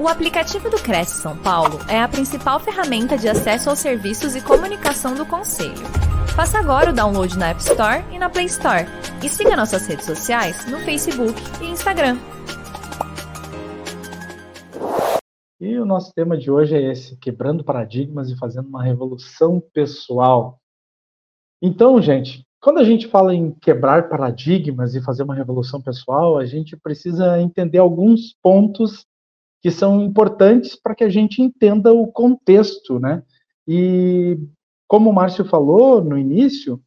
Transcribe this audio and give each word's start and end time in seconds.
O 0.00 0.06
aplicativo 0.06 0.70
do 0.70 0.76
Cresce 0.80 1.20
São 1.20 1.36
Paulo 1.36 1.80
é 1.88 2.00
a 2.00 2.06
principal 2.06 2.60
ferramenta 2.60 3.18
de 3.18 3.28
acesso 3.28 3.68
aos 3.68 3.80
serviços 3.80 4.36
e 4.36 4.40
comunicação 4.40 5.12
do 5.16 5.26
Conselho. 5.26 5.74
Faça 6.36 6.56
agora 6.56 6.90
o 6.90 6.94
download 6.94 7.36
na 7.36 7.48
App 7.48 7.60
Store 7.60 8.04
e 8.14 8.16
na 8.16 8.30
Play 8.30 8.46
Store. 8.46 8.86
E 9.20 9.28
siga 9.28 9.56
nossas 9.56 9.84
redes 9.88 10.06
sociais 10.06 10.70
no 10.70 10.78
Facebook 10.78 11.34
e 11.60 11.66
Instagram. 11.66 12.16
E 15.60 15.76
o 15.76 15.84
nosso 15.84 16.14
tema 16.14 16.38
de 16.38 16.48
hoje 16.48 16.76
é 16.76 16.92
esse: 16.92 17.16
quebrando 17.16 17.64
paradigmas 17.64 18.30
e 18.30 18.38
fazendo 18.38 18.68
uma 18.68 18.84
revolução 18.84 19.60
pessoal. 19.74 20.60
Então, 21.60 22.00
gente, 22.00 22.46
quando 22.60 22.78
a 22.78 22.84
gente 22.84 23.08
fala 23.08 23.34
em 23.34 23.50
quebrar 23.50 24.08
paradigmas 24.08 24.94
e 24.94 25.02
fazer 25.02 25.24
uma 25.24 25.34
revolução 25.34 25.82
pessoal, 25.82 26.38
a 26.38 26.46
gente 26.46 26.76
precisa 26.76 27.40
entender 27.40 27.78
alguns 27.78 28.36
pontos 28.40 29.07
que 29.60 29.70
são 29.70 30.02
importantes 30.02 30.76
para 30.76 30.94
que 30.94 31.04
a 31.04 31.08
gente 31.08 31.42
entenda 31.42 31.92
o 31.92 32.06
contexto, 32.06 32.98
né? 32.98 33.22
E 33.66 34.38
como 34.86 35.10
o 35.10 35.12
Márcio 35.12 35.44
falou 35.44 36.02
no 36.02 36.16
início, 36.16 36.80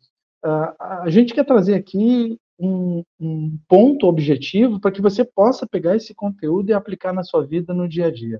a 0.44 1.09
gente 1.09 1.34
quer 1.34 1.45
trazer 1.45 1.76
aqui 1.76 2.38
um, 2.59 3.04
um 3.20 3.58
ponto 3.68 4.08
objetivo 4.08 4.80
para 4.80 4.92
que 4.92 5.02
você 5.02 5.23
possa 5.26 5.68
pegar 5.68 5.95
esse 5.95 6.14
conteúdo 6.14 6.70
e 6.70 6.73
aplicar 6.73 7.14
na 7.14 7.23
sua 7.23 7.45
vida 7.45 7.73
no 7.73 7.88
dia 7.88 8.08
a 8.08 8.12
dia. 8.12 8.40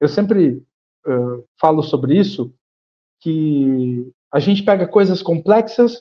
Eu 0.00 0.08
sempre 0.08 0.62
uh, 1.06 1.44
falo 1.60 1.82
sobre 1.82 2.18
isso, 2.18 2.52
que 3.20 4.10
a 4.32 4.40
gente 4.40 4.62
pega 4.62 4.86
coisas 4.88 5.22
complexas 5.22 5.98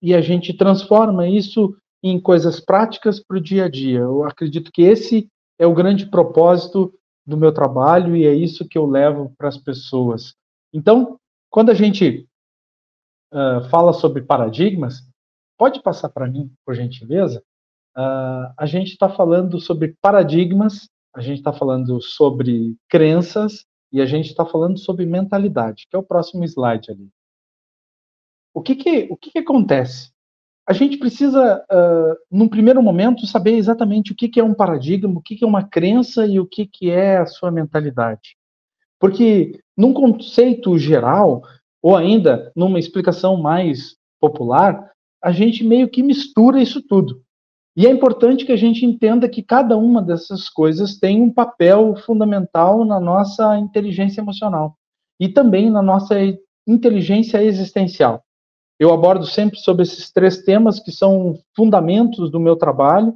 e 0.00 0.14
a 0.14 0.20
gente 0.20 0.54
transforma 0.54 1.28
isso 1.28 1.74
em 2.02 2.20
coisas 2.20 2.60
práticas 2.60 3.20
para 3.20 3.36
o 3.36 3.40
dia 3.40 3.64
a 3.64 3.68
dia. 3.68 4.00
Eu 4.00 4.24
acredito 4.24 4.70
que 4.72 4.82
esse 4.82 5.28
é 5.58 5.66
o 5.66 5.74
grande 5.74 6.06
propósito 6.06 6.92
do 7.26 7.36
meu 7.36 7.52
trabalho 7.52 8.16
e 8.16 8.26
é 8.26 8.34
isso 8.34 8.68
que 8.68 8.76
eu 8.76 8.86
levo 8.86 9.32
para 9.36 9.48
as 9.48 9.56
pessoas. 9.56 10.34
Então, 10.72 11.18
quando 11.50 11.70
a 11.70 11.74
gente 11.74 12.28
uh, 13.32 13.68
fala 13.70 13.92
sobre 13.92 14.22
paradigmas, 14.22 15.06
pode 15.56 15.82
passar 15.82 16.08
para 16.08 16.26
mim, 16.26 16.52
por 16.64 16.74
gentileza? 16.74 17.42
Uh, 17.96 18.52
a 18.56 18.66
gente 18.66 18.92
está 18.92 19.08
falando 19.08 19.60
sobre 19.60 19.96
paradigmas, 20.00 20.88
a 21.14 21.20
gente 21.20 21.38
está 21.38 21.52
falando 21.52 22.00
sobre 22.00 22.74
crenças 22.88 23.66
e 23.92 24.00
a 24.00 24.06
gente 24.06 24.28
está 24.30 24.46
falando 24.46 24.78
sobre 24.78 25.04
mentalidade, 25.04 25.86
que 25.88 25.94
é 25.94 25.98
o 25.98 26.02
próximo 26.02 26.42
slide 26.44 26.90
ali. 26.90 27.10
O 28.54 28.62
que 28.62 28.74
que, 28.74 29.08
o 29.10 29.16
que, 29.16 29.30
que 29.30 29.38
acontece? 29.38 30.10
A 30.66 30.72
gente 30.72 30.96
precisa, 30.96 31.64
uh, 31.70 32.16
num 32.30 32.48
primeiro 32.48 32.82
momento, 32.82 33.26
saber 33.26 33.56
exatamente 33.56 34.12
o 34.12 34.14
que, 34.14 34.28
que 34.28 34.38
é 34.38 34.44
um 34.44 34.54
paradigma, 34.54 35.18
o 35.18 35.22
que, 35.22 35.36
que 35.36 35.44
é 35.44 35.46
uma 35.46 35.64
crença 35.64 36.26
e 36.26 36.38
o 36.38 36.46
que, 36.46 36.66
que 36.66 36.90
é 36.90 37.18
a 37.18 37.26
sua 37.26 37.50
mentalidade. 37.50 38.36
Porque, 38.98 39.60
num 39.76 39.92
conceito 39.92 40.78
geral, 40.78 41.42
ou 41.82 41.96
ainda 41.96 42.52
numa 42.54 42.78
explicação 42.78 43.36
mais 43.36 43.96
popular, 44.20 44.88
a 45.20 45.32
gente 45.32 45.64
meio 45.64 45.88
que 45.88 46.02
mistura 46.02 46.62
isso 46.62 46.80
tudo. 46.80 47.20
E 47.76 47.86
é 47.86 47.90
importante 47.90 48.44
que 48.44 48.52
a 48.52 48.56
gente 48.56 48.84
entenda 48.84 49.28
que 49.28 49.42
cada 49.42 49.76
uma 49.76 50.00
dessas 50.02 50.48
coisas 50.48 50.98
tem 50.98 51.20
um 51.22 51.32
papel 51.32 51.96
fundamental 51.96 52.84
na 52.84 53.00
nossa 53.00 53.58
inteligência 53.58 54.20
emocional 54.20 54.76
e 55.18 55.28
também 55.28 55.70
na 55.70 55.82
nossa 55.82 56.14
inteligência 56.66 57.42
existencial. 57.42 58.22
Eu 58.82 58.92
abordo 58.92 59.24
sempre 59.24 59.60
sobre 59.60 59.84
esses 59.84 60.10
três 60.10 60.42
temas 60.42 60.80
que 60.80 60.90
são 60.90 61.38
fundamentos 61.54 62.32
do 62.32 62.40
meu 62.40 62.56
trabalho 62.56 63.14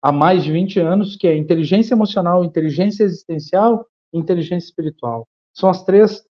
há 0.00 0.12
mais 0.12 0.44
de 0.44 0.52
20 0.52 0.78
anos, 0.78 1.16
que 1.16 1.26
é 1.26 1.36
inteligência 1.36 1.94
emocional, 1.94 2.44
inteligência 2.44 3.02
existencial 3.02 3.84
e 4.14 4.18
inteligência 4.20 4.68
espiritual. 4.68 5.26
São 5.52 5.68
as 5.68 5.82
três 5.82 6.22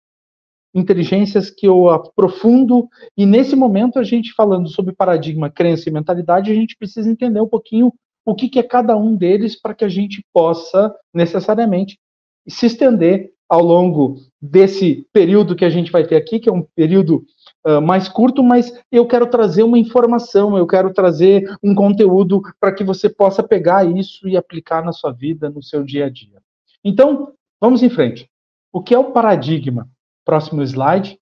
inteligências 0.74 1.50
que 1.50 1.68
eu 1.68 1.90
aprofundo 1.90 2.88
e 3.18 3.26
nesse 3.26 3.54
momento 3.54 4.00
a 4.00 4.04
gente 4.04 4.32
falando 4.32 4.70
sobre 4.70 4.96
paradigma, 4.96 5.50
crença 5.50 5.90
e 5.90 5.92
mentalidade, 5.92 6.50
a 6.50 6.56
gente 6.56 6.78
precisa 6.78 7.12
entender 7.12 7.42
um 7.42 7.50
pouquinho 7.50 7.92
o 8.26 8.34
que, 8.34 8.48
que 8.48 8.60
é 8.60 8.64
cada 8.64 8.96
um 8.96 9.14
deles 9.14 9.62
para 9.62 9.74
que 9.74 9.84
a 9.84 9.90
gente 9.90 10.24
possa 10.32 10.96
necessariamente 11.14 12.00
se 12.48 12.68
estender 12.68 13.34
ao 13.50 13.62
longo 13.62 14.16
desse 14.42 15.06
período 15.12 15.56
que 15.56 15.66
a 15.66 15.70
gente 15.70 15.92
vai 15.92 16.08
ter 16.08 16.16
aqui, 16.16 16.40
que 16.40 16.48
é 16.48 16.54
um 16.54 16.62
período 16.62 17.26
uh, 17.66 17.82
mais 17.82 18.08
curto, 18.08 18.44
mas 18.44 18.74
eu 18.92 19.08
quero 19.08 19.28
trazer 19.28 19.64
uma 19.64 19.78
informação, 19.78 20.58
eu 20.58 20.68
quero 20.68 20.94
trazer 20.94 21.50
um 21.64 21.74
conteúdo 21.74 22.42
para 22.60 22.72
que 22.72 22.84
você 22.84 23.10
possa 23.10 23.44
pegar 23.44 23.86
isso 23.86 24.28
e 24.28 24.38
aplicar 24.38 24.84
na 24.84 24.92
sua 24.92 25.12
vida, 25.12 25.50
no 25.50 25.62
seu 25.62 25.84
dia 25.84 26.06
a 26.06 26.10
dia. 26.10 26.42
Então, 26.84 27.34
vamos 27.60 27.84
em 27.84 27.90
frente. 27.90 28.30
O 28.72 28.82
que 28.82 28.94
é 28.94 29.00
o 29.00 29.12
paradigma? 29.12 29.90
Próximo 30.24 30.62
slide. 30.64 31.20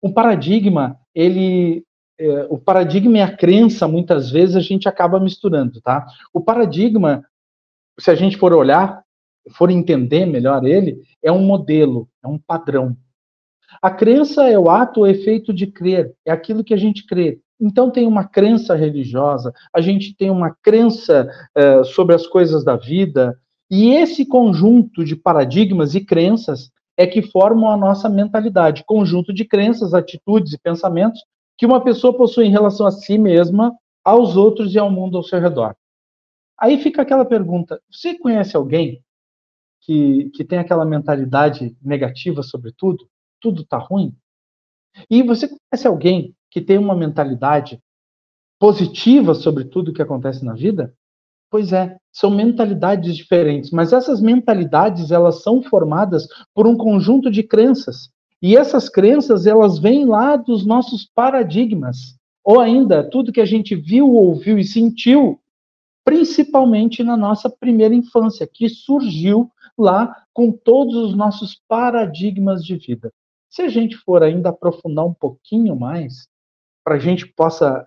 O 0.00 0.12
paradigma, 0.12 0.98
ele 1.14 1.84
é, 2.18 2.46
o 2.48 2.58
paradigma 2.58 3.18
e 3.18 3.20
a 3.20 3.36
crença, 3.36 3.88
muitas 3.88 4.30
vezes, 4.30 4.54
a 4.54 4.60
gente 4.60 4.88
acaba 4.88 5.18
misturando, 5.18 5.80
tá? 5.80 6.06
O 6.32 6.40
paradigma, 6.40 7.24
se 7.98 8.10
a 8.10 8.14
gente 8.14 8.36
for 8.36 8.52
olhar, 8.52 9.02
for 9.52 9.70
entender 9.70 10.24
melhor 10.26 10.64
ele, 10.64 11.02
é 11.22 11.32
um 11.32 11.42
modelo, 11.42 12.08
é 12.22 12.28
um 12.28 12.38
padrão. 12.38 12.96
A 13.80 13.90
crença 13.90 14.48
é 14.48 14.58
o 14.58 14.68
ato 14.70 15.00
ou 15.00 15.06
efeito 15.06 15.52
de 15.52 15.66
crer, 15.66 16.14
é 16.26 16.32
aquilo 16.32 16.64
que 16.64 16.74
a 16.74 16.76
gente 16.76 17.06
crê. 17.06 17.40
Então, 17.60 17.90
tem 17.90 18.06
uma 18.06 18.24
crença 18.24 18.74
religiosa, 18.74 19.52
a 19.72 19.80
gente 19.80 20.16
tem 20.16 20.30
uma 20.30 20.54
crença 20.62 21.28
uh, 21.56 21.84
sobre 21.84 22.14
as 22.14 22.26
coisas 22.26 22.64
da 22.64 22.76
vida, 22.76 23.38
e 23.70 23.94
esse 23.94 24.26
conjunto 24.26 25.04
de 25.04 25.16
paradigmas 25.16 25.94
e 25.94 26.04
crenças 26.04 26.70
é 26.96 27.06
que 27.06 27.22
formam 27.22 27.70
a 27.70 27.76
nossa 27.76 28.08
mentalidade 28.08 28.84
conjunto 28.84 29.32
de 29.32 29.44
crenças, 29.44 29.94
atitudes 29.94 30.52
e 30.52 30.58
pensamentos 30.58 31.20
que 31.56 31.64
uma 31.64 31.82
pessoa 31.82 32.16
possui 32.16 32.46
em 32.46 32.50
relação 32.50 32.86
a 32.86 32.90
si 32.90 33.16
mesma, 33.16 33.72
aos 34.04 34.36
outros 34.36 34.74
e 34.74 34.78
ao 34.78 34.90
mundo 34.90 35.16
ao 35.16 35.22
seu 35.22 35.40
redor. 35.40 35.74
Aí 36.58 36.78
fica 36.78 37.02
aquela 37.02 37.24
pergunta: 37.24 37.80
você 37.90 38.18
conhece 38.18 38.56
alguém 38.56 39.02
que, 39.80 40.30
que 40.34 40.44
tem 40.44 40.58
aquela 40.58 40.84
mentalidade 40.84 41.76
negativa 41.82 42.42
sobre 42.42 42.72
tudo? 42.76 43.08
Tudo 43.42 43.62
está 43.62 43.76
ruim? 43.76 44.14
E 45.10 45.22
você 45.22 45.48
conhece 45.48 45.86
alguém 45.86 46.34
que 46.50 46.60
tem 46.60 46.78
uma 46.78 46.94
mentalidade 46.94 47.80
positiva 48.58 49.34
sobre 49.34 49.64
tudo 49.64 49.92
que 49.92 50.00
acontece 50.00 50.44
na 50.44 50.54
vida? 50.54 50.94
Pois 51.50 51.72
é, 51.72 51.98
são 52.12 52.30
mentalidades 52.30 53.14
diferentes, 53.16 53.70
mas 53.70 53.92
essas 53.92 54.20
mentalidades 54.20 55.10
elas 55.10 55.42
são 55.42 55.62
formadas 55.62 56.26
por 56.54 56.66
um 56.66 56.76
conjunto 56.76 57.30
de 57.30 57.42
crenças. 57.42 58.10
E 58.40 58.56
essas 58.56 58.88
crenças 58.88 59.46
elas 59.46 59.78
vêm 59.78 60.06
lá 60.06 60.36
dos 60.36 60.64
nossos 60.64 61.04
paradigmas, 61.14 62.16
ou 62.44 62.60
ainda 62.60 63.08
tudo 63.08 63.32
que 63.32 63.40
a 63.40 63.44
gente 63.44 63.74
viu, 63.74 64.14
ouviu 64.14 64.58
e 64.58 64.64
sentiu, 64.64 65.38
principalmente 66.04 67.02
na 67.02 67.16
nossa 67.16 67.50
primeira 67.50 67.94
infância, 67.94 68.46
que 68.46 68.68
surgiu 68.68 69.50
lá 69.76 70.24
com 70.32 70.50
todos 70.50 70.94
os 70.94 71.14
nossos 71.14 71.60
paradigmas 71.68 72.64
de 72.64 72.76
vida. 72.76 73.12
Se 73.52 73.60
a 73.60 73.68
gente 73.68 73.98
for 73.98 74.22
ainda 74.22 74.48
aprofundar 74.48 75.04
um 75.04 75.12
pouquinho 75.12 75.76
mais, 75.76 76.26
para 76.82 76.98
gente 76.98 77.26
possa, 77.26 77.84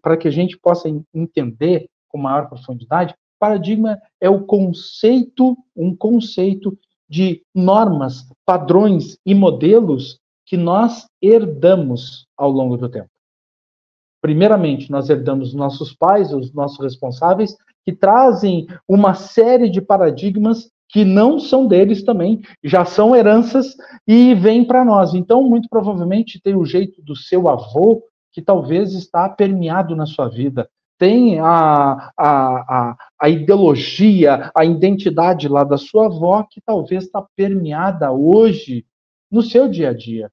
para 0.00 0.16
que 0.16 0.28
a 0.28 0.30
gente 0.30 0.56
possa 0.56 0.88
entender 1.12 1.90
com 2.06 2.18
maior 2.18 2.48
profundidade, 2.48 3.16
paradigma 3.36 3.98
é 4.20 4.30
o 4.30 4.46
conceito, 4.46 5.58
um 5.74 5.94
conceito 5.94 6.78
de 7.08 7.42
normas, 7.52 8.28
padrões 8.46 9.18
e 9.26 9.34
modelos 9.34 10.20
que 10.46 10.56
nós 10.56 11.08
herdamos 11.20 12.24
ao 12.36 12.48
longo 12.48 12.76
do 12.76 12.88
tempo. 12.88 13.10
Primeiramente, 14.22 14.88
nós 14.88 15.10
herdamos 15.10 15.52
nossos 15.52 15.92
pais, 15.92 16.32
os 16.32 16.52
nossos 16.52 16.78
responsáveis, 16.78 17.56
que 17.84 17.92
trazem 17.92 18.68
uma 18.86 19.14
série 19.14 19.68
de 19.68 19.80
paradigmas 19.80 20.70
que 20.88 21.04
não 21.04 21.38
são 21.38 21.66
deles 21.66 22.02
também, 22.02 22.40
já 22.64 22.84
são 22.84 23.14
heranças 23.14 23.76
e 24.06 24.34
vêm 24.34 24.64
para 24.64 24.84
nós. 24.84 25.14
Então, 25.14 25.42
muito 25.42 25.68
provavelmente 25.68 26.40
tem 26.40 26.56
o 26.56 26.64
jeito 26.64 27.02
do 27.02 27.14
seu 27.14 27.48
avô 27.48 28.02
que 28.32 28.40
talvez 28.40 28.94
está 28.94 29.28
permeado 29.28 29.94
na 29.94 30.06
sua 30.06 30.28
vida. 30.28 30.68
Tem 30.98 31.38
a, 31.38 32.10
a, 32.16 32.26
a, 32.26 32.96
a 33.20 33.28
ideologia, 33.28 34.50
a 34.54 34.64
identidade 34.64 35.46
lá 35.48 35.62
da 35.62 35.76
sua 35.76 36.06
avó 36.06 36.44
que 36.50 36.60
talvez 36.60 37.04
está 37.04 37.24
permeada 37.36 38.10
hoje 38.10 38.84
no 39.30 39.42
seu 39.42 39.68
dia 39.68 39.90
a 39.90 39.92
dia. 39.92 40.30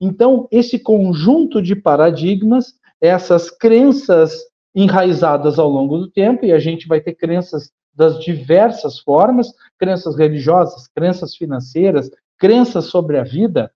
Então, 0.00 0.48
esse 0.50 0.78
conjunto 0.78 1.60
de 1.60 1.76
paradigmas, 1.76 2.72
essas 3.00 3.50
crenças 3.50 4.32
enraizadas 4.74 5.58
ao 5.58 5.68
longo 5.68 5.98
do 5.98 6.10
tempo, 6.10 6.46
e 6.46 6.52
a 6.52 6.58
gente 6.58 6.88
vai 6.88 7.00
ter 7.00 7.14
crenças 7.14 7.70
das 7.94 8.18
diversas 8.20 8.98
formas, 8.98 9.52
crenças 9.78 10.16
religiosas, 10.16 10.86
crenças 10.88 11.34
financeiras, 11.34 12.10
crenças 12.38 12.86
sobre 12.86 13.18
a 13.18 13.24
vida, 13.24 13.70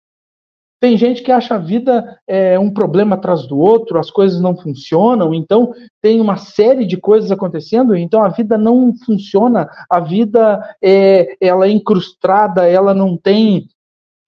Tem 0.85 0.99
gente 0.99 1.23
que 1.23 1.33
acha 1.33 1.55
a 1.55 1.59
vida 1.59 2.21
é, 2.27 2.59
um 2.59 2.71
problema 2.71 3.15
atrás 3.17 3.47
do 3.47 3.59
outro, 3.59 3.99
as 3.99 4.11
coisas 4.11 4.39
não 4.39 4.55
funcionam, 4.55 5.33
então 5.33 5.73
tem 6.03 6.21
uma 6.21 6.37
série 6.37 6.85
de 6.85 6.99
coisas 6.99 7.31
acontecendo, 7.31 7.97
então 7.97 8.23
a 8.23 8.29
vida 8.29 8.59
não 8.59 8.93
funciona, 9.07 9.67
a 9.89 9.99
vida 9.99 10.77
é, 10.83 11.37
ela 11.41 11.65
é 11.65 11.71
incrustada, 11.71 12.69
ela 12.69 12.93
não 12.93 13.17
tem 13.17 13.67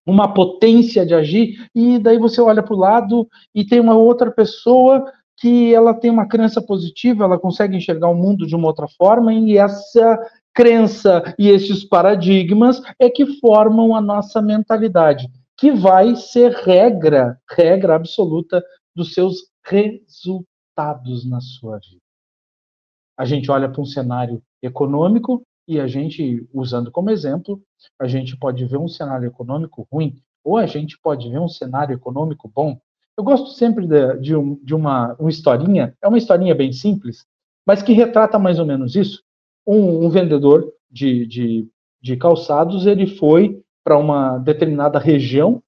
uma 0.07 0.33
potência 0.33 1.05
de 1.05 1.15
agir, 1.15 1.69
e 1.75 1.99
daí 1.99 2.17
você 2.17 2.41
olha 2.41 2.63
para 2.63 2.75
o 2.75 2.79
lado 2.79 3.29
e 3.55 3.63
tem 3.63 3.79
uma 3.79 3.95
outra 3.95 4.31
pessoa 4.31 5.13
que 5.37 5.75
ela 5.75 5.93
tem 5.93 6.11
uma 6.11 6.27
crença 6.27 6.63
positiva, 6.63 7.25
ela 7.25 7.39
consegue 7.39 7.77
enxergar 7.77 8.09
o 8.09 8.15
mundo 8.15 8.47
de 8.47 8.57
uma 8.57 8.69
outra 8.69 8.89
forma, 8.89 9.33
e 9.33 9.59
essa 9.59 10.19
crença 10.55 11.35
e 11.39 11.49
esses 11.49 11.85
paradigmas 11.85 12.81
é 12.99 13.11
que 13.11 13.39
formam 13.39 13.95
a 13.95 14.01
nossa 14.01 14.41
mentalidade, 14.41 15.29
que 15.57 15.71
vai 15.71 16.17
ser 16.17 16.53
regra, 16.53 17.39
regra 17.51 17.95
absoluta 17.95 18.65
dos 18.95 19.13
seus 19.13 19.51
resultados 19.65 21.29
na 21.29 21.41
sua 21.41 21.79
vida. 21.79 22.01
A 23.19 23.25
gente 23.25 23.51
olha 23.51 23.69
para 23.69 23.81
um 23.81 23.87
cenário 23.87 24.43
econômico 24.63 25.43
e 25.69 25.81
a 25.81 25.87
gente, 25.87 26.49
usando 26.55 26.91
como 26.91 27.11
exemplo, 27.11 27.61
a 27.99 28.07
gente 28.07 28.37
pode 28.37 28.65
ver 28.65 28.79
um 28.79 28.89
cenário 28.89 29.27
econômico 29.27 29.87
ruim, 29.93 30.15
ou 30.45 30.57
a 30.57 30.67
gente 30.67 30.99
pode 30.99 31.29
ver 31.29 31.41
um 31.41 31.49
cenário 31.49 31.95
econômico 31.95 32.51
bom. 32.55 32.79
Eu 33.17 33.25
gosto 33.25 33.51
sempre 33.51 33.87
de, 33.87 34.19
de, 34.19 34.37
um, 34.37 34.57
de 34.63 34.75
uma, 34.75 35.15
uma 35.19 35.31
historinha, 35.31 35.97
é 36.03 36.09
uma 36.09 36.19
historinha 36.19 36.55
bem 36.55 36.73
simples, 36.73 37.27
mas 37.67 37.83
que 37.83 37.93
retrata 37.93 38.39
mais 38.39 38.59
ou 38.59 38.67
menos 38.67 38.95
isso. 38.95 39.23
Um, 39.67 40.05
um 40.05 40.11
vendedor 40.11 40.73
de, 40.91 41.27
de, 41.27 41.69
de 42.01 42.17
calçados, 42.17 42.87
ele 42.87 43.07
foi 43.07 43.63
para 43.83 43.97
uma 43.97 44.39
determinada 44.39 44.99
região 44.99 45.63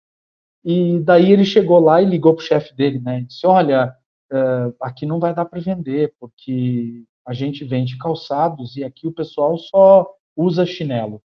e 0.64 1.00
daí 1.00 1.32
ele 1.32 1.44
chegou 1.44 1.78
lá 1.80 2.02
e 2.02 2.06
ligou 2.06 2.34
para 2.34 2.42
o 2.42 2.46
chefe 2.46 2.74
dele, 2.74 2.98
né? 3.00 3.22
Disse: 3.22 3.46
Olha, 3.46 3.94
uh, 4.32 4.74
aqui 4.80 5.06
não 5.06 5.18
vai 5.18 5.34
dar 5.34 5.44
para 5.44 5.60
vender 5.60 6.14
porque 6.20 7.04
a 7.26 7.32
gente 7.32 7.64
vende 7.64 7.96
calçados 7.96 8.76
e 8.76 8.84
aqui 8.84 9.06
o 9.06 9.12
pessoal 9.12 9.56
só 9.56 10.08
usa 10.36 10.66
chinelo. 10.66 11.22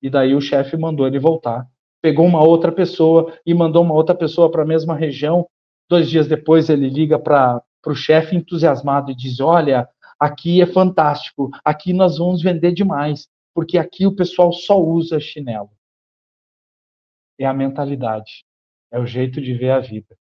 E 0.00 0.10
daí 0.10 0.34
o 0.34 0.40
chefe 0.40 0.76
mandou 0.76 1.06
ele 1.06 1.18
voltar. 1.18 1.68
Pegou 2.02 2.26
uma 2.26 2.42
outra 2.42 2.72
pessoa 2.72 3.32
e 3.46 3.54
mandou 3.54 3.84
uma 3.84 3.94
outra 3.94 4.14
pessoa 4.14 4.50
para 4.50 4.62
a 4.62 4.66
mesma 4.66 4.96
região. 4.96 5.48
Dois 5.88 6.10
dias 6.10 6.26
depois 6.26 6.68
ele 6.68 6.90
liga 6.90 7.16
para 7.16 7.62
o 7.86 7.94
chefe 7.94 8.34
entusiasmado 8.34 9.12
e 9.12 9.14
diz: 9.14 9.38
Olha, 9.38 9.88
aqui 10.18 10.60
é 10.60 10.66
fantástico, 10.66 11.50
aqui 11.64 11.92
nós 11.92 12.18
vamos 12.18 12.42
vender 12.42 12.72
demais, 12.72 13.28
porque 13.54 13.78
aqui 13.78 14.04
o 14.04 14.16
pessoal 14.16 14.52
só 14.52 14.82
usa 14.82 15.20
chinelo. 15.20 15.70
É 17.38 17.46
a 17.46 17.54
mentalidade, 17.54 18.44
é 18.90 18.98
o 18.98 19.06
jeito 19.06 19.40
de 19.40 19.54
ver 19.54 19.70
a 19.70 19.78
vida. 19.78 20.16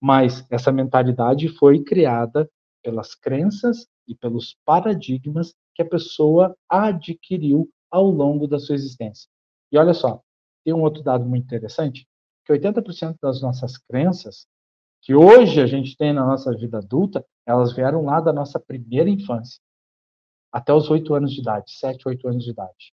Mas 0.00 0.46
essa 0.50 0.70
mentalidade 0.70 1.48
foi 1.48 1.82
criada 1.82 2.48
pelas 2.82 3.16
crenças 3.16 3.88
e 4.06 4.14
pelos 4.14 4.56
paradigmas 4.64 5.52
que 5.74 5.82
a 5.82 5.88
pessoa 5.88 6.56
adquiriu 6.68 7.68
ao 7.90 8.08
longo 8.08 8.46
da 8.46 8.58
sua 8.58 8.76
existência. 8.76 9.28
E 9.72 9.78
olha 9.78 9.92
só, 9.92 10.22
tem 10.68 10.74
um 10.74 10.82
outro 10.82 11.02
dado 11.02 11.24
muito 11.24 11.44
interessante, 11.44 12.06
que 12.44 12.52
80% 12.52 13.16
das 13.22 13.40
nossas 13.40 13.78
crenças 13.78 14.46
que 15.00 15.14
hoje 15.14 15.62
a 15.62 15.66
gente 15.66 15.96
tem 15.96 16.12
na 16.12 16.26
nossa 16.26 16.54
vida 16.54 16.76
adulta, 16.76 17.24
elas 17.46 17.72
vieram 17.74 18.04
lá 18.04 18.20
da 18.20 18.34
nossa 18.34 18.60
primeira 18.60 19.08
infância, 19.08 19.58
até 20.52 20.70
os 20.74 20.90
8 20.90 21.14
anos 21.14 21.32
de 21.32 21.40
idade, 21.40 21.72
7, 21.72 22.06
8 22.06 22.28
anos 22.28 22.44
de 22.44 22.50
idade. 22.50 22.92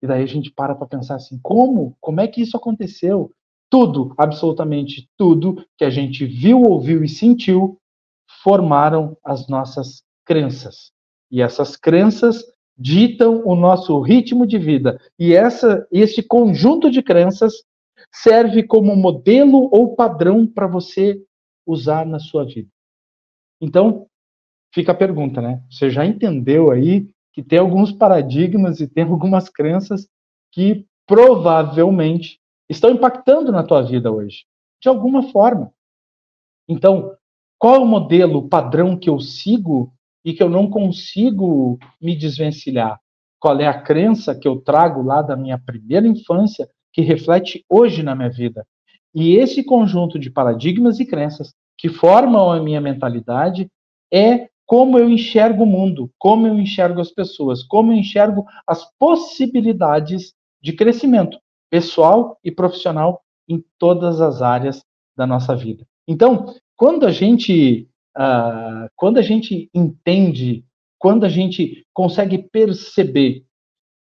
E 0.00 0.06
daí 0.06 0.22
a 0.22 0.26
gente 0.26 0.50
para 0.50 0.74
para 0.74 0.86
pensar 0.86 1.16
assim, 1.16 1.38
como? 1.42 1.98
Como 2.00 2.22
é 2.22 2.26
que 2.26 2.40
isso 2.40 2.56
aconteceu? 2.56 3.30
Tudo, 3.68 4.14
absolutamente 4.16 5.10
tudo 5.18 5.66
que 5.76 5.84
a 5.84 5.90
gente 5.90 6.24
viu, 6.24 6.62
ouviu 6.62 7.04
e 7.04 7.08
sentiu 7.10 7.78
formaram 8.42 9.18
as 9.22 9.48
nossas 9.48 10.02
crenças. 10.24 10.92
E 11.30 11.42
essas 11.42 11.76
crenças 11.76 12.42
ditam 12.76 13.42
o 13.44 13.54
nosso 13.54 14.00
ritmo 14.00 14.46
de 14.46 14.58
vida. 14.58 15.00
E 15.18 15.34
essa, 15.34 15.86
esse 15.90 16.22
conjunto 16.22 16.90
de 16.90 17.02
crenças 17.02 17.64
serve 18.12 18.62
como 18.62 18.94
modelo 18.96 19.68
ou 19.72 19.94
padrão 19.94 20.46
para 20.46 20.66
você 20.66 21.22
usar 21.66 22.04
na 22.04 22.18
sua 22.18 22.44
vida. 22.44 22.68
Então, 23.60 24.06
fica 24.74 24.92
a 24.92 24.96
pergunta, 24.96 25.40
né? 25.40 25.62
Você 25.70 25.90
já 25.90 26.04
entendeu 26.04 26.70
aí 26.70 27.08
que 27.32 27.42
tem 27.42 27.58
alguns 27.58 27.92
paradigmas 27.92 28.80
e 28.80 28.88
tem 28.88 29.04
algumas 29.08 29.48
crenças 29.48 30.08
que 30.52 30.86
provavelmente 31.06 32.40
estão 32.68 32.90
impactando 32.90 33.52
na 33.52 33.62
tua 33.62 33.82
vida 33.82 34.10
hoje, 34.10 34.44
de 34.80 34.88
alguma 34.88 35.30
forma. 35.30 35.72
Então, 36.68 37.14
qual 37.58 37.76
é 37.76 37.78
o 37.78 37.86
modelo 37.86 38.48
padrão 38.48 38.96
que 38.96 39.08
eu 39.08 39.20
sigo 39.20 39.93
e 40.24 40.32
que 40.32 40.42
eu 40.42 40.48
não 40.48 40.68
consigo 40.68 41.78
me 42.00 42.16
desvencilhar? 42.16 42.98
Qual 43.38 43.58
é 43.60 43.66
a 43.66 43.80
crença 43.80 44.34
que 44.34 44.48
eu 44.48 44.60
trago 44.60 45.02
lá 45.02 45.20
da 45.20 45.36
minha 45.36 45.58
primeira 45.58 46.06
infância 46.06 46.68
que 46.92 47.02
reflete 47.02 47.64
hoje 47.68 48.02
na 48.02 48.14
minha 48.14 48.30
vida? 48.30 48.66
E 49.14 49.36
esse 49.36 49.62
conjunto 49.62 50.18
de 50.18 50.30
paradigmas 50.30 50.98
e 50.98 51.04
crenças 51.04 51.54
que 51.76 51.88
formam 51.88 52.50
a 52.50 52.60
minha 52.60 52.80
mentalidade 52.80 53.68
é 54.12 54.48
como 54.66 54.98
eu 54.98 55.10
enxergo 55.10 55.64
o 55.64 55.66
mundo, 55.66 56.10
como 56.18 56.46
eu 56.46 56.58
enxergo 56.58 57.00
as 57.00 57.10
pessoas, 57.10 57.62
como 57.62 57.92
eu 57.92 57.96
enxergo 57.96 58.44
as 58.66 58.88
possibilidades 58.98 60.32
de 60.62 60.72
crescimento 60.72 61.38
pessoal 61.70 62.38
e 62.42 62.50
profissional 62.50 63.20
em 63.48 63.62
todas 63.78 64.20
as 64.20 64.40
áreas 64.40 64.82
da 65.16 65.26
nossa 65.26 65.54
vida. 65.54 65.86
Então, 66.08 66.54
quando 66.76 67.06
a 67.06 67.10
gente, 67.10 67.88
uh, 68.16 68.88
quando 68.96 69.18
a 69.18 69.22
gente 69.22 69.70
entende, 69.74 70.64
quando 70.98 71.24
a 71.24 71.28
gente 71.28 71.86
consegue 71.92 72.38
perceber 72.38 73.44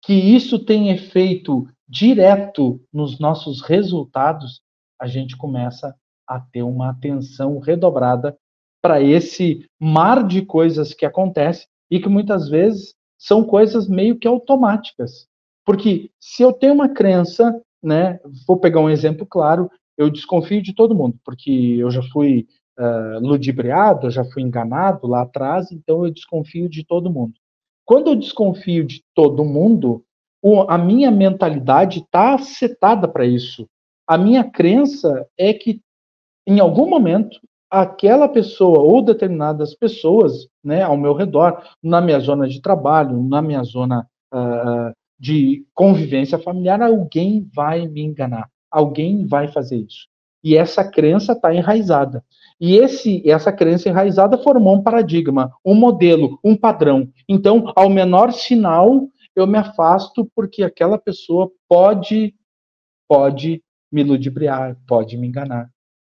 que 0.02 0.12
isso 0.12 0.64
tem 0.64 0.90
efeito 0.90 1.66
direto 1.88 2.80
nos 2.92 3.18
nossos 3.18 3.62
resultados, 3.62 4.60
a 5.00 5.06
gente 5.06 5.36
começa 5.36 5.94
a 6.26 6.40
ter 6.40 6.62
uma 6.62 6.90
atenção 6.90 7.58
redobrada 7.58 8.36
para 8.80 9.00
esse 9.00 9.66
mar 9.80 10.26
de 10.26 10.42
coisas 10.42 10.92
que 10.92 11.06
acontece 11.06 11.66
e 11.90 12.00
que 12.00 12.08
muitas 12.08 12.48
vezes 12.48 12.94
são 13.18 13.44
coisas 13.44 13.88
meio 13.88 14.18
que 14.18 14.26
automáticas. 14.26 15.28
Porque 15.64 16.10
se 16.18 16.42
eu 16.42 16.52
tenho 16.52 16.74
uma 16.74 16.88
crença, 16.88 17.60
né, 17.82 18.18
vou 18.46 18.58
pegar 18.58 18.80
um 18.80 18.90
exemplo 18.90 19.24
claro, 19.24 19.70
eu 19.96 20.10
desconfio 20.10 20.62
de 20.62 20.74
todo 20.74 20.94
mundo, 20.94 21.16
porque 21.24 21.76
eu 21.78 21.90
já 21.90 22.02
fui 22.12 22.46
uh, 22.78 23.18
ludibriado, 23.20 24.06
eu 24.06 24.10
já 24.10 24.24
fui 24.24 24.42
enganado 24.42 25.06
lá 25.06 25.22
atrás, 25.22 25.70
então 25.72 26.04
eu 26.04 26.12
desconfio 26.12 26.68
de 26.68 26.84
todo 26.84 27.10
mundo. 27.10 27.34
Quando 27.84 28.08
eu 28.08 28.16
desconfio 28.16 28.84
de 28.84 29.02
todo 29.14 29.44
mundo, 29.44 30.04
o, 30.42 30.62
a 30.62 30.78
minha 30.78 31.10
mentalidade 31.10 32.00
está 32.00 32.38
setada 32.38 33.08
para 33.08 33.26
isso. 33.26 33.68
A 34.06 34.16
minha 34.16 34.44
crença 34.44 35.26
é 35.38 35.52
que, 35.52 35.80
em 36.46 36.60
algum 36.60 36.88
momento, 36.88 37.40
aquela 37.70 38.28
pessoa 38.28 38.80
ou 38.80 39.02
determinadas 39.02 39.74
pessoas 39.74 40.46
né, 40.62 40.82
ao 40.82 40.96
meu 40.96 41.14
redor, 41.14 41.62
na 41.82 42.00
minha 42.00 42.20
zona 42.20 42.48
de 42.48 42.60
trabalho, 42.60 43.22
na 43.22 43.40
minha 43.40 43.62
zona 43.62 44.06
uh, 44.32 44.92
de 45.18 45.64
convivência 45.72 46.38
familiar, 46.38 46.82
alguém 46.82 47.48
vai 47.54 47.86
me 47.86 48.02
enganar 48.02 48.48
alguém 48.72 49.26
vai 49.26 49.48
fazer 49.48 49.76
isso. 49.76 50.08
E 50.42 50.56
essa 50.56 50.82
crença 50.82 51.34
está 51.34 51.54
enraizada. 51.54 52.24
E 52.62 52.76
esse, 52.76 53.28
essa 53.28 53.52
crença 53.52 53.88
enraizada 53.88 54.38
formou 54.38 54.76
um 54.76 54.82
paradigma, 54.84 55.52
um 55.64 55.74
modelo, 55.74 56.38
um 56.44 56.54
padrão. 56.54 57.12
Então, 57.28 57.72
ao 57.74 57.90
menor 57.90 58.32
sinal, 58.32 59.08
eu 59.34 59.48
me 59.48 59.58
afasto 59.58 60.30
porque 60.32 60.62
aquela 60.62 60.96
pessoa 60.96 61.50
pode, 61.68 62.32
pode 63.08 63.60
me 63.90 64.04
ludibriar, 64.04 64.76
pode 64.86 65.18
me 65.18 65.26
enganar. 65.26 65.68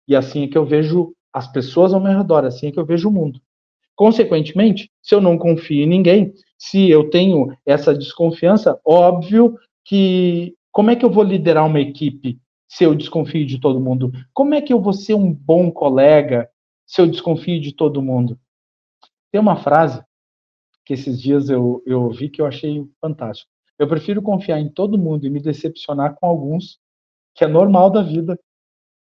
E 0.07 0.15
assim 0.15 0.43
é 0.43 0.47
que 0.47 0.55
eu 0.55 0.63
vejo 0.63 1.15
as 1.33 1.51
pessoas 1.51 1.95
ao 1.95 1.99
meu 1.99 2.15
redor, 2.15 2.45
assim 2.45 2.67
é 2.67 2.71
que 2.71 2.79
eu 2.79 2.85
vejo 2.85 3.09
o 3.09 3.11
mundo. 3.11 3.41
Consequentemente, 3.95 4.91
se 5.01 5.15
eu 5.15 5.21
não 5.21 5.39
confio 5.39 5.81
em 5.81 5.89
ninguém, 5.89 6.31
se 6.59 6.87
eu 6.87 7.09
tenho 7.09 7.57
essa 7.65 7.91
desconfiança, 7.91 8.79
óbvio 8.85 9.57
que 9.83 10.53
como 10.71 10.91
é 10.91 10.95
que 10.95 11.03
eu 11.03 11.09
vou 11.09 11.23
liderar 11.23 11.65
uma 11.65 11.79
equipe 11.79 12.39
se 12.67 12.83
eu 12.83 12.95
desconfio 12.95 13.45
de 13.45 13.59
todo 13.59 13.79
mundo? 13.79 14.11
Como 14.33 14.53
é 14.53 14.61
que 14.61 14.73
eu 14.73 14.81
vou 14.81 14.93
ser 14.93 15.13
um 15.13 15.33
bom 15.33 15.71
colega 15.71 16.49
se 16.85 17.01
eu 17.01 17.07
desconfio 17.07 17.59
de 17.59 17.73
todo 17.73 18.01
mundo? 18.01 18.39
Tem 19.31 19.39
uma 19.39 19.57
frase 19.57 20.03
que 20.85 20.93
esses 20.93 21.21
dias 21.21 21.49
eu, 21.49 21.81
eu 21.85 22.03
ouvi 22.03 22.29
que 22.29 22.41
eu 22.41 22.45
achei 22.45 22.87
fantástico. 23.01 23.49
Eu 23.77 23.87
prefiro 23.87 24.21
confiar 24.21 24.59
em 24.59 24.69
todo 24.69 24.97
mundo 24.97 25.25
e 25.25 25.29
me 25.29 25.41
decepcionar 25.41 26.15
com 26.15 26.27
alguns, 26.27 26.79
que 27.33 27.43
é 27.43 27.47
normal 27.47 27.89
da 27.89 28.01
vida, 28.01 28.39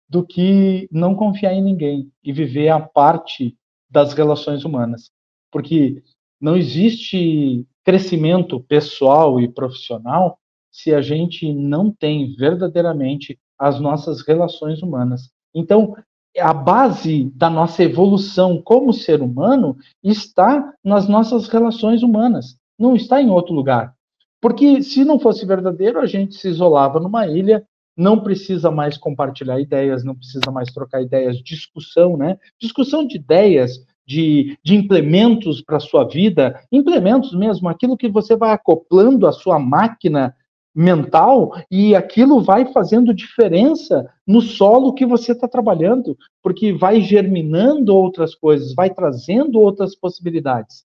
do 0.08 0.24
que 0.26 0.88
não 0.90 1.14
confiar 1.14 1.52
em 1.52 1.62
ninguém 1.62 2.10
e 2.22 2.32
viver 2.32 2.68
a 2.68 2.80
parte 2.80 3.56
das 3.88 4.12
relações 4.14 4.64
humanas. 4.64 5.10
Porque 5.50 6.02
não 6.40 6.56
existe 6.56 7.66
crescimento 7.84 8.60
pessoal 8.60 9.40
e 9.40 9.48
profissional 9.48 10.38
se 10.70 10.92
a 10.92 11.00
gente 11.00 11.52
não 11.52 11.90
tem 11.90 12.34
verdadeiramente 12.34 13.38
as 13.58 13.80
nossas 13.80 14.22
relações 14.22 14.82
humanas. 14.82 15.30
Então, 15.54 15.96
a 16.38 16.52
base 16.52 17.30
da 17.34 17.48
nossa 17.48 17.82
evolução 17.82 18.60
como 18.60 18.92
ser 18.92 19.22
humano 19.22 19.76
está 20.02 20.72
nas 20.84 21.08
nossas 21.08 21.48
relações 21.48 22.02
humanas, 22.02 22.56
não 22.78 22.94
está 22.94 23.20
em 23.20 23.30
outro 23.30 23.54
lugar. 23.54 23.94
Porque 24.40 24.82
se 24.82 25.04
não 25.04 25.18
fosse 25.18 25.46
verdadeiro, 25.46 25.98
a 25.98 26.06
gente 26.06 26.34
se 26.34 26.48
isolava 26.48 27.00
numa 27.00 27.26
ilha, 27.26 27.64
não 27.96 28.20
precisa 28.20 28.70
mais 28.70 28.98
compartilhar 28.98 29.58
ideias, 29.58 30.04
não 30.04 30.14
precisa 30.14 30.50
mais 30.52 30.70
trocar 30.72 31.00
ideias, 31.00 31.38
discussão, 31.42 32.16
né? 32.16 32.38
Discussão 32.60 33.06
de 33.06 33.16
ideias, 33.16 33.82
de, 34.06 34.56
de 34.62 34.76
implementos 34.76 35.62
para 35.62 35.78
a 35.78 35.80
sua 35.80 36.04
vida, 36.04 36.60
implementos 36.70 37.32
mesmo, 37.32 37.68
aquilo 37.68 37.96
que 37.96 38.08
você 38.08 38.36
vai 38.36 38.52
acoplando 38.52 39.26
à 39.26 39.32
sua 39.32 39.58
máquina 39.58 40.34
mental 40.76 41.52
e 41.70 41.96
aquilo 41.96 42.42
vai 42.42 42.70
fazendo 42.70 43.14
diferença 43.14 44.12
no 44.26 44.42
solo 44.42 44.92
que 44.92 45.06
você 45.06 45.32
está 45.32 45.48
trabalhando, 45.48 46.14
porque 46.42 46.74
vai 46.74 47.00
germinando 47.00 47.96
outras 47.96 48.34
coisas, 48.34 48.74
vai 48.74 48.90
trazendo 48.90 49.58
outras 49.58 49.96
possibilidades. 49.96 50.84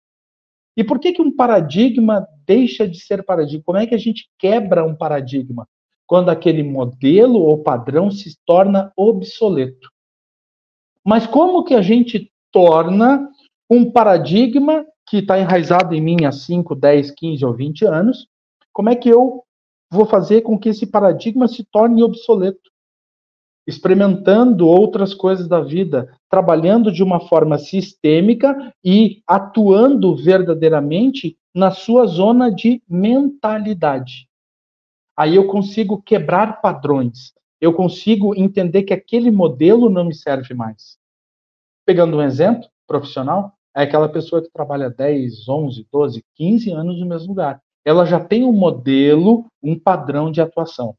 E 0.78 0.84
por 0.84 0.98
que, 0.98 1.12
que 1.12 1.22
um 1.22 1.36
paradigma 1.36 2.26
deixa 2.48 2.88
de 2.88 3.02
ser 3.02 3.22
paradigma? 3.24 3.64
Como 3.66 3.78
é 3.78 3.86
que 3.86 3.94
a 3.94 3.98
gente 3.98 4.30
quebra 4.40 4.86
um 4.86 4.96
paradigma? 4.96 5.68
Quando 6.08 6.30
aquele 6.30 6.64
modelo 6.64 7.42
ou 7.42 7.62
padrão 7.62 8.10
se 8.10 8.38
torna 8.46 8.94
obsoleto. 8.96 9.90
Mas 11.06 11.28
como 11.28 11.66
que 11.66 11.74
a 11.74 11.82
gente 11.82 12.32
torna 12.50 13.30
um 13.70 13.92
paradigma 13.92 14.86
que 15.06 15.18
está 15.18 15.38
enraizado 15.38 15.94
em 15.94 16.00
mim 16.00 16.24
há 16.24 16.32
5, 16.32 16.76
10, 16.76 17.12
15 17.12 17.46
ou 17.46 17.54
20 17.54 17.86
anos, 17.86 18.28
como 18.72 18.90
é 18.90 18.96
que 18.96 19.10
eu 19.10 19.44
vou 19.92 20.06
fazer 20.06 20.42
com 20.42 20.58
que 20.58 20.70
esse 20.70 20.88
paradigma 20.88 21.48
se 21.48 21.66
torne 21.66 22.02
obsoleto. 22.02 22.72
Experimentando 23.68 24.68
outras 24.68 25.14
coisas 25.14 25.48
da 25.48 25.60
vida, 25.60 26.18
trabalhando 26.30 26.92
de 26.92 27.04
uma 27.04 27.20
forma 27.20 27.58
sistêmica 27.60 28.74
e 28.84 29.22
atuando 29.28 30.16
verdadeiramente 30.16 31.38
na 31.54 31.70
sua 31.70 32.08
zona 32.08 32.50
de 32.50 32.82
mentalidade. 32.90 34.28
Aí 35.16 35.36
eu 35.36 35.46
consigo 35.46 36.02
quebrar 36.02 36.62
padrões, 36.62 37.34
eu 37.60 37.74
consigo 37.74 38.34
entender 38.36 38.84
que 38.84 38.94
aquele 38.94 39.30
modelo 39.30 39.90
não 39.90 40.06
me 40.06 40.16
serve 40.16 40.54
mais. 40.54 40.98
Pegando 41.86 42.18
um 42.18 42.22
exemplo 42.22 42.68
profissional, 42.88 43.54
é 43.76 43.84
aquela 43.84 44.10
pessoa 44.10 44.42
que 44.42 44.50
trabalha 44.52 44.90
10, 44.90 45.48
11, 45.48 45.88
12, 45.92 46.24
15 46.36 46.72
anos 46.72 47.00
no 47.00 47.06
mesmo 47.06 47.30
lugar 47.30 47.62
ela 47.86 48.06
já 48.06 48.20
tem 48.20 48.44
um 48.44 48.54
modelo, 48.54 49.46
um 49.62 49.78
padrão 49.78 50.32
de 50.32 50.42
atuação. 50.42 50.96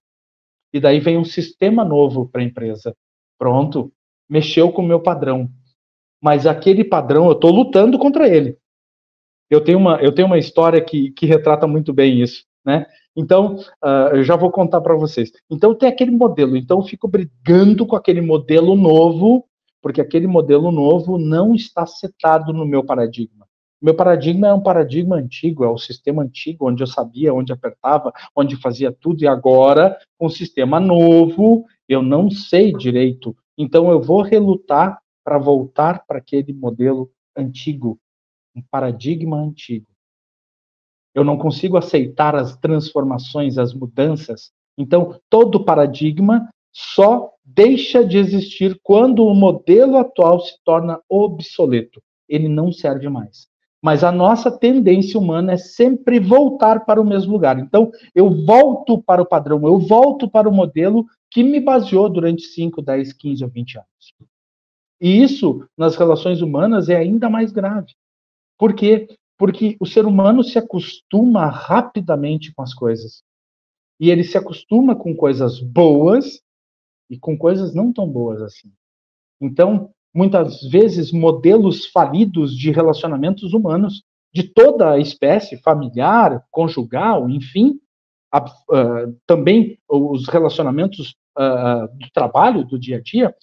E 0.73 0.81
daí 0.81 1.01
vem 1.01 1.19
um 1.19 1.25
sistema 1.25 1.85
novo 1.85 2.29
para 2.29 2.41
a 2.41 2.45
empresa. 2.45 2.97
Pronto, 3.39 3.93
mexeu 4.29 4.73
com 4.73 4.83
o 4.83 4.87
meu 4.87 5.01
padrão. 5.01 5.49
Mas 6.21 6.47
aquele 6.47 6.85
padrão, 6.85 7.27
eu 7.27 7.33
estou 7.33 7.51
lutando 7.51 7.99
contra 7.99 8.29
ele. 8.29 8.57
Eu 9.51 9.63
tenho 9.63 9.79
uma, 9.79 10.01
eu 10.01 10.13
tenho 10.13 10.27
uma 10.27 10.39
história 10.39 10.81
que, 10.81 11.11
que 11.11 11.27
retrata 11.27 11.67
muito 11.67 11.93
bem 11.93 12.23
isso. 12.23 12.45
Né? 12.65 12.87
Então, 13.15 13.57
uh, 13.85 14.15
eu 14.15 14.25
já 14.25 14.37
vou 14.37 14.51
contar 14.51 14.81
para 14.81 14.95
vocês. 14.95 15.31
Então, 15.51 15.75
tem 15.75 15.89
aquele 15.89 16.11
modelo. 16.11 16.57
Então, 16.57 16.79
eu 16.79 16.85
fico 16.85 17.07
brigando 17.07 17.85
com 17.87 17.97
aquele 17.97 18.21
modelo 18.21 18.75
novo, 18.75 19.45
porque 19.83 20.01
aquele 20.01 20.27
modelo 20.27 20.71
novo 20.71 21.19
não 21.19 21.55
está 21.55 21.85
setado 21.85 22.53
no 22.53 22.65
meu 22.65 22.85
paradigma. 22.85 23.42
Meu 23.83 23.97
paradigma 23.97 24.47
é 24.47 24.55
um 24.55 24.63
paradigma 24.63 25.17
antigo, 25.17 25.65
é 25.65 25.69
o 25.69 25.77
sistema 25.77 26.23
antigo, 26.23 26.69
onde 26.69 26.85
eu 26.85 26.87
sabia 26.87 27.35
onde 27.35 27.53
apertava, 27.53 28.13
onde 28.35 28.55
fazia 28.55 28.93
tudo, 28.93 29.25
e 29.25 29.27
agora, 29.27 29.99
com 30.17 30.27
um 30.27 30.31
sistema 30.31 30.79
novo, 30.79 31.67
eu 31.89 32.01
não 32.01 32.31
sei 32.31 32.73
direito. 32.73 33.37
Então, 33.59 33.91
eu 33.91 34.01
vou 34.01 34.23
relutar 34.23 35.03
para 35.25 35.37
voltar 35.37 36.07
para 36.07 36.19
aquele 36.19 36.53
modelo 36.53 37.11
antigo, 37.37 37.99
um 38.55 38.63
paradigma 38.71 39.37
antigo. 39.37 39.89
Eu 41.13 41.25
não 41.25 41.37
consigo 41.37 41.77
aceitar 41.77 42.37
as 42.37 42.57
transformações, 42.57 43.59
as 43.59 43.75
mudanças. 43.75 44.53
Então, 44.79 45.21
todo 45.29 45.65
paradigma 45.65 46.49
só 46.73 47.33
deixa 47.45 48.05
de 48.05 48.17
existir 48.17 48.79
quando 48.81 49.27
o 49.27 49.35
modelo 49.35 49.97
atual 49.99 50.39
se 50.39 50.57
torna 50.65 51.01
obsoleto. 51.09 52.01
Ele 52.29 52.49
não 52.49 52.71
serve 52.71 53.09
mais. 53.09 53.52
Mas 53.83 54.05
a 54.05 54.13
nossa 54.13 54.49
tendência 54.51 55.19
humana 55.19 55.55
é 55.55 55.57
sempre 55.57 56.21
voltar 56.21 56.85
para 56.85 57.01
o 57.01 57.05
mesmo 57.05 57.33
lugar. 57.33 57.59
Então, 57.59 57.91
eu 58.15 58.31
volto 58.31 59.03
para 59.03 59.21
o 59.21 59.27
padrão, 59.27 59.67
eu 59.67 59.79
volto 59.79 60.31
para 60.31 60.49
o 60.49 60.55
modelo 60.55 61.05
que 61.29 61.43
me 61.43 61.59
baseou 61.59 62.09
durante 62.09 62.43
5, 62.43 62.81
10, 62.81 63.13
15 63.13 63.43
ou 63.43 63.51
20 63.51 63.79
anos. 63.79 64.15
E 65.01 65.21
isso, 65.21 65.67
nas 65.77 65.97
relações 65.97 66.41
humanas, 66.41 66.89
é 66.89 66.95
ainda 66.95 67.29
mais 67.29 67.51
grave. 67.51 67.93
Por 68.57 68.73
quê? 68.73 69.09
Porque 69.37 69.77
o 69.81 69.87
ser 69.87 70.07
humano 70.07 70.45
se 70.45 70.57
acostuma 70.59 71.47
rapidamente 71.47 72.55
com 72.55 72.63
as 72.63 72.73
coisas. 72.73 73.25
E 73.99 74.11
ele 74.11 74.23
se 74.23 74.39
acostuma 74.39 74.95
com 74.95 75.17
coisas 75.17 75.59
boas 75.59 76.41
e 77.11 77.19
com 77.19 77.37
coisas 77.37 77.75
não 77.75 77.93
tão 77.93 78.09
boas 78.09 78.41
assim. 78.41 78.73
Então, 79.41 79.93
muitas 80.15 80.63
vezes 80.63 81.11
modelos 81.11 81.87
falidos 81.87 82.57
de 82.57 82.71
relacionamentos 82.71 83.53
humanos, 83.53 84.03
de 84.33 84.43
toda 84.43 84.93
a 84.93 84.99
espécie, 84.99 85.61
familiar, 85.63 86.45
conjugal, 86.51 87.29
enfim, 87.29 87.79
a, 88.33 88.45
uh, 88.45 89.21
também 89.27 89.79
os 89.89 90.27
relacionamentos 90.29 91.15
uh, 91.39 91.87
do 91.99 92.11
trabalho, 92.13 92.65
do 92.65 92.79
dia 92.79 92.97
a 92.97 93.01
dia, 93.01 93.35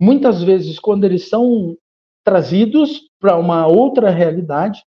muitas 0.00 0.42
vezes, 0.42 0.78
quando 0.78 1.04
eles 1.04 1.28
são 1.28 1.76
trazidos 2.24 3.08
para 3.20 3.36
uma 3.36 3.66
outra 3.66 4.10
realidade, 4.10 4.82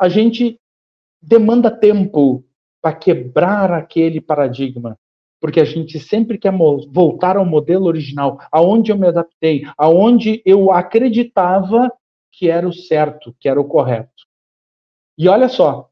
a 0.00 0.08
gente 0.08 0.60
demanda 1.22 1.70
tempo 1.70 2.44
para 2.82 2.94
quebrar 2.94 3.72
aquele 3.72 4.20
paradigma, 4.20 4.98
porque 5.44 5.60
a 5.60 5.64
gente 5.66 6.00
sempre 6.00 6.38
quer 6.38 6.54
voltar 6.90 7.36
ao 7.36 7.44
modelo 7.44 7.84
original, 7.84 8.38
aonde 8.50 8.90
eu 8.90 8.96
me 8.96 9.08
adaptei, 9.08 9.66
aonde 9.76 10.40
eu 10.42 10.72
acreditava 10.72 11.92
que 12.32 12.48
era 12.48 12.66
o 12.66 12.72
certo, 12.72 13.36
que 13.38 13.46
era 13.46 13.60
o 13.60 13.68
correto. 13.68 14.24
E 15.18 15.28
olha 15.28 15.46
só, 15.46 15.90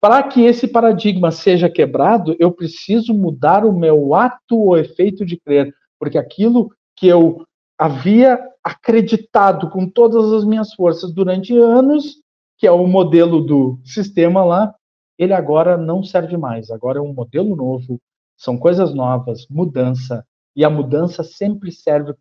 para 0.00 0.22
que 0.22 0.40
esse 0.40 0.66
paradigma 0.66 1.30
seja 1.30 1.68
quebrado, 1.68 2.34
eu 2.40 2.50
preciso 2.50 3.12
mudar 3.12 3.66
o 3.66 3.78
meu 3.78 4.14
ato 4.14 4.58
ou 4.58 4.78
efeito 4.78 5.26
de 5.26 5.36
crer, 5.36 5.70
porque 5.98 6.16
aquilo 6.16 6.70
que 6.96 7.06
eu 7.06 7.44
havia 7.78 8.40
acreditado 8.64 9.68
com 9.68 9.86
todas 9.86 10.32
as 10.32 10.46
minhas 10.46 10.72
forças 10.72 11.12
durante 11.12 11.54
anos, 11.54 12.16
que 12.56 12.66
é 12.66 12.72
o 12.72 12.86
modelo 12.86 13.42
do 13.42 13.78
sistema 13.84 14.42
lá, 14.42 14.74
ele 15.20 15.34
agora 15.34 15.76
não 15.76 16.02
serve 16.02 16.38
mais. 16.38 16.70
Agora 16.70 16.98
é 16.98 17.02
um 17.02 17.12
modelo 17.12 17.54
novo, 17.54 18.00
são 18.38 18.56
coisas 18.56 18.94
novas, 18.94 19.46
mudança. 19.50 20.26
E 20.56 20.64
a 20.64 20.70
mudança 20.70 21.22
sempre 21.22 21.70
serve 21.70 22.14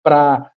para 0.00 0.48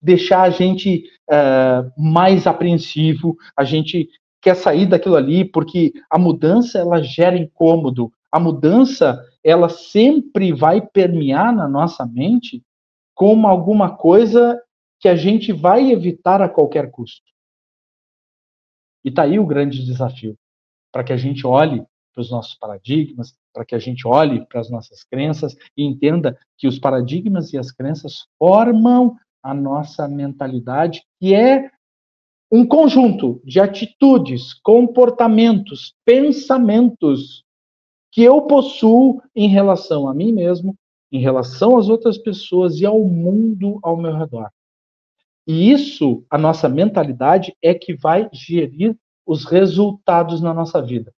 deixar 0.00 0.40
a 0.40 0.48
gente 0.48 1.04
uh, 1.30 1.92
mais 2.00 2.46
apreensivo, 2.46 3.36
a 3.54 3.62
gente 3.62 4.08
quer 4.40 4.56
sair 4.56 4.86
daquilo 4.86 5.16
ali, 5.16 5.44
porque 5.44 5.92
a 6.08 6.18
mudança 6.18 6.78
ela 6.78 7.02
gera 7.02 7.36
incômodo. 7.36 8.10
A 8.32 8.40
mudança 8.40 9.22
ela 9.44 9.68
sempre 9.68 10.50
vai 10.50 10.80
permear 10.80 11.54
na 11.54 11.68
nossa 11.68 12.06
mente 12.06 12.62
como 13.14 13.46
alguma 13.46 13.94
coisa 13.94 14.58
que 14.98 15.10
a 15.10 15.14
gente 15.14 15.52
vai 15.52 15.92
evitar 15.92 16.40
a 16.40 16.48
qualquer 16.48 16.90
custo. 16.90 17.26
E 19.04 19.10
tá 19.10 19.24
aí 19.24 19.38
o 19.38 19.46
grande 19.46 19.84
desafio 19.84 20.34
para 20.96 21.04
que 21.04 21.12
a 21.12 21.16
gente 21.18 21.46
olhe 21.46 21.84
para 22.14 22.22
os 22.22 22.30
nossos 22.30 22.54
paradigmas, 22.54 23.36
para 23.52 23.66
que 23.66 23.74
a 23.74 23.78
gente 23.78 24.08
olhe 24.08 24.46
para 24.46 24.62
as 24.62 24.70
nossas 24.70 25.04
crenças 25.04 25.54
e 25.76 25.84
entenda 25.84 26.38
que 26.56 26.66
os 26.66 26.78
paradigmas 26.78 27.52
e 27.52 27.58
as 27.58 27.70
crenças 27.70 28.26
formam 28.38 29.14
a 29.42 29.52
nossa 29.52 30.08
mentalidade, 30.08 31.04
que 31.20 31.34
é 31.34 31.70
um 32.50 32.66
conjunto 32.66 33.42
de 33.44 33.60
atitudes, 33.60 34.54
comportamentos, 34.54 35.94
pensamentos 36.02 37.44
que 38.10 38.22
eu 38.22 38.40
possuo 38.40 39.20
em 39.34 39.48
relação 39.48 40.08
a 40.08 40.14
mim 40.14 40.32
mesmo, 40.32 40.74
em 41.12 41.20
relação 41.20 41.76
às 41.76 41.90
outras 41.90 42.16
pessoas 42.16 42.80
e 42.80 42.86
ao 42.86 43.00
mundo 43.00 43.78
ao 43.82 43.98
meu 43.98 44.16
redor. 44.16 44.48
E 45.46 45.70
isso, 45.70 46.24
a 46.30 46.38
nossa 46.38 46.70
mentalidade, 46.70 47.54
é 47.62 47.74
que 47.74 47.94
vai 47.94 48.30
gerir 48.32 48.96
os 49.26 49.44
resultados 49.44 50.40
na 50.40 50.54
nossa 50.54 50.80
vida. 50.80 51.12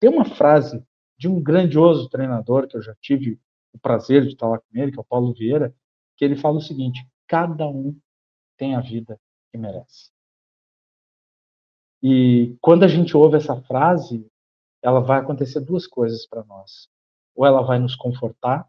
Tem 0.00 0.08
uma 0.08 0.24
frase 0.24 0.82
de 1.18 1.28
um 1.28 1.42
grandioso 1.42 2.08
treinador 2.08 2.68
que 2.68 2.76
eu 2.76 2.82
já 2.82 2.94
tive 3.00 3.40
o 3.72 3.78
prazer 3.78 4.22
de 4.22 4.34
estar 4.34 4.48
lá 4.48 4.58
com 4.58 4.66
ele, 4.72 4.92
que 4.92 4.98
é 4.98 5.00
o 5.00 5.04
Paulo 5.04 5.34
Vieira, 5.34 5.74
que 6.16 6.24
ele 6.24 6.36
fala 6.36 6.58
o 6.58 6.62
seguinte: 6.62 7.04
cada 7.26 7.66
um 7.66 7.98
tem 8.56 8.76
a 8.76 8.80
vida 8.80 9.20
que 9.50 9.58
merece. 9.58 10.10
E 12.00 12.56
quando 12.60 12.84
a 12.84 12.88
gente 12.88 13.16
ouve 13.16 13.36
essa 13.36 13.60
frase, 13.62 14.30
ela 14.80 15.00
vai 15.00 15.18
acontecer 15.20 15.60
duas 15.60 15.86
coisas 15.86 16.26
para 16.26 16.44
nós. 16.44 16.88
ou 17.34 17.46
ela 17.46 17.62
vai 17.62 17.78
nos 17.78 17.94
confortar, 17.94 18.68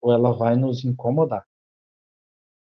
ou 0.00 0.12
ela 0.12 0.32
vai 0.32 0.54
nos 0.54 0.84
incomodar. 0.84 1.46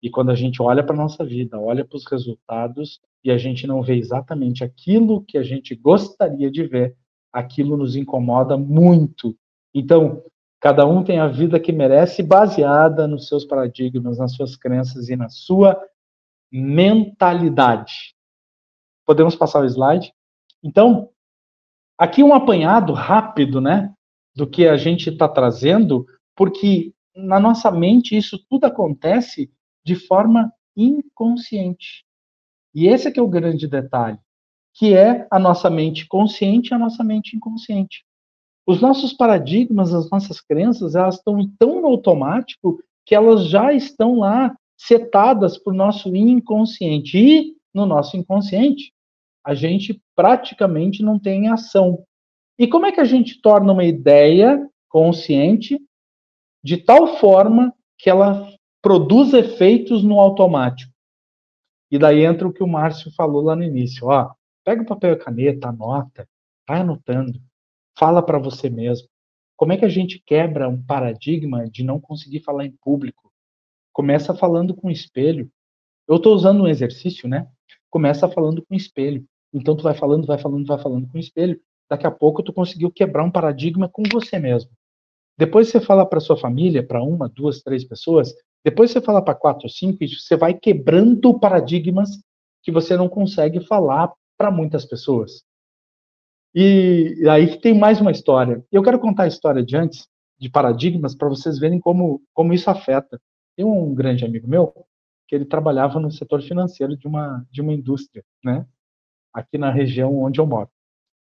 E 0.03 0.09
quando 0.09 0.31
a 0.31 0.35
gente 0.35 0.61
olha 0.61 0.83
para 0.83 0.93
a 0.93 0.97
nossa 0.97 1.23
vida, 1.23 1.57
olha 1.57 1.85
para 1.85 1.95
os 1.95 2.05
resultados 2.05 2.99
e 3.23 3.31
a 3.31 3.37
gente 3.37 3.65
não 3.65 3.81
vê 3.81 3.95
exatamente 3.95 4.61
aquilo 4.61 5.23
que 5.23 5.37
a 5.37 5.43
gente 5.43 5.73
gostaria 5.73 6.51
de 6.51 6.67
ver, 6.67 6.97
aquilo 7.31 7.77
nos 7.77 7.95
incomoda 7.95 8.57
muito. 8.57 9.33
Então, 9.73 10.21
cada 10.59 10.85
um 10.85 11.05
tem 11.05 11.19
a 11.19 11.27
vida 11.27 11.57
que 11.57 11.71
merece 11.71 12.21
baseada 12.21 13.07
nos 13.07 13.29
seus 13.29 13.45
paradigmas, 13.45 14.17
nas 14.17 14.33
suas 14.33 14.57
crenças 14.57 15.07
e 15.07 15.15
na 15.15 15.29
sua 15.29 15.81
mentalidade. 16.51 18.13
Podemos 19.05 19.37
passar 19.37 19.61
o 19.61 19.65
slide? 19.65 20.13
Então, 20.61 21.09
aqui 21.97 22.21
um 22.21 22.33
apanhado 22.33 22.91
rápido, 22.91 23.61
né, 23.61 23.93
do 24.35 24.45
que 24.45 24.67
a 24.67 24.75
gente 24.75 25.09
está 25.09 25.29
trazendo, 25.29 26.05
porque 26.35 26.93
na 27.15 27.39
nossa 27.39 27.71
mente 27.71 28.17
isso 28.17 28.37
tudo 28.49 28.65
acontece 28.65 29.49
de 29.85 29.95
forma 29.95 30.51
inconsciente. 30.75 32.05
E 32.73 32.87
esse 32.87 33.07
é 33.07 33.11
que 33.11 33.19
é 33.19 33.23
o 33.23 33.27
grande 33.27 33.67
detalhe, 33.67 34.17
que 34.73 34.93
é 34.93 35.27
a 35.29 35.37
nossa 35.37 35.69
mente 35.69 36.07
consciente 36.07 36.71
e 36.71 36.73
a 36.73 36.79
nossa 36.79 37.03
mente 37.03 37.35
inconsciente. 37.35 38.03
Os 38.65 38.81
nossos 38.81 39.13
paradigmas, 39.13 39.93
as 39.93 40.09
nossas 40.09 40.39
crenças, 40.39 40.95
elas 40.95 41.15
estão 41.15 41.37
tão 41.59 41.81
no 41.81 41.87
automático 41.87 42.79
que 43.05 43.13
elas 43.13 43.47
já 43.49 43.73
estão 43.73 44.19
lá 44.19 44.55
setadas 44.77 45.57
por 45.57 45.73
nosso 45.73 46.15
inconsciente. 46.15 47.17
E 47.17 47.55
no 47.73 47.85
nosso 47.85 48.15
inconsciente, 48.15 48.93
a 49.45 49.53
gente 49.53 50.01
praticamente 50.15 51.03
não 51.03 51.19
tem 51.19 51.49
ação. 51.49 52.03
E 52.57 52.67
como 52.67 52.85
é 52.85 52.91
que 52.91 53.01
a 53.01 53.05
gente 53.05 53.41
torna 53.41 53.73
uma 53.73 53.83
ideia 53.83 54.69
consciente 54.87 55.77
de 56.63 56.77
tal 56.77 57.17
forma 57.17 57.73
que 57.97 58.09
ela 58.09 58.47
produz 58.83 59.33
efeitos 59.33 60.03
no 60.03 60.19
automático? 60.19 60.91
E 61.89 61.97
daí 61.97 62.25
entra 62.25 62.45
o 62.45 62.51
que 62.51 62.61
o 62.61 62.67
Márcio 62.67 63.09
falou 63.15 63.41
lá 63.41 63.55
no 63.55 63.63
início, 63.63 64.07
ó, 64.07 64.33
pega 64.65 64.81
o 64.81 64.85
papel 64.85 65.13
e 65.13 65.17
caneta, 65.17 65.69
anota, 65.69 66.27
vai 66.67 66.81
anotando, 66.81 67.39
fala 67.97 68.21
para 68.21 68.37
você 68.37 68.69
mesmo. 68.69 69.07
Como 69.55 69.71
é 69.71 69.77
que 69.77 69.85
a 69.85 69.89
gente 69.89 70.21
quebra 70.25 70.67
um 70.67 70.83
paradigma 70.83 71.69
de 71.69 71.81
não 71.81 71.97
conseguir 71.97 72.41
falar 72.41 72.65
em 72.65 72.75
público? 72.83 73.31
Começa 73.93 74.33
falando 74.33 74.75
com 74.75 74.87
o 74.87 74.91
espelho. 74.91 75.49
Eu 76.05 76.17
estou 76.17 76.35
usando 76.35 76.63
um 76.63 76.67
exercício, 76.67 77.29
né? 77.29 77.47
Começa 77.89 78.27
falando 78.27 78.61
com 78.65 78.73
o 78.73 78.77
espelho. 78.77 79.25
Então 79.53 79.77
tu 79.77 79.83
vai 79.83 79.93
falando, 79.93 80.27
vai 80.27 80.37
falando, 80.37 80.65
vai 80.65 80.79
falando 80.79 81.07
com 81.07 81.17
o 81.17 81.21
espelho. 81.21 81.61
Daqui 81.89 82.05
a 82.05 82.11
pouco 82.11 82.43
tu 82.43 82.51
conseguiu 82.51 82.91
quebrar 82.91 83.23
um 83.23 83.31
paradigma 83.31 83.87
com 83.87 84.03
você 84.11 84.39
mesmo. 84.39 84.71
Depois 85.37 85.69
você 85.69 85.79
fala 85.79 86.05
para 86.05 86.19
sua 86.19 86.35
família, 86.35 86.85
para 86.85 87.01
uma, 87.01 87.29
duas, 87.29 87.61
três 87.61 87.85
pessoas. 87.85 88.33
Depois 88.63 88.91
você 88.91 89.01
fala 89.01 89.21
para 89.21 89.35
quatro, 89.35 89.67
cinco, 89.69 90.03
e 90.03 90.07
você 90.07 90.37
vai 90.37 90.53
quebrando 90.53 91.37
paradigmas 91.39 92.09
que 92.63 92.71
você 92.71 92.95
não 92.95 93.09
consegue 93.09 93.59
falar 93.59 94.11
para 94.37 94.49
muitas 94.49 94.85
pessoas. 94.85 95.43
E 96.55 97.27
aí 97.29 97.59
tem 97.59 97.77
mais 97.77 97.99
uma 97.99 98.11
história. 98.11 98.63
Eu 98.71 98.83
quero 98.83 98.99
contar 98.99 99.23
a 99.23 99.27
história 99.27 99.63
de 99.63 99.75
antes, 99.75 100.07
de 100.39 100.49
paradigmas, 100.49 101.15
para 101.15 101.27
vocês 101.27 101.59
verem 101.59 101.79
como, 101.79 102.21
como 102.33 102.53
isso 102.53 102.69
afeta. 102.69 103.19
Tem 103.55 103.65
um 103.65 103.93
grande 103.93 104.23
amigo 104.23 104.47
meu 104.47 104.73
que 105.27 105.35
ele 105.35 105.45
trabalhava 105.45 105.99
no 105.99 106.11
setor 106.11 106.41
financeiro 106.41 106.95
de 106.95 107.07
uma, 107.07 107.45
de 107.51 107.61
uma 107.61 107.73
indústria, 107.73 108.23
né? 108.43 108.65
Aqui 109.33 109.57
na 109.57 109.71
região 109.71 110.21
onde 110.21 110.39
eu 110.39 110.45
moro. 110.45 110.69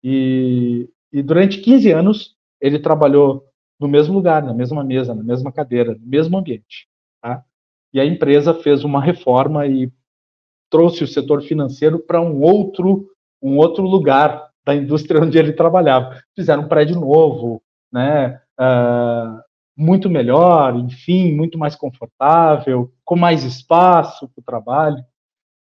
E, 0.03 0.89
e 1.11 1.23
durante 1.23 1.61
15 1.61 1.91
anos 1.91 2.35
ele 2.61 2.79
trabalhou 2.79 3.43
no 3.79 3.87
mesmo 3.87 4.13
lugar, 4.13 4.43
na 4.43 4.53
mesma 4.53 4.83
mesa, 4.83 5.13
na 5.15 5.23
mesma 5.23 5.51
cadeira, 5.51 5.95
no 5.95 6.05
mesmo 6.05 6.37
ambiente. 6.37 6.86
Tá? 7.21 7.43
E 7.93 7.99
a 7.99 8.05
empresa 8.05 8.53
fez 8.53 8.83
uma 8.83 9.01
reforma 9.01 9.65
e 9.65 9.91
trouxe 10.69 11.03
o 11.03 11.07
setor 11.07 11.41
financeiro 11.41 11.99
para 11.99 12.21
um 12.21 12.41
outro, 12.41 13.09
um 13.41 13.57
outro 13.57 13.83
lugar 13.83 14.51
da 14.65 14.75
indústria 14.75 15.21
onde 15.23 15.37
ele 15.37 15.53
trabalhava. 15.53 16.21
Fizeram 16.35 16.63
um 16.63 16.67
prédio 16.67 16.99
novo, 16.99 17.61
né? 17.91 18.41
Uh, 18.59 19.41
muito 19.75 20.09
melhor, 20.09 20.75
enfim, 20.75 21.33
muito 21.33 21.57
mais 21.57 21.75
confortável, 21.75 22.91
com 23.05 23.15
mais 23.15 23.43
espaço 23.43 24.27
para 24.29 24.41
o 24.41 24.45
trabalho. 24.45 25.05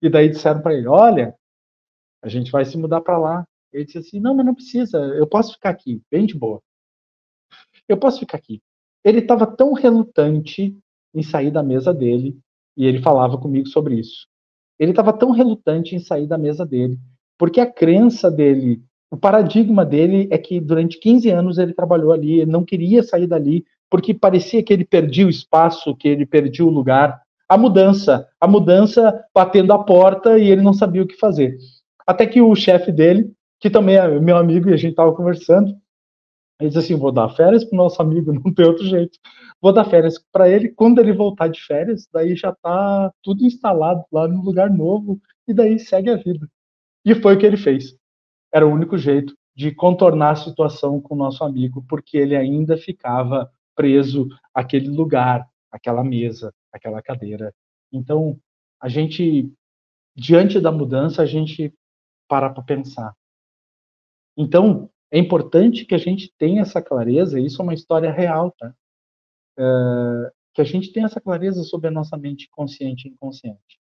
E 0.01 0.09
daí 0.09 0.29
disseram 0.29 0.61
para 0.61 0.73
ele: 0.73 0.87
olha, 0.87 1.35
a 2.23 2.29
gente 2.29 2.51
vai 2.51 2.65
se 2.65 2.77
mudar 2.77 3.01
para 3.01 3.17
lá. 3.17 3.45
Ele 3.71 3.85
disse 3.85 3.97
assim: 3.97 4.19
não, 4.19 4.33
mas 4.33 4.45
não 4.45 4.55
precisa, 4.55 4.97
eu 4.97 5.27
posso 5.27 5.53
ficar 5.53 5.69
aqui, 5.69 6.01
bem 6.09 6.25
de 6.25 6.33
boa. 6.33 6.61
Eu 7.87 7.97
posso 7.97 8.19
ficar 8.19 8.37
aqui. 8.37 8.61
Ele 9.03 9.19
estava 9.19 9.45
tão 9.45 9.73
relutante 9.73 10.75
em 11.15 11.23
sair 11.23 11.49
da 11.49 11.63
mesa 11.63 11.93
dele, 11.93 12.37
e 12.77 12.85
ele 12.85 13.01
falava 13.01 13.37
comigo 13.37 13.67
sobre 13.67 13.95
isso. 13.95 14.27
Ele 14.77 14.91
estava 14.91 15.13
tão 15.13 15.31
relutante 15.31 15.95
em 15.95 15.99
sair 15.99 16.27
da 16.27 16.37
mesa 16.37 16.65
dele, 16.65 16.99
porque 17.37 17.59
a 17.59 17.71
crença 17.71 18.29
dele, 18.29 18.81
o 19.09 19.17
paradigma 19.17 19.85
dele 19.85 20.27
é 20.29 20.37
que 20.37 20.59
durante 20.59 20.99
15 20.99 21.29
anos 21.29 21.57
ele 21.57 21.73
trabalhou 21.73 22.11
ali, 22.11 22.41
ele 22.41 22.51
não 22.51 22.65
queria 22.65 23.01
sair 23.01 23.27
dali, 23.27 23.63
porque 23.89 24.13
parecia 24.13 24.61
que 24.61 24.73
ele 24.73 24.83
perdia 24.83 25.25
o 25.25 25.29
espaço, 25.29 25.95
que 25.95 26.07
ele 26.07 26.25
perdia 26.25 26.65
o 26.65 26.69
lugar. 26.69 27.21
A 27.47 27.57
mudança, 27.57 28.27
a 28.41 28.47
mudança 28.47 29.23
batendo 29.33 29.71
a 29.71 29.83
porta 29.83 30.37
e 30.37 30.49
ele 30.49 30.61
não 30.61 30.73
sabia 30.73 31.03
o 31.03 31.07
que 31.07 31.15
fazer. 31.15 31.57
Até 32.05 32.25
que 32.25 32.41
o 32.41 32.55
chefe 32.55 32.91
dele, 32.91 33.31
que 33.59 33.69
também 33.69 33.95
é 33.95 34.19
meu 34.19 34.37
amigo 34.37 34.69
e 34.69 34.73
a 34.73 34.77
gente 34.77 34.91
estava 34.91 35.13
conversando, 35.13 35.73
ele 36.59 36.69
disse 36.69 36.79
assim: 36.79 36.95
vou 36.95 37.11
dar 37.11 37.29
férias 37.29 37.63
para 37.63 37.75
o 37.75 37.77
nosso 37.77 38.01
amigo, 38.01 38.31
não 38.33 38.53
tem 38.53 38.65
outro 38.65 38.85
jeito. 38.85 39.17
Vou 39.61 39.73
dar 39.73 39.85
férias 39.85 40.17
para 40.31 40.49
ele. 40.49 40.69
Quando 40.69 40.99
ele 40.99 41.13
voltar 41.13 41.47
de 41.47 41.61
férias, 41.61 42.07
daí 42.11 42.35
já 42.35 42.49
está 42.49 43.11
tudo 43.21 43.43
instalado 43.43 44.03
lá 44.11 44.27
no 44.27 44.41
lugar 44.41 44.69
novo 44.69 45.19
e 45.47 45.53
daí 45.53 45.79
segue 45.79 46.09
a 46.09 46.15
vida. 46.15 46.47
E 47.03 47.13
foi 47.15 47.35
o 47.35 47.39
que 47.39 47.45
ele 47.45 47.57
fez. 47.57 47.95
Era 48.53 48.65
o 48.65 48.71
único 48.71 48.97
jeito 48.97 49.35
de 49.55 49.73
contornar 49.73 50.31
a 50.31 50.35
situação 50.35 50.99
com 51.01 51.13
o 51.15 51.17
nosso 51.17 51.43
amigo, 51.43 51.83
porque 51.87 52.17
ele 52.17 52.35
ainda 52.35 52.77
ficava 52.77 53.49
preso 53.75 54.27
àquele 54.53 54.89
lugar, 54.89 55.47
àquela 55.71 56.03
mesa, 56.03 56.53
àquela 56.71 57.01
cadeira. 57.01 57.53
Então, 57.91 58.37
a 58.81 58.89
gente, 58.89 59.51
diante 60.15 60.59
da 60.59 60.71
mudança, 60.71 61.21
a 61.21 61.25
gente 61.25 61.73
para 62.27 62.49
para 62.49 62.63
pensar. 62.63 63.13
Então, 64.37 64.89
é 65.15 65.17
importante 65.17 65.85
que 65.85 65.95
a 65.95 65.97
gente 65.97 66.29
tenha 66.37 66.61
essa 66.61 66.81
clareza, 66.81 67.39
isso 67.39 67.61
é 67.61 67.63
uma 67.63 67.73
história 67.73 68.11
real, 68.11 68.53
tá? 68.59 68.75
É, 69.57 70.31
que 70.53 70.61
a 70.61 70.65
gente 70.65 70.91
tenha 70.91 71.05
essa 71.05 71.21
clareza 71.21 71.63
sobre 71.63 71.87
a 71.87 71.91
nossa 71.91 72.17
mente 72.17 72.49
consciente 72.49 73.07
e 73.07 73.11
inconsciente. 73.11 73.79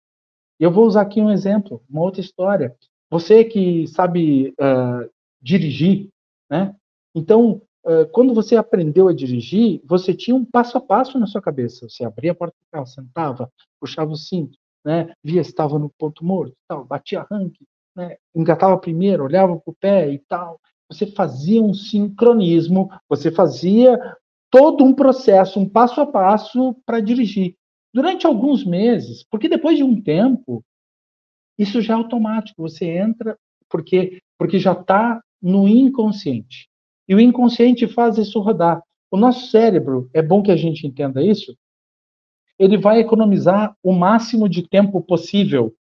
E 0.61 0.63
eu 0.63 0.71
vou 0.71 0.87
usar 0.87 1.01
aqui 1.01 1.21
um 1.21 1.33
exemplo, 1.33 1.83
uma 1.91 2.03
outra 2.03 2.21
história. 2.21 2.77
Você 3.11 3.45
que 3.45 3.85
sabe 3.89 4.51
uh, 4.61 5.11
dirigir, 5.43 6.09
né? 6.49 6.73
Então, 7.13 7.61
uh, 7.85 8.07
quando 8.13 8.33
você 8.33 8.55
aprendeu 8.55 9.09
a 9.09 9.13
dirigir, 9.13 9.81
você 9.85 10.15
tinha 10.15 10.37
um 10.37 10.45
passo 10.45 10.79
a 10.79 10.81
passo 10.81 11.19
na 11.19 11.27
sua 11.27 11.43
cabeça. 11.43 11.89
Você 11.89 12.05
abria 12.05 12.31
a 12.31 12.37
porta 12.37 12.55
do 12.57 12.71
carro, 12.71 12.87
sentava, 12.87 13.53
puxava 13.81 14.13
o 14.13 14.17
cinto, 14.17 14.57
né? 14.85 15.13
Via 15.23 15.43
se 15.43 15.51
estava 15.51 15.81
no 15.81 15.91
ponto 15.91 16.25
morto, 16.25 16.55
tal, 16.69 16.85
batia 16.85 17.23
arranque, 17.23 17.67
né? 17.97 18.19
engatava 18.33 18.79
primeiro, 18.79 19.25
olhava 19.25 19.57
para 19.57 19.71
o 19.71 19.75
pé 19.75 20.13
e 20.13 20.21
tal 20.21 20.61
você 20.95 21.07
fazia 21.07 21.61
um 21.61 21.75
sincronismo, 21.75 22.91
você 23.09 23.31
fazia 23.31 23.99
todo 24.51 24.85
um 24.85 24.95
processo, 24.95 25.59
um 25.59 25.69
passo 25.69 26.01
a 26.01 26.07
passo 26.07 26.75
para 26.87 27.01
dirigir. 27.01 27.57
Durante 27.93 28.27
alguns 28.27 28.65
meses, 28.65 29.25
porque 29.29 29.49
depois 29.49 29.77
de 29.77 29.85
um 29.85 30.01
tempo, 30.01 30.65
isso 31.59 31.81
já 31.81 31.95
é 31.95 31.97
automático, 31.97 32.63
você 32.63 32.87
entra, 32.87 33.37
porque, 33.69 34.21
porque 34.39 34.59
já 34.59 34.73
está 34.73 35.21
no 35.43 35.69
inconsciente. 35.69 36.69
E 37.09 37.15
o 37.15 37.21
inconsciente 37.21 37.87
faz 37.87 38.17
isso 38.17 38.41
rodar. 38.41 38.83
O 39.11 39.17
nosso 39.17 39.51
cérebro, 39.51 40.09
é 40.13 40.23
bom 40.23 40.43
que 40.43 40.51
a 40.51 40.57
gente 40.57 40.87
entenda 40.87 41.23
isso, 41.23 41.57
ele 42.59 42.77
vai 42.77 43.01
economizar 43.01 43.77
o 43.83 43.93
máximo 43.93 44.49
de 44.49 44.67
tempo 44.69 45.01
possível. 45.03 45.75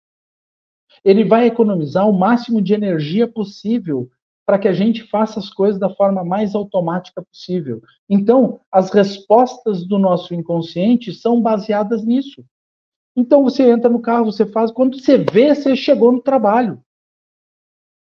Ele 1.05 1.24
vai 1.24 1.46
economizar 1.46 2.09
o 2.09 2.12
máximo 2.12 2.61
de 2.61 2.74
energia 2.74 3.27
possível 3.27 4.09
para 4.46 4.59
que 4.59 4.68
a 4.68 4.72
gente 4.72 5.02
faça 5.04 5.38
as 5.38 5.48
coisas 5.48 5.80
da 5.80 5.88
forma 5.88 6.22
mais 6.24 6.54
automática 6.54 7.22
possível. 7.22 7.83
Então, 8.09 8.61
as 8.70 8.90
respostas 8.90 9.87
do 9.87 9.98
nosso 9.98 10.35
inconsciente 10.35 11.12
são 11.14 11.40
baseadas 11.40 12.04
nisso. 12.04 12.44
Então, 13.16 13.42
você 13.42 13.70
entra 13.70 13.88
no 13.88 14.02
carro, 14.02 14.26
você 14.26 14.44
faz. 14.44 14.70
Quando 14.70 15.00
você 15.00 15.16
vê, 15.16 15.54
você 15.54 15.74
chegou 15.74 16.12
no 16.12 16.20
trabalho. 16.20 16.83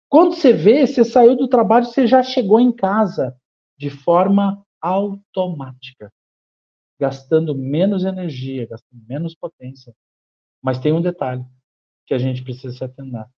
Quando 0.09 0.35
você 0.35 0.53
vê, 0.53 0.87
você 0.87 1.05
saiu 1.05 1.37
do 1.37 1.49
trabalho, 1.49 1.87
você 1.87 2.07
já 2.07 2.23
chegou 2.23 2.61
em 2.61 2.73
casa 2.73 3.37
de 3.77 3.91
forma 3.91 4.65
automática, 4.81 6.13
gastando 6.99 7.55
menos 7.55 8.05
energia, 8.05 8.67
gastando 8.67 9.03
menos 9.07 9.35
potência. 9.35 9.95
Mas 10.63 10.79
tem 10.79 10.93
um 10.93 11.03
detalhe 11.03 11.45
que 12.07 12.15
a 12.15 12.19
gente 12.19 12.43
precisa 12.43 12.75
se 12.75 12.85
atentar 12.85 13.31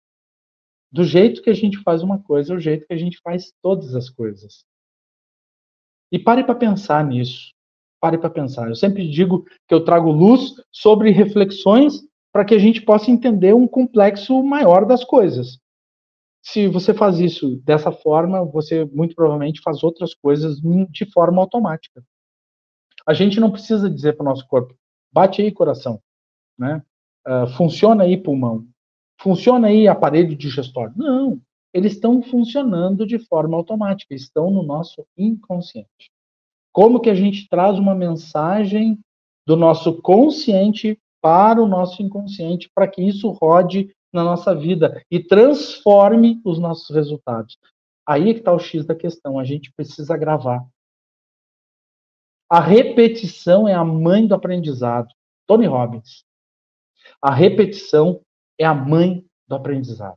do 0.91 1.05
jeito 1.05 1.43
que 1.43 1.51
a 1.51 1.55
gente 1.55 1.79
faz 1.79 2.03
uma 2.03 2.19
coisa, 2.19 2.53
é 2.53 2.57
o 2.57 2.61
jeito 2.61 2.87
que 2.87 2.95
a 2.95 2.99
gente 2.99 3.19
faz 3.23 3.53
todas 3.63 3.95
as 3.95 4.09
coisas. 4.09 4.65
E 6.11 6.19
pare 6.19 6.43
para 6.43 6.55
pensar 6.55 7.05
nisso. 7.05 7.53
Pare 8.01 8.17
para 8.17 8.31
pensar. 8.31 8.69
Eu 8.69 8.77
sempre 8.77 9.09
digo 9.09 9.45
que 9.67 9.75
eu 9.75 9.85
trago 9.85 10.11
luz 10.11 10.55
sobre 10.73 11.11
reflexões 11.11 12.03
para 12.33 12.45
que 12.45 12.55
a 12.55 12.59
gente 12.59 12.81
possa 12.81 13.11
entender 13.11 13.55
um 13.55 13.67
complexo 13.67 14.43
maior 14.43 14.87
das 14.87 15.05
coisas. 15.05 15.59
Se 16.43 16.69
você 16.69 16.95
faz 16.95 17.19
isso 17.19 17.57
dessa 17.65 17.91
forma, 17.91 18.45
você 18.45 18.85
muito 18.85 19.15
provavelmente 19.15 19.61
faz 19.61 19.83
outras 19.83 20.15
coisas 20.15 20.59
de 20.91 21.11
forma 21.13 21.43
automática. 21.43 22.03
A 23.07 23.13
gente 23.13 23.41
não 23.41 23.51
precisa 23.51 23.91
dizer 23.91 24.15
para 24.17 24.23
o 24.23 24.29
nosso 24.29 24.47
corpo, 24.47 24.75
bate 25.13 25.43
aí 25.43 25.51
coração, 25.51 26.01
né? 26.59 26.83
Uh, 27.27 27.47
funciona 27.57 28.05
aí 28.05 28.17
pulmão, 28.17 28.67
funciona 29.21 29.69
aí 29.69 29.89
aparelho 29.89 30.37
digestório. 30.37 30.93
Não, 30.97 31.41
eles 31.73 31.93
estão 31.93 32.23
funcionando 32.23 33.07
de 33.07 33.19
forma 33.19 33.57
automática, 33.57 34.15
estão 34.15 34.51
no 34.51 34.63
nosso 34.63 35.07
inconsciente. 35.17 36.11
Como 36.73 37.01
que 37.01 37.11
a 37.11 37.15
gente 37.15 37.49
traz 37.49 37.79
uma 37.79 37.95
mensagem 37.95 38.99
do 39.47 39.57
nosso 39.57 40.01
consciente 40.03 41.01
para 41.21 41.61
o 41.61 41.67
nosso 41.67 42.03
inconsciente 42.03 42.71
para 42.75 42.87
que 42.87 43.03
isso 43.03 43.31
rode 43.31 43.95
na 44.13 44.23
nossa 44.25 44.55
vida 44.55 45.03
e 45.11 45.23
transforme 45.23 46.41
os 46.45 46.59
nossos 46.59 46.95
resultados. 46.95 47.59
Aí 48.07 48.31
é 48.31 48.33
que 48.35 48.41
está 48.41 48.53
o 48.53 48.59
X 48.59 48.87
da 48.87 48.95
questão, 48.95 49.39
a 49.39 49.45
gente 49.45 49.73
precisa 49.73 50.17
gravar. 50.17 50.67
A 52.51 52.61
repetição 52.61 53.69
é 53.69 53.75
a 53.75 53.85
mãe 53.85 54.27
do 54.27 54.35
aprendizado. 54.35 55.15
Tony 55.47 55.67
Robbins. 55.67 56.25
A 57.21 57.35
repetição 57.35 58.21
é 58.59 58.65
a 58.65 58.75
mãe 58.75 59.25
do 59.47 59.55
aprendizado. 59.55 60.17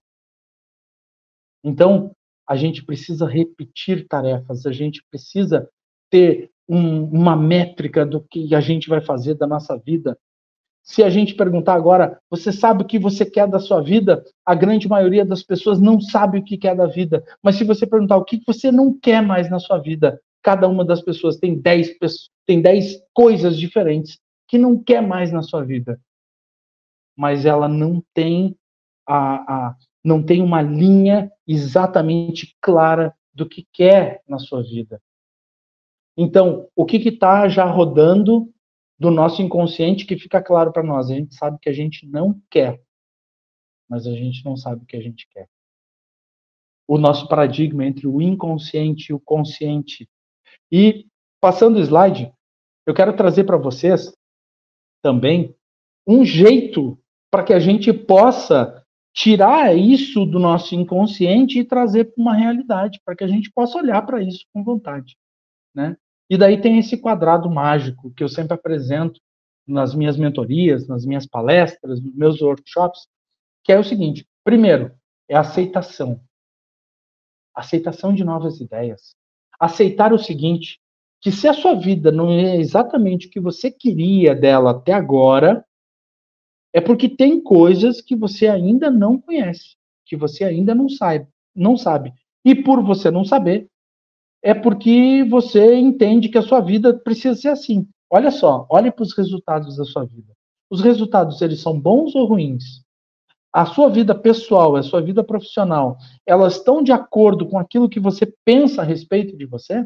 Então, 1.63 2.11
a 2.47 2.55
gente 2.55 2.83
precisa 2.83 3.25
repetir 3.25 4.07
tarefas, 4.07 4.65
a 4.65 4.71
gente 4.71 5.03
precisa 5.09 5.69
ter 6.09 6.49
um, 6.67 7.03
uma 7.05 7.35
métrica 7.35 8.05
do 8.05 8.21
que 8.21 8.53
a 8.53 8.59
gente 8.59 8.89
vai 8.89 9.01
fazer 9.01 9.35
da 9.35 9.47
nossa 9.47 9.77
vida. 9.77 10.17
Se 10.83 11.03
a 11.03 11.09
gente 11.09 11.35
perguntar 11.35 11.75
agora, 11.75 12.19
você 12.29 12.51
sabe 12.51 12.81
o 12.83 12.85
que 12.85 12.97
você 12.97 13.25
quer 13.25 13.47
da 13.47 13.59
sua 13.59 13.81
vida? 13.81 14.23
A 14.45 14.55
grande 14.55 14.87
maioria 14.87 15.23
das 15.23 15.43
pessoas 15.43 15.79
não 15.79 16.01
sabe 16.01 16.39
o 16.39 16.43
que 16.43 16.57
quer 16.57 16.75
da 16.75 16.87
vida. 16.87 17.23
Mas 17.41 17.55
se 17.55 17.63
você 17.63 17.85
perguntar 17.85 18.17
o 18.17 18.25
que 18.25 18.41
você 18.45 18.71
não 18.71 18.97
quer 18.99 19.21
mais 19.21 19.49
na 19.49 19.59
sua 19.59 19.77
vida, 19.77 20.19
cada 20.41 20.67
uma 20.67 20.83
das 20.83 21.01
pessoas 21.01 21.37
tem 21.37 21.59
10, 21.59 21.97
tem 22.47 22.61
10 22.61 22.99
coisas 23.13 23.57
diferentes 23.57 24.19
que 24.47 24.57
não 24.57 24.81
quer 24.81 25.01
mais 25.01 25.31
na 25.31 25.43
sua 25.43 25.63
vida. 25.63 25.99
Mas 27.15 27.45
ela 27.45 27.67
não 27.67 28.03
tem 28.13 28.55
a, 29.07 29.67
a 29.69 29.75
não 30.03 30.23
tem 30.23 30.41
uma 30.41 30.61
linha 30.61 31.31
exatamente 31.47 32.57
clara 32.59 33.15
do 33.33 33.47
que 33.47 33.67
quer 33.71 34.21
na 34.27 34.39
sua 34.39 34.63
vida. 34.63 35.01
Então, 36.17 36.67
o 36.75 36.85
que 36.85 36.97
está 36.97 37.47
já 37.47 37.65
rodando 37.65 38.51
do 38.99 39.09
nosso 39.09 39.41
inconsciente 39.41 40.05
que 40.05 40.17
fica 40.17 40.41
claro 40.41 40.71
para 40.71 40.83
nós? 40.83 41.09
A 41.09 41.15
gente 41.15 41.35
sabe 41.35 41.57
que 41.59 41.69
a 41.69 41.73
gente 41.73 42.05
não 42.07 42.41
quer, 42.49 42.81
mas 43.87 44.05
a 44.05 44.11
gente 44.11 44.43
não 44.43 44.57
sabe 44.57 44.83
o 44.83 44.85
que 44.85 44.97
a 44.97 45.01
gente 45.01 45.27
quer. 45.29 45.47
O 46.87 46.97
nosso 46.97 47.27
paradigma 47.27 47.85
entre 47.85 48.07
o 48.07 48.21
inconsciente 48.21 49.11
e 49.11 49.13
o 49.13 49.19
consciente. 49.19 50.09
E, 50.71 51.07
passando 51.39 51.77
o 51.77 51.81
slide, 51.81 52.33
eu 52.85 52.93
quero 52.93 53.15
trazer 53.15 53.45
para 53.45 53.57
vocês 53.57 54.11
também 55.01 55.55
um 56.07 56.25
jeito 56.25 56.97
para 57.29 57.43
que 57.43 57.53
a 57.53 57.59
gente 57.59 57.93
possa 57.93 58.83
tirar 59.13 59.75
isso 59.75 60.25
do 60.25 60.39
nosso 60.39 60.73
inconsciente 60.75 61.59
e 61.59 61.65
trazer 61.65 62.05
para 62.05 62.21
uma 62.21 62.33
realidade, 62.33 62.99
para 63.05 63.15
que 63.15 63.23
a 63.23 63.27
gente 63.27 63.51
possa 63.51 63.77
olhar 63.77 64.01
para 64.05 64.21
isso 64.21 64.45
com 64.53 64.63
vontade, 64.63 65.17
né? 65.75 65.97
E 66.29 66.37
daí 66.37 66.61
tem 66.61 66.79
esse 66.79 66.97
quadrado 66.97 67.49
mágico 67.49 68.11
que 68.11 68.23
eu 68.23 68.29
sempre 68.29 68.53
apresento 68.53 69.19
nas 69.67 69.93
minhas 69.93 70.17
mentorias, 70.17 70.87
nas 70.87 71.05
minhas 71.05 71.27
palestras, 71.27 72.01
nos 72.01 72.15
meus 72.15 72.41
workshops, 72.41 73.07
que 73.63 73.71
é 73.71 73.77
o 73.77 73.83
seguinte: 73.83 74.25
primeiro, 74.43 74.93
é 75.29 75.35
aceitação. 75.35 76.21
Aceitação 77.53 78.13
de 78.13 78.23
novas 78.23 78.61
ideias. 78.61 79.13
Aceitar 79.59 80.13
o 80.13 80.17
seguinte, 80.17 80.79
que 81.19 81.31
se 81.31 81.47
a 81.47 81.53
sua 81.53 81.75
vida 81.75 82.11
não 82.11 82.31
é 82.31 82.55
exatamente 82.55 83.27
o 83.27 83.29
que 83.29 83.39
você 83.39 83.69
queria 83.69 84.33
dela 84.33 84.71
até 84.71 84.93
agora, 84.93 85.65
é 86.73 86.79
porque 86.79 87.09
tem 87.09 87.41
coisas 87.41 88.01
que 88.01 88.15
você 88.15 88.47
ainda 88.47 88.89
não 88.89 89.19
conhece, 89.19 89.75
que 90.05 90.15
você 90.15 90.43
ainda 90.43 90.73
não 90.73 90.87
sabe, 90.87 91.27
não 91.55 91.75
sabe. 91.75 92.13
E 92.45 92.55
por 92.55 92.81
você 92.83 93.11
não 93.11 93.25
saber, 93.25 93.67
é 94.41 94.53
porque 94.53 95.23
você 95.29 95.75
entende 95.75 96.29
que 96.29 96.37
a 96.37 96.41
sua 96.41 96.59
vida 96.59 96.93
precisa 96.93 97.35
ser 97.35 97.49
assim. 97.49 97.87
Olha 98.09 98.31
só, 98.31 98.65
olhe 98.69 98.91
para 98.91 99.03
os 99.03 99.15
resultados 99.15 99.77
da 99.77 99.85
sua 99.85 100.05
vida. 100.05 100.33
Os 100.69 100.81
resultados, 100.81 101.41
eles 101.41 101.61
são 101.61 101.79
bons 101.79 102.15
ou 102.15 102.25
ruins? 102.25 102.81
A 103.53 103.65
sua 103.65 103.89
vida 103.89 104.15
pessoal, 104.15 104.77
a 104.77 104.83
sua 104.83 105.01
vida 105.01 105.23
profissional, 105.23 105.97
elas 106.25 106.55
estão 106.55 106.81
de 106.81 106.93
acordo 106.93 107.45
com 107.45 107.59
aquilo 107.59 107.89
que 107.89 107.99
você 107.99 108.33
pensa 108.45 108.81
a 108.81 108.85
respeito 108.85 109.35
de 109.35 109.45
você? 109.45 109.85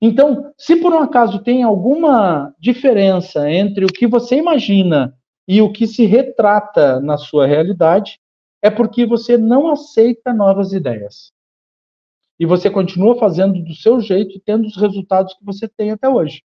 Então, 0.00 0.52
se 0.56 0.76
por 0.76 0.92
um 0.94 1.00
acaso 1.00 1.40
tem 1.40 1.62
alguma 1.62 2.54
diferença 2.58 3.50
entre 3.50 3.84
o 3.84 3.88
que 3.88 4.06
você 4.06 4.36
imagina 4.36 5.14
e 5.52 5.60
o 5.60 5.72
que 5.72 5.84
se 5.84 6.06
retrata 6.06 7.00
na 7.00 7.18
sua 7.18 7.44
realidade, 7.44 8.20
é 8.62 8.70
porque 8.70 9.04
você 9.04 9.36
não 9.36 9.68
aceita 9.68 10.32
novas 10.32 10.72
ideias 10.72 11.32
e 12.38 12.46
você 12.46 12.70
continua 12.70 13.18
fazendo 13.18 13.60
do 13.60 13.74
seu 13.74 14.00
jeito 14.00 14.36
e 14.36 14.40
tendo 14.40 14.68
os 14.68 14.76
resultados 14.76 15.34
que 15.34 15.44
você 15.44 15.66
tem 15.66 15.90
até 15.90 16.08
hoje. 16.08 16.44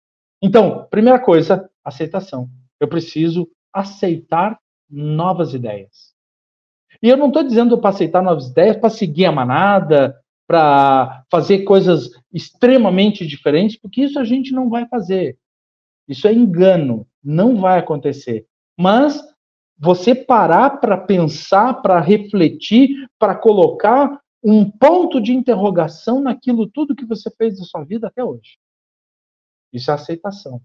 Então, 0.40 0.86
primeira 0.90 1.18
coisa, 1.18 1.68
aceitação. 1.84 2.48
Eu 2.80 2.88
preciso 2.88 3.46
aceitar 3.70 4.58
novas 4.88 5.52
ideias. 5.52 6.14
E 7.02 7.10
eu 7.10 7.18
não 7.18 7.26
estou 7.28 7.42
dizendo 7.42 7.76
para 7.76 7.90
aceitar 7.90 8.22
novas 8.22 8.48
ideias 8.48 8.78
para 8.78 8.88
seguir 8.88 9.26
a 9.26 9.32
manada, 9.32 10.18
para 10.46 11.22
fazer 11.30 11.64
coisas 11.64 12.10
extremamente 12.32 13.26
diferentes, 13.26 13.76
porque 13.78 14.04
isso 14.04 14.18
a 14.18 14.24
gente 14.24 14.52
não 14.52 14.70
vai 14.70 14.88
fazer. 14.88 15.38
Isso 16.08 16.26
é 16.26 16.32
engano, 16.32 17.06
não 17.22 17.58
vai 17.58 17.78
acontecer. 17.78 18.46
Mas 18.78 19.22
você 19.78 20.14
parar 20.14 20.78
para 20.80 20.96
pensar, 20.96 21.74
para 21.82 22.00
refletir, 22.00 23.08
para 23.18 23.34
colocar 23.34 24.20
um 24.42 24.70
ponto 24.70 25.20
de 25.20 25.32
interrogação 25.32 26.20
naquilo 26.20 26.68
tudo 26.68 26.94
que 26.94 27.04
você 27.04 27.30
fez 27.30 27.58
da 27.58 27.64
sua 27.64 27.84
vida 27.84 28.06
até 28.06 28.22
hoje. 28.22 28.58
Isso 29.72 29.90
é 29.90 29.94
aceitação. 29.94 30.62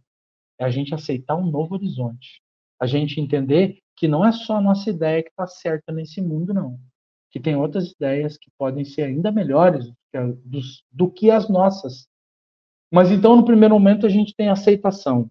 É 0.59 0.63
a 0.63 0.69
gente 0.69 0.93
aceitar 0.93 1.35
um 1.35 1.49
novo 1.49 1.75
horizonte. 1.75 2.41
A 2.79 2.85
gente 2.85 3.19
entender 3.19 3.79
que 3.95 4.07
não 4.07 4.25
é 4.25 4.31
só 4.31 4.57
a 4.57 4.61
nossa 4.61 4.89
ideia 4.89 5.23
que 5.23 5.29
está 5.29 5.47
certa 5.47 5.91
nesse 5.91 6.21
mundo, 6.21 6.53
não. 6.53 6.79
Que 7.31 7.39
tem 7.39 7.55
outras 7.55 7.91
ideias 7.91 8.37
que 8.37 8.51
podem 8.57 8.85
ser 8.85 9.03
ainda 9.03 9.31
melhores 9.31 9.91
do 10.91 11.09
que, 11.09 11.31
as 11.31 11.49
nossas. 11.49 12.07
Mas 12.91 13.09
então, 13.11 13.35
no 13.35 13.45
primeiro 13.45 13.73
momento, 13.73 14.05
a 14.05 14.09
gente 14.09 14.35
tem 14.35 14.49
aceitação. 14.49 15.29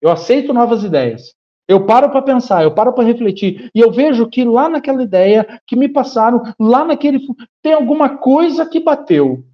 Eu 0.00 0.10
aceito 0.10 0.52
novas 0.52 0.84
ideias. 0.84 1.34
Eu 1.68 1.86
paro 1.86 2.10
para 2.10 2.22
pensar, 2.22 2.62
eu 2.62 2.74
paro 2.74 2.92
para 2.92 3.04
refletir 3.04 3.70
e 3.74 3.80
eu 3.80 3.92
vejo 3.92 4.28
que 4.28 4.44
lá 4.44 4.68
naquela 4.68 5.02
ideia 5.02 5.60
que 5.66 5.76
me 5.76 5.88
passaram, 5.88 6.42
lá 6.58 6.84
naquele 6.84 7.20
tem 7.62 7.72
alguma 7.72 8.18
coisa 8.18 8.68
que 8.68 8.80
bateu. 8.80 9.44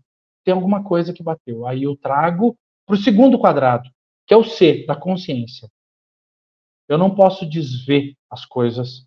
Tem 0.44 0.55
alguma 0.55 0.83
coisa 0.83 1.12
que 1.12 1.23
bateu. 1.23 1.66
Aí 1.66 1.83
eu 1.83 1.94
trago 1.97 2.57
para 2.87 2.94
o 2.94 2.99
segundo 2.99 3.38
quadrado, 3.38 3.88
que 4.27 4.33
é 4.33 4.37
o 4.37 4.44
C 4.44 4.87
da 4.87 4.97
consciência. 4.97 5.68
Eu 6.88 6.97
não 6.97 7.14
posso 7.14 7.44
desver 7.44 8.14
as 8.31 8.47
coisas. 8.47 9.05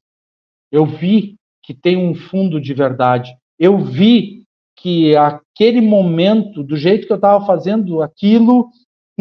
Eu 0.71 0.85
vi 0.85 1.35
que 1.63 1.73
tem 1.73 1.97
um 1.97 2.13
fundo 2.13 2.61
de 2.61 2.73
verdade. 2.73 3.35
Eu 3.57 3.79
vi 3.79 4.45
que 4.75 5.15
aquele 5.15 5.81
momento, 5.81 6.63
do 6.63 6.77
jeito 6.77 7.07
que 7.07 7.11
eu 7.11 7.17
estava 7.17 7.45
fazendo 7.45 8.01
aquilo, 8.01 8.69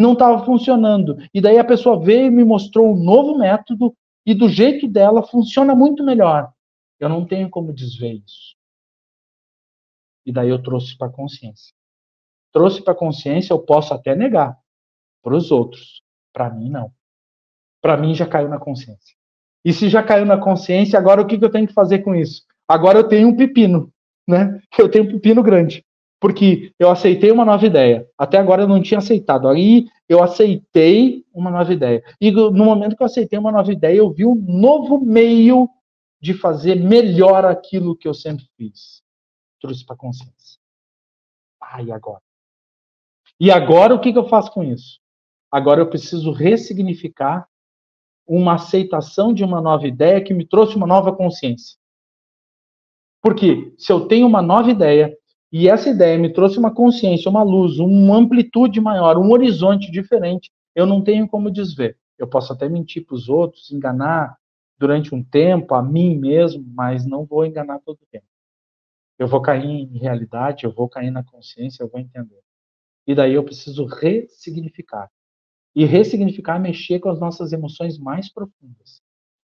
não 0.01 0.15
estava 0.15 0.45
funcionando. 0.45 1.17
E 1.33 1.41
daí 1.41 1.59
a 1.59 1.65
pessoa 1.65 2.01
veio 2.01 2.27
e 2.27 2.31
me 2.31 2.45
mostrou 2.45 2.93
um 2.93 2.97
novo 2.97 3.39
método 3.39 3.95
e 4.25 4.35
do 4.35 4.49
jeito 4.49 4.89
dela 4.89 5.23
funciona 5.23 5.75
muito 5.75 6.03
melhor. 6.03 6.53
Eu 6.99 7.09
não 7.09 7.27
tenho 7.27 7.51
como 7.51 7.73
desver 7.73 8.23
isso. 8.25 8.57
E 10.25 10.33
daí 10.33 10.49
eu 10.49 10.63
trouxe 10.63 10.97
para 10.97 11.09
a 11.09 11.13
consciência. 11.13 11.73
Trouxe 12.53 12.83
para 12.83 12.93
a 12.93 12.97
consciência, 12.97 13.53
eu 13.53 13.59
posso 13.59 13.95
até 13.95 14.15
negar 14.15 14.57
para 15.23 15.35
os 15.35 15.51
outros. 15.51 16.03
Para 16.33 16.51
mim, 16.51 16.71
não. 16.71 16.93
Para 17.81 17.97
mim, 17.97 18.15
já 18.15 18.27
caiu 18.27 18.49
na 18.49 18.59
consciência. 18.59 19.17
E 19.65 19.73
se 19.73 19.89
já 19.89 20.03
caiu 20.03 20.25
na 20.25 20.39
consciência, 20.39 20.99
agora 20.99 21.21
o 21.21 21.27
que, 21.27 21.39
que 21.39 21.45
eu 21.45 21.51
tenho 21.51 21.67
que 21.67 21.75
fazer 21.75 22.01
com 22.01 22.15
isso? 22.15 22.45
Agora 22.67 22.99
eu 22.99 23.09
tenho 23.09 23.29
um 23.29 23.37
pepino, 23.37 23.93
né? 24.27 24.61
Eu 24.79 24.91
tenho 24.91 25.05
um 25.05 25.09
pepino 25.09 25.43
grande 25.43 25.85
porque 26.21 26.75
eu 26.79 26.91
aceitei 26.91 27.33
uma 27.33 27.47
nova 27.47 27.65
ideia. 27.65 28.07
Até 28.17 28.37
agora 28.37 28.63
eu 28.63 28.69
não 28.69 28.83
tinha 28.83 28.99
aceitado. 28.99 29.49
Aí 29.49 29.87
eu 30.07 30.23
aceitei 30.23 31.25
uma 31.33 31.51
nova 31.51 31.73
ideia. 31.73 32.05
E 32.21 32.31
no 32.31 32.53
momento 32.53 32.95
que 32.95 33.03
eu 33.03 33.07
aceitei 33.07 33.39
uma 33.39 33.51
nova 33.51 33.73
ideia, 33.73 33.97
eu 33.97 34.13
vi 34.13 34.27
um 34.27 34.35
novo 34.35 35.01
meio 35.01 35.69
de 36.21 36.35
fazer 36.35 36.75
melhor 36.75 37.47
aquilo 37.47 37.97
que 37.97 38.07
eu 38.07 38.13
sempre 38.13 38.45
fiz. 38.55 39.03
Trouxe 39.59 39.85
para 39.85 39.97
consciência. 39.97 40.61
Ah, 41.59 41.83
e 41.83 41.91
agora? 41.91 42.23
E 43.39 43.51
agora 43.51 43.95
o 43.95 44.01
que, 44.01 44.13
que 44.13 44.19
eu 44.19 44.29
faço 44.29 44.53
com 44.53 44.63
isso? 44.63 45.01
Agora 45.51 45.81
eu 45.81 45.89
preciso 45.89 46.31
ressignificar 46.33 47.49
uma 48.27 48.55
aceitação 48.55 49.33
de 49.33 49.43
uma 49.43 49.61
nova 49.61 49.87
ideia 49.87 50.23
que 50.23 50.35
me 50.35 50.47
trouxe 50.47 50.77
uma 50.77 50.87
nova 50.87 51.17
consciência. 51.17 51.79
Porque 53.23 53.75
se 53.79 53.91
eu 53.91 54.07
tenho 54.07 54.27
uma 54.27 54.43
nova 54.43 54.71
ideia 54.71 55.17
e 55.53 55.69
essa 55.69 55.91
ideia 55.91 56.17
me 56.17 56.33
trouxe 56.33 56.59
uma 56.59 56.73
consciência, 56.73 57.29
uma 57.29 57.43
luz, 57.43 57.79
uma 57.79 58.17
amplitude 58.17 58.81
maior, 58.81 59.19
um 59.19 59.31
horizonte 59.33 59.91
diferente, 59.91 60.51
eu 60.75 60.87
não 60.87 61.03
tenho 61.03 61.27
como 61.29 61.51
desver. 61.51 61.97
Eu 62.17 62.29
posso 62.29 62.53
até 62.53 62.69
mentir 62.69 63.05
para 63.05 63.17
os 63.17 63.29
outros, 63.29 63.71
enganar 63.73 64.37
durante 64.79 65.15
um 65.15 65.23
tempo, 65.23 65.75
a 65.75 65.83
mim 65.83 66.17
mesmo, 66.17 66.65
mas 66.75 67.05
não 67.05 67.25
vou 67.25 67.45
enganar 67.45 67.81
todo 67.81 67.97
o 67.97 68.07
tempo. 68.11 68.27
Eu 69.19 69.27
vou 69.27 69.43
cair 69.43 69.67
em 69.67 69.99
realidade, 69.99 70.65
eu 70.65 70.73
vou 70.73 70.89
cair 70.89 71.11
na 71.11 71.25
consciência, 71.25 71.83
eu 71.83 71.89
vou 71.89 72.01
entender. 72.01 72.41
E 73.07 73.15
daí 73.15 73.35
eu 73.35 73.45
preciso 73.45 73.85
ressignificar. 73.85 75.11
E 75.75 75.85
ressignificar 75.85 76.57
é 76.57 76.59
mexer 76.61 77.01
com 77.01 77.11
as 77.11 77.19
nossas 77.19 77.53
emoções 77.53 77.99
mais 77.99 78.33
profundas. 78.33 79.03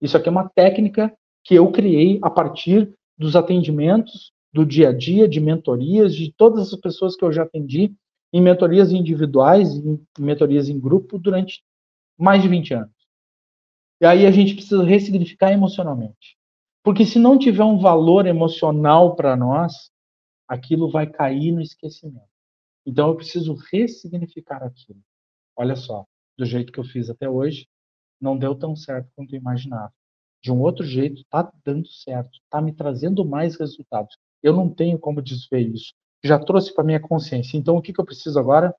Isso 0.02 0.16
aqui 0.16 0.30
é 0.30 0.32
uma 0.32 0.48
técnica 0.48 1.14
que 1.44 1.56
eu 1.56 1.72
criei 1.72 2.20
a 2.22 2.30
partir 2.30 2.94
dos 3.18 3.36
atendimentos 3.36 4.32
do 4.58 4.65
dia 4.65 4.89
a 4.89 4.91
dia, 4.91 5.28
de 5.28 5.39
mentorias, 5.39 6.15
de 6.15 6.34
todas 6.34 6.74
as 6.74 6.80
pessoas 6.80 7.15
que 7.15 7.24
eu 7.24 7.32
já 7.32 7.43
atendi, 7.43 7.96
em 8.34 8.41
mentorias 8.41 8.91
individuais, 8.91 9.70
em 9.72 10.04
mentorias 10.17 10.67
em 10.67 10.80
grupo, 10.80 11.20
durante 11.20 11.63
mais 12.17 12.41
de 12.41 12.48
20 12.48 12.74
anos. 12.74 12.96
E 14.02 14.06
aí 14.08 14.26
a 14.26 14.32
gente 14.32 14.56
precisa 14.56 14.84
ressignificar 14.84 15.52
emocionalmente. 15.52 16.36
Porque 16.84 17.06
se 17.06 17.20
não 17.20 17.38
tiver 17.38 17.63
um 17.63 17.78
valor 17.78 18.26
emocional 18.26 19.15
para 19.15 19.36
nós, 19.36 19.91
aquilo 20.48 20.89
vai 20.89 21.06
cair 21.06 21.52
no 21.52 21.62
esquecimento. 21.62 22.26
Então 22.84 23.10
eu 23.10 23.15
preciso 23.15 23.54
ressignificar 23.72 24.63
aquilo. 24.63 25.02
Olha 25.56 25.76
só, 25.76 26.04
do 26.36 26.46
jeito 26.46 26.72
que 26.72 26.80
eu 26.80 26.84
fiz 26.84 27.12
até 27.12 27.30
hoje, 27.30 27.67
não 28.20 28.36
deu 28.36 28.56
tão 28.56 28.76
certo 28.76 29.08
quanto 29.15 29.36
eu 29.36 29.39
imaginava. 29.39 29.93
De 30.41 30.52
um 30.52 30.60
outro 30.62 30.84
jeito, 30.84 31.22
está 31.22 31.52
dando 31.63 31.88
certo, 31.88 32.39
está 32.43 32.60
me 32.60 32.74
trazendo 32.74 33.24
mais 33.24 33.56
resultados. 33.56 34.17
Eu 34.41 34.54
não 34.54 34.69
tenho 34.69 34.97
como 34.97 35.21
desver 35.21 35.62
isso. 35.62 35.93
Já 36.23 36.39
trouxe 36.39 36.73
para 36.73 36.84
minha 36.84 37.00
consciência. 37.00 37.58
Então, 37.58 37.78
o 37.78 37.82
que, 37.82 37.93
que 37.93 38.00
eu 38.00 38.06
preciso 38.06 38.39
agora? 38.39 38.73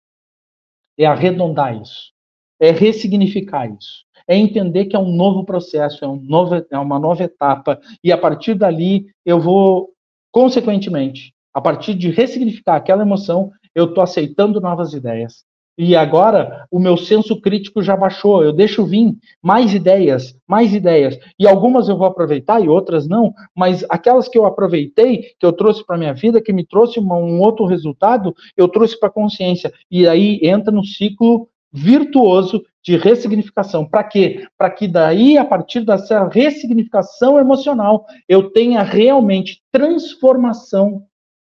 É 0.98 1.06
arredondar 1.06 1.80
isso. 1.80 2.12
É 2.60 2.70
ressignificar 2.70 3.66
isso. 3.66 4.04
É 4.26 4.36
entender 4.36 4.86
que 4.86 4.96
é 4.96 4.98
um 4.98 5.14
novo 5.14 5.44
processo, 5.44 6.04
é, 6.04 6.08
um 6.08 6.20
novo, 6.20 6.54
é 6.54 6.78
uma 6.78 6.98
nova 6.98 7.22
etapa. 7.22 7.80
E 8.02 8.12
a 8.12 8.18
partir 8.18 8.54
dali, 8.54 9.06
eu 9.24 9.40
vou, 9.40 9.90
consequentemente, 10.32 11.32
a 11.54 11.60
partir 11.60 11.94
de 11.94 12.10
ressignificar 12.10 12.76
aquela 12.76 13.02
emoção, 13.02 13.52
eu 13.74 13.86
estou 13.86 14.02
aceitando 14.02 14.60
novas 14.60 14.92
ideias. 14.92 15.44
E 15.78 15.94
agora 15.94 16.66
o 16.72 16.80
meu 16.80 16.96
senso 16.96 17.40
crítico 17.40 17.80
já 17.80 17.96
baixou. 17.96 18.42
Eu 18.42 18.52
deixo 18.52 18.84
vir 18.84 19.16
mais 19.40 19.72
ideias, 19.72 20.36
mais 20.44 20.74
ideias. 20.74 21.16
E 21.38 21.46
algumas 21.46 21.88
eu 21.88 21.96
vou 21.96 22.08
aproveitar 22.08 22.60
e 22.60 22.68
outras 22.68 23.06
não. 23.06 23.32
Mas 23.56 23.84
aquelas 23.88 24.28
que 24.28 24.36
eu 24.36 24.44
aproveitei, 24.44 25.36
que 25.38 25.46
eu 25.46 25.52
trouxe 25.52 25.86
para 25.86 25.96
minha 25.96 26.12
vida, 26.12 26.42
que 26.42 26.52
me 26.52 26.66
trouxe 26.66 26.98
uma, 26.98 27.16
um 27.16 27.38
outro 27.38 27.64
resultado, 27.64 28.34
eu 28.56 28.66
trouxe 28.66 28.98
para 28.98 29.08
a 29.08 29.12
consciência. 29.12 29.72
E 29.88 30.08
aí 30.08 30.40
entra 30.42 30.72
no 30.72 30.84
ciclo 30.84 31.48
virtuoso 31.72 32.64
de 32.82 32.96
ressignificação. 32.96 33.88
Para 33.88 34.02
quê? 34.02 34.48
Para 34.56 34.70
que 34.70 34.88
daí, 34.88 35.38
a 35.38 35.44
partir 35.44 35.84
dessa 35.84 36.26
ressignificação 36.26 37.38
emocional, 37.38 38.04
eu 38.28 38.50
tenha 38.50 38.82
realmente 38.82 39.62
transformação 39.70 41.04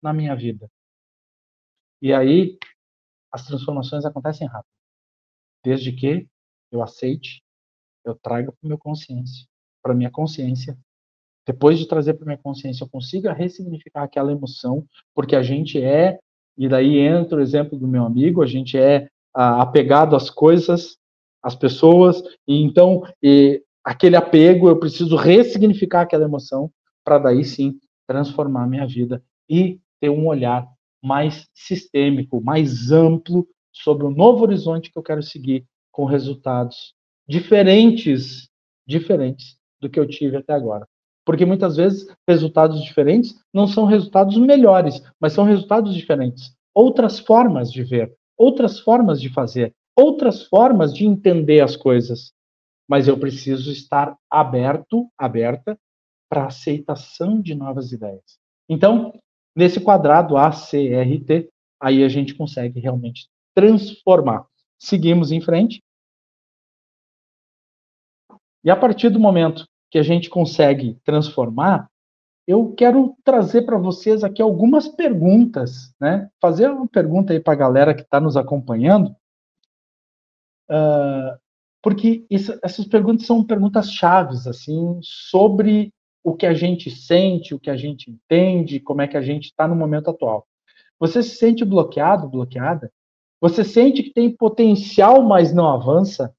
na 0.01 0.13
minha 0.13 0.33
vida. 0.33 0.69
E 2.01 2.13
aí 2.13 2.57
as 3.33 3.45
transformações 3.45 4.05
acontecem 4.05 4.47
rápido. 4.47 4.71
Desde 5.65 5.91
que 5.91 6.27
eu 6.71 6.83
aceite, 6.83 7.41
eu 8.05 8.13
traga 8.15 8.51
para 8.51 8.67
minha 8.67 8.77
consciência, 8.77 9.47
para 9.81 9.95
minha 9.95 10.11
consciência. 10.11 10.77
Depois 11.45 11.79
de 11.79 11.87
trazer 11.87 12.13
para 12.13 12.25
minha 12.25 12.37
consciência, 12.37 12.83
eu 12.83 12.89
consiga 12.89 13.33
ressignificar 13.33 14.03
aquela 14.03 14.31
emoção, 14.31 14.85
porque 15.15 15.35
a 15.35 15.41
gente 15.41 15.81
é, 15.81 16.19
e 16.57 16.69
daí 16.69 16.99
entra 16.99 17.39
o 17.39 17.41
exemplo 17.41 17.77
do 17.77 17.87
meu 17.87 18.05
amigo, 18.05 18.43
a 18.43 18.45
gente 18.45 18.77
é 18.77 19.09
ah, 19.33 19.61
apegado 19.61 20.15
às 20.15 20.29
coisas, 20.29 20.97
às 21.41 21.55
pessoas, 21.55 22.21
e 22.47 22.61
então 22.61 23.03
e, 23.21 23.63
aquele 23.83 24.15
apego, 24.15 24.69
eu 24.69 24.79
preciso 24.79 25.15
ressignificar 25.15 26.01
aquela 26.01 26.23
emoção 26.23 26.71
para 27.03 27.17
daí 27.17 27.43
sim 27.43 27.79
transformar 28.07 28.67
minha 28.67 28.85
vida 28.85 29.21
e 29.49 29.79
ter 29.99 30.09
um 30.09 30.27
olhar 30.27 30.67
mais 31.03 31.47
sistêmico, 31.53 32.41
mais 32.41 32.91
amplo 32.91 33.45
sobre 33.71 34.05
o 34.05 34.11
novo 34.11 34.43
horizonte 34.43 34.91
que 34.91 34.97
eu 34.97 35.03
quero 35.03 35.21
seguir 35.21 35.65
com 35.91 36.05
resultados 36.05 36.93
diferentes, 37.27 38.47
diferentes 38.87 39.57
do 39.81 39.89
que 39.89 39.99
eu 39.99 40.07
tive 40.07 40.37
até 40.37 40.53
agora. 40.53 40.87
Porque 41.25 41.45
muitas 41.45 41.75
vezes 41.75 42.07
resultados 42.27 42.81
diferentes 42.81 43.35
não 43.53 43.67
são 43.67 43.85
resultados 43.85 44.37
melhores, 44.37 45.01
mas 45.19 45.33
são 45.33 45.43
resultados 45.43 45.93
diferentes. 45.93 46.53
Outras 46.73 47.19
formas 47.19 47.71
de 47.71 47.83
ver, 47.83 48.13
outras 48.37 48.79
formas 48.79 49.21
de 49.21 49.29
fazer, 49.29 49.73
outras 49.95 50.43
formas 50.43 50.93
de 50.93 51.05
entender 51.05 51.61
as 51.61 51.75
coisas. 51.75 52.33
Mas 52.87 53.07
eu 53.07 53.17
preciso 53.17 53.71
estar 53.71 54.17
aberto, 54.29 55.07
aberta 55.17 55.77
para 56.29 56.47
aceitação 56.47 57.39
de 57.39 57.55
novas 57.55 57.91
ideias. 57.91 58.37
Então, 58.67 59.13
Nesse 59.55 59.79
quadrado 59.79 60.35
ACRT, 60.35 61.49
aí 61.79 62.03
a 62.03 62.09
gente 62.09 62.33
consegue 62.33 62.79
realmente 62.79 63.27
transformar. 63.53 64.45
Seguimos 64.79 65.31
em 65.31 65.41
frente. 65.41 65.81
E 68.63 68.71
a 68.71 68.75
partir 68.75 69.09
do 69.09 69.19
momento 69.19 69.67
que 69.91 69.99
a 69.99 70.03
gente 70.03 70.29
consegue 70.29 70.97
transformar, 71.03 71.87
eu 72.47 72.73
quero 72.73 73.15
trazer 73.23 73.61
para 73.61 73.77
vocês 73.77 74.23
aqui 74.23 74.41
algumas 74.41 74.87
perguntas, 74.87 75.93
né? 75.99 76.29
Fazer 76.41 76.69
uma 76.69 76.87
pergunta 76.87 77.31
aí 77.31 77.39
para 77.39 77.53
a 77.53 77.57
galera 77.57 77.93
que 77.93 78.01
está 78.01 78.19
nos 78.19 78.35
acompanhando, 78.35 79.15
uh, 80.69 81.39
porque 81.81 82.25
isso, 82.29 82.57
essas 82.63 82.85
perguntas 82.85 83.25
são 83.25 83.45
perguntas 83.45 83.91
chaves, 83.91 84.47
assim, 84.47 84.99
sobre 85.01 85.93
o 86.23 86.33
que 86.33 86.45
a 86.45 86.53
gente 86.53 86.89
sente, 86.89 87.53
o 87.53 87.59
que 87.59 87.69
a 87.69 87.75
gente 87.75 88.09
entende, 88.09 88.79
como 88.79 89.01
é 89.01 89.07
que 89.07 89.17
a 89.17 89.21
gente 89.21 89.45
está 89.45 89.67
no 89.67 89.75
momento 89.75 90.09
atual. 90.09 90.47
Você 90.99 91.21
se 91.21 91.35
sente 91.35 91.65
bloqueado, 91.65 92.29
bloqueada? 92.29 92.91
Você 93.41 93.63
sente 93.63 94.03
que 94.03 94.13
tem 94.13 94.33
potencial, 94.33 95.21
mas 95.21 95.53
não 95.53 95.67
avança? 95.67 96.33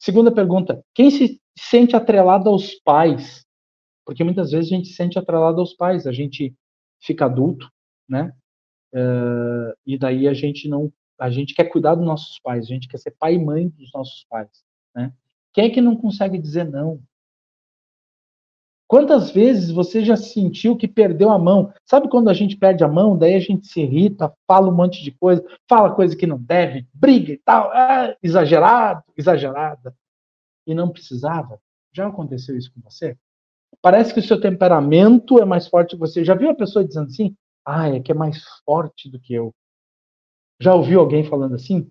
Segunda 0.00 0.32
pergunta: 0.32 0.84
quem 0.92 1.10
se 1.10 1.40
sente 1.56 1.94
atrelado 1.94 2.48
aos 2.50 2.74
pais? 2.74 3.46
Porque 4.04 4.24
muitas 4.24 4.50
vezes 4.50 4.72
a 4.72 4.76
gente 4.76 4.88
se 4.88 4.94
sente 4.94 5.18
atrelado 5.18 5.60
aos 5.60 5.74
pais, 5.74 6.06
a 6.06 6.12
gente 6.12 6.52
fica 7.00 7.26
adulto, 7.26 7.70
né? 8.08 8.32
Uh, 8.92 9.76
e 9.86 9.98
daí 9.98 10.26
a 10.26 10.34
gente 10.34 10.66
não, 10.66 10.90
a 11.20 11.30
gente 11.30 11.54
quer 11.54 11.64
cuidar 11.64 11.94
dos 11.94 12.06
nossos 12.06 12.40
pais, 12.40 12.64
a 12.64 12.68
gente 12.68 12.88
quer 12.88 12.98
ser 12.98 13.10
pai 13.12 13.34
e 13.34 13.38
mãe 13.38 13.68
dos 13.68 13.92
nossos 13.92 14.24
pais, 14.28 14.64
né? 14.94 15.12
Quem 15.52 15.66
é 15.66 15.70
que 15.70 15.80
não 15.80 15.94
consegue 15.94 16.38
dizer 16.38 16.64
não? 16.64 17.00
Quantas 18.88 19.30
vezes 19.30 19.70
você 19.70 20.02
já 20.02 20.16
sentiu 20.16 20.74
que 20.74 20.88
perdeu 20.88 21.30
a 21.30 21.38
mão? 21.38 21.70
Sabe 21.84 22.08
quando 22.08 22.30
a 22.30 22.32
gente 22.32 22.56
perde 22.56 22.82
a 22.82 22.88
mão, 22.88 23.18
daí 23.18 23.34
a 23.34 23.40
gente 23.40 23.66
se 23.68 23.82
irrita, 23.82 24.32
fala 24.46 24.70
um 24.70 24.74
monte 24.74 25.04
de 25.04 25.10
coisa, 25.12 25.44
fala 25.68 25.94
coisa 25.94 26.16
que 26.16 26.26
não 26.26 26.38
deve, 26.38 26.88
briga 26.94 27.30
e 27.30 27.36
tal, 27.36 27.70
é, 27.70 28.16
exagerado, 28.22 29.02
exagerada. 29.14 29.94
E 30.66 30.74
não 30.74 30.88
precisava? 30.88 31.60
Já 31.92 32.08
aconteceu 32.08 32.56
isso 32.56 32.72
com 32.72 32.80
você? 32.80 33.14
Parece 33.82 34.14
que 34.14 34.20
o 34.20 34.22
seu 34.22 34.40
temperamento 34.40 35.38
é 35.38 35.44
mais 35.44 35.68
forte 35.68 35.90
que 35.90 36.00
você. 36.00 36.24
Já 36.24 36.34
viu 36.34 36.48
a 36.48 36.54
pessoa 36.54 36.82
dizendo 36.82 37.08
assim? 37.08 37.36
Ah, 37.66 37.90
é 37.90 38.00
que 38.00 38.10
é 38.10 38.14
mais 38.14 38.42
forte 38.64 39.10
do 39.10 39.20
que 39.20 39.34
eu. 39.34 39.54
Já 40.58 40.74
ouviu 40.74 41.00
alguém 41.00 41.24
falando 41.24 41.54
assim? 41.54 41.86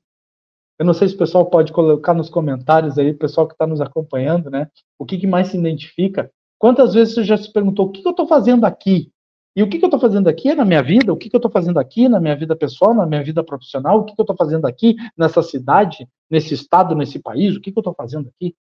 Eu 0.80 0.86
não 0.86 0.94
sei 0.96 1.08
se 1.08 1.16
o 1.16 1.18
pessoal 1.18 1.48
pode 1.48 1.72
colocar 1.72 2.16
nos 2.16 2.30
comentários 2.30 2.98
aí, 2.98 3.12
o 3.12 3.18
pessoal 3.18 3.48
que 3.48 3.54
está 3.54 3.68
nos 3.68 3.82
acompanhando, 3.82 4.50
né? 4.50 4.70
O 4.98 5.06
que, 5.06 5.18
que 5.18 5.28
mais 5.28 5.50
se 5.50 5.58
identifica 5.58 6.32
Quantas 6.60 6.94
vezes 6.94 7.14
você 7.14 7.24
já 7.24 7.38
se 7.38 7.52
perguntou 7.52 7.88
o 7.88 7.92
que, 7.92 8.06
eu 8.06 8.12
estou 8.12 8.28
fazendo 8.28 8.66
aqui? 8.66 9.12
E 9.56 9.64
o 9.64 9.70
que, 9.70 9.78
eu 9.78 9.88
estou 9.88 10.00
fazendo 10.00 10.28
aqui 10.28 10.54
na 10.54 10.64
minha 10.64 10.84
vida? 10.84 11.12
O 11.12 11.18
que, 11.18 11.34
eu 11.34 11.38
estou 11.38 11.52
fazendo 11.52 11.80
aqui 11.80 12.08
na 12.08 12.20
minha 12.20 12.36
vida 12.36 12.56
pessoal, 12.56 12.94
na 12.94 13.06
minha 13.06 13.24
vida 13.24 13.44
profissional? 13.44 14.00
O 14.00 14.06
que, 14.06 14.14
eu 14.18 14.24
estou 14.24 14.36
fazendo 14.36 14.66
aqui 14.66 14.96
nessa 15.18 15.42
cidade, 15.42 16.08
nesse 16.30 16.54
estado, 16.54 16.96
nesse 16.96 17.20
país? 17.20 17.56
O 17.56 17.62
que, 17.62 17.70
eu 17.70 17.80
estou 17.80 17.94
fazendo 17.94 18.30
aqui? 18.30 18.56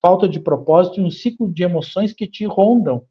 Falta 0.00 0.28
de 0.28 0.40
propósito 0.40 1.00
e 1.00 1.04
um 1.04 1.10
ciclo 1.10 1.52
de 1.52 1.62
emoções 1.62 2.12
que 2.12 2.26
te 2.26 2.46
rondam. 2.46 3.06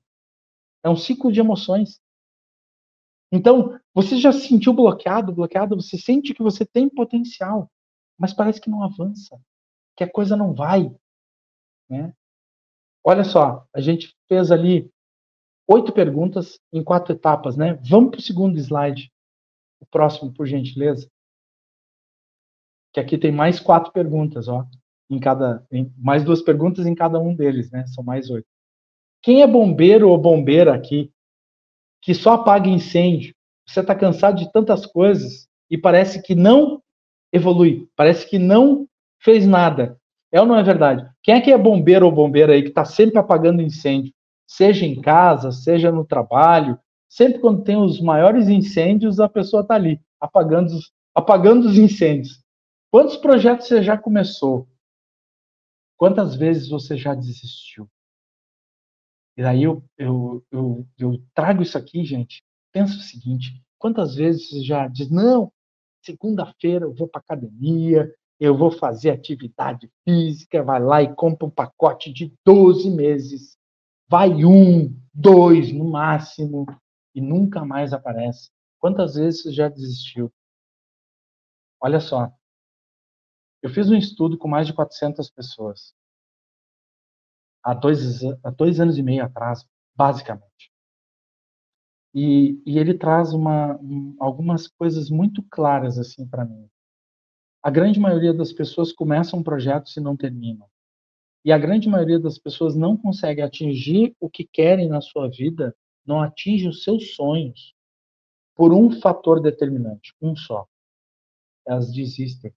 É 0.83 0.89
um 0.89 0.95
ciclo 0.95 1.31
de 1.31 1.39
emoções. 1.39 1.99
Então, 3.31 3.77
você 3.93 4.17
já 4.17 4.31
se 4.31 4.47
sentiu 4.47 4.73
bloqueado, 4.73 5.33
bloqueado, 5.33 5.75
você 5.75 5.97
sente 5.97 6.33
que 6.33 6.41
você 6.41 6.65
tem 6.65 6.87
potencial, 6.87 7.69
mas 8.17 8.33
parece 8.33 8.61
que 8.61 8.69
não 8.69 8.83
avança, 8.83 9.39
que 9.95 10.03
a 10.03 10.09
coisa 10.09 10.35
não 10.35 10.53
vai. 10.53 10.89
Né? 11.89 12.13
Olha 13.03 13.23
só, 13.23 13.65
a 13.73 13.79
gente 13.79 14.15
fez 14.27 14.51
ali 14.51 14.91
oito 15.67 15.91
perguntas 15.91 16.59
em 16.71 16.83
quatro 16.83 17.13
etapas, 17.13 17.55
né? 17.57 17.79
Vamos 17.89 18.11
para 18.11 18.19
o 18.19 18.21
segundo 18.21 18.57
slide, 18.57 19.11
o 19.79 19.85
próximo, 19.85 20.33
por 20.33 20.45
gentileza. 20.45 21.09
que 22.93 22.99
aqui 22.99 23.17
tem 23.17 23.31
mais 23.31 23.59
quatro 23.59 23.91
perguntas, 23.91 24.47
ó, 24.47 24.65
em 25.09 25.19
cada, 25.19 25.65
em, 25.71 25.93
mais 25.97 26.23
duas 26.23 26.41
perguntas 26.41 26.87
em 26.87 26.95
cada 26.95 27.19
um 27.19 27.35
deles, 27.35 27.69
né? 27.69 27.85
São 27.87 28.03
mais 28.03 28.29
oito. 28.29 28.47
Quem 29.21 29.41
é 29.41 29.47
bombeiro 29.47 30.09
ou 30.09 30.17
bombeira 30.17 30.73
aqui 30.73 31.11
que 32.01 32.13
só 32.13 32.33
apaga 32.33 32.69
incêndio? 32.69 33.35
Você 33.67 33.81
está 33.81 33.93
cansado 33.93 34.37
de 34.37 34.51
tantas 34.51 34.85
coisas 34.85 35.47
e 35.69 35.77
parece 35.77 36.21
que 36.21 36.33
não 36.33 36.81
evolui, 37.31 37.87
parece 37.95 38.27
que 38.27 38.39
não 38.39 38.87
fez 39.19 39.45
nada. 39.45 39.96
É 40.31 40.41
ou 40.41 40.47
não 40.47 40.57
é 40.57 40.63
verdade? 40.63 41.09
Quem 41.23 41.35
é 41.35 41.41
que 41.41 41.51
é 41.51 41.57
bombeiro 41.57 42.05
ou 42.05 42.11
bombeira 42.11 42.53
aí 42.53 42.61
que 42.61 42.69
está 42.69 42.83
sempre 42.83 43.17
apagando 43.17 43.61
incêndio? 43.61 44.13
Seja 44.45 44.85
em 44.85 44.99
casa, 45.01 45.51
seja 45.51 45.91
no 45.91 46.05
trabalho, 46.05 46.79
sempre 47.09 47.39
quando 47.39 47.63
tem 47.63 47.77
os 47.77 48.01
maiores 48.01 48.47
incêndios, 48.49 49.19
a 49.19 49.29
pessoa 49.29 49.61
está 49.61 49.75
ali, 49.75 50.01
apagando, 50.19 50.71
apagando 51.13 51.67
os 51.67 51.77
incêndios. 51.77 52.43
Quantos 52.91 53.17
projetos 53.17 53.67
você 53.67 53.83
já 53.83 53.97
começou? 53.97 54.67
Quantas 55.97 56.35
vezes 56.35 56.69
você 56.69 56.95
já 56.95 57.13
desistiu? 57.13 57.89
E 59.35 59.41
daí 59.41 59.63
eu, 59.63 59.83
eu, 59.97 60.43
eu, 60.51 60.87
eu 60.97 61.23
trago 61.33 61.61
isso 61.61 61.77
aqui, 61.77 62.03
gente. 62.03 62.41
Pensa 62.71 62.95
o 62.95 63.01
seguinte: 63.01 63.61
quantas 63.77 64.15
vezes 64.15 64.49
você 64.49 64.63
já 64.63 64.87
diz, 64.87 65.09
não, 65.09 65.51
segunda-feira 66.03 66.85
eu 66.85 66.93
vou 66.93 67.07
para 67.07 67.21
academia, 67.21 68.13
eu 68.39 68.55
vou 68.55 68.71
fazer 68.71 69.09
atividade 69.09 69.91
física, 70.03 70.63
vai 70.63 70.81
lá 70.81 71.01
e 71.01 71.15
compra 71.15 71.47
um 71.47 71.51
pacote 71.51 72.11
de 72.11 72.33
12 72.45 72.89
meses. 72.89 73.57
Vai 74.09 74.45
um, 74.45 74.95
dois 75.13 75.71
no 75.73 75.89
máximo, 75.89 76.65
e 77.13 77.21
nunca 77.21 77.65
mais 77.65 77.93
aparece. 77.93 78.51
Quantas 78.79 79.15
vezes 79.15 79.41
você 79.41 79.51
já 79.51 79.67
desistiu? 79.67 80.31
Olha 81.81 81.99
só, 81.99 82.31
eu 83.61 83.69
fiz 83.71 83.89
um 83.89 83.95
estudo 83.95 84.37
com 84.37 84.47
mais 84.47 84.67
de 84.67 84.73
400 84.73 85.29
pessoas. 85.31 85.95
Há 87.63 87.73
dois, 87.73 88.23
há 88.43 88.51
dois 88.51 88.79
anos 88.79 88.97
e 88.97 89.03
meio 89.03 89.25
atrás, 89.25 89.65
basicamente. 89.95 90.71
E, 92.13 92.61
e 92.65 92.77
ele 92.77 92.97
traz 92.97 93.33
uma, 93.33 93.75
um, 93.77 94.15
algumas 94.19 94.67
coisas 94.67 95.09
muito 95.09 95.43
claras 95.49 95.97
assim 95.97 96.27
para 96.27 96.45
mim. 96.45 96.69
A 97.67 97.69
grande 97.69 97.99
maioria 97.99 98.33
das 98.33 98.53
pessoas 98.53 98.93
começam 98.93 99.43
projetos 99.43 99.97
e 99.97 99.99
não 99.99 100.15
terminam. 100.15 100.65
E 101.43 101.51
a 101.51 101.57
grande 101.57 101.89
maioria 101.89 102.17
das 102.17 102.37
pessoas 102.37 102.77
não 102.77 102.95
consegue 102.95 103.41
atingir 103.41 104.15
o 104.21 104.29
que 104.29 104.45
querem 104.45 104.87
na 104.87 105.01
sua 105.01 105.29
vida, 105.29 105.75
não 106.05 106.21
atinge 106.21 106.65
os 106.65 106.81
seus 106.81 107.13
sonhos 107.13 107.75
por 108.55 108.71
um 108.71 108.89
fator 109.01 109.41
determinante, 109.41 110.15
um 110.21 110.33
só. 110.33 110.65
Elas 111.67 111.91
desistem. 111.91 112.53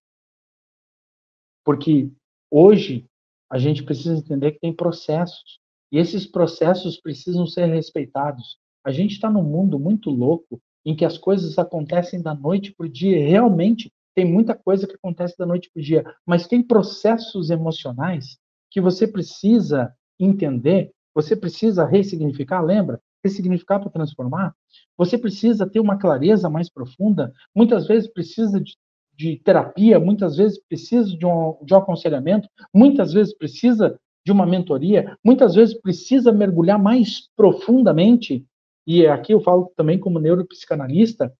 Porque 1.64 2.09
hoje 2.49 3.05
a 3.51 3.59
gente 3.59 3.83
precisa 3.83 4.16
entender 4.16 4.53
que 4.53 4.61
tem 4.61 4.73
processos. 4.73 5.59
E 5.90 5.99
esses 5.99 6.25
processos 6.25 7.01
precisam 7.01 7.49
ser 7.49 7.66
respeitados. 7.66 8.61
A 8.85 8.92
gente 8.92 9.14
está 9.14 9.29
num 9.29 9.42
mundo 9.42 9.77
muito 9.77 10.09
louco 10.09 10.62
em 10.85 10.94
que 10.94 11.05
as 11.05 11.18
coisas 11.18 11.59
acontecem 11.59 12.23
da 12.23 12.33
noite 12.33 12.73
para 12.73 12.87
o 12.87 12.88
dia. 12.88 13.27
Realmente 13.27 13.92
tem 14.14 14.25
muita 14.25 14.55
coisa 14.55 14.87
que 14.87 14.94
acontece 14.94 15.37
da 15.38 15.46
noite 15.46 15.70
para 15.73 15.81
o 15.81 15.83
dia, 15.83 16.05
mas 16.27 16.46
tem 16.46 16.62
processos 16.62 17.51
emocionais 17.51 18.38
que 18.70 18.81
você 18.81 19.07
precisa 19.07 19.92
entender, 20.18 20.92
você 21.14 21.35
precisa 21.35 21.85
ressignificar. 21.85 22.62
Lembra? 22.62 23.01
Ressignificar 23.25 23.81
para 23.81 23.90
transformar. 23.90 24.55
Você 24.96 25.18
precisa 25.18 25.66
ter 25.66 25.81
uma 25.81 25.99
clareza 25.99 26.49
mais 26.49 26.70
profunda. 26.70 27.33
Muitas 27.55 27.87
vezes 27.87 28.09
precisa 28.09 28.61
de 28.61 28.77
de 29.20 29.37
terapia, 29.37 30.01
muitas 30.01 30.38
vezes 30.38 30.59
precisa 30.59 31.14
de 31.14 31.27
um, 31.27 31.59
de 31.62 31.75
um 31.75 31.77
aconselhamento, 31.77 32.49
muitas 32.73 33.12
vezes 33.12 33.37
precisa 33.37 34.01
de 34.25 34.33
uma 34.33 34.46
mentoria, 34.46 35.14
muitas 35.23 35.55
vezes 35.55 35.79
precisa 35.79 36.33
mergulhar 36.33 36.79
mais 36.79 37.29
profundamente, 37.37 38.46
e 38.87 39.07
aqui 39.07 39.35
eu 39.35 39.40
falo 39.42 39.70
também 39.77 39.99
como 39.99 40.18
neuropsicanalista, 40.18 41.31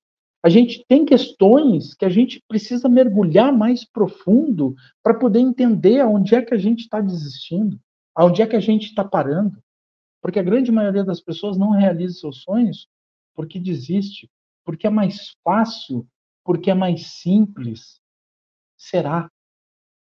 a 0.42 0.48
gente 0.48 0.85
tem 0.88 1.05
questões 1.05 1.94
que 1.94 2.05
a 2.05 2.09
gente 2.09 2.42
precisa 2.48 2.88
mergulhar 2.88 3.53
mais 3.53 3.85
profundo 3.85 4.74
para 5.03 5.14
poder 5.14 5.40
entender 5.40 6.00
aonde 6.00 6.35
é 6.35 6.42
que 6.42 6.55
a 6.55 6.59
gente 6.59 6.81
está 6.81 7.00
desistindo, 7.00 7.79
aonde 8.14 8.40
é 8.40 8.46
que 8.46 8.57
a 8.57 8.61
gente 8.61 8.87
está 8.87 9.05
parando. 9.05 9.62
Porque 10.22 10.38
a 10.38 10.42
grande 10.42 10.72
maioria 10.72 11.05
das 11.05 11.20
pessoas 11.20 11.59
não 11.59 11.70
realiza 11.70 12.20
seus 12.20 12.42
sonhos 12.42 12.88
porque 13.35 13.59
desiste, 13.59 14.31
porque 14.64 14.87
é 14.87 14.90
mais 14.90 15.37
fácil 15.44 16.07
porque 16.44 16.70
é 16.70 16.74
mais 16.74 17.07
simples. 17.07 18.00
Será? 18.76 19.31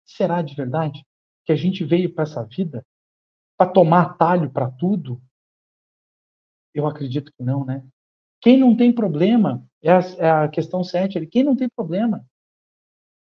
Será 0.05 0.41
de 0.41 0.53
verdade 0.53 1.03
que 1.45 1.51
a 1.51 1.55
gente 1.55 1.83
veio 1.83 2.13
para 2.13 2.23
essa 2.23 2.43
vida 2.43 2.85
para 3.57 3.71
tomar 3.71 4.01
atalho 4.01 4.51
para 4.51 4.69
tudo? 4.69 5.21
Eu 6.73 6.85
acredito 6.85 7.31
que 7.31 7.43
não, 7.43 7.65
né? 7.65 7.85
Quem 8.41 8.59
não 8.59 8.75
tem 8.75 8.93
problema, 8.93 9.65
é 9.85 9.91
a, 9.91 9.99
é 10.17 10.29
a 10.29 10.47
questão 10.47 10.83
7 10.83 11.25
quem 11.27 11.43
não 11.43 11.55
tem 11.55 11.69
problema? 11.69 12.25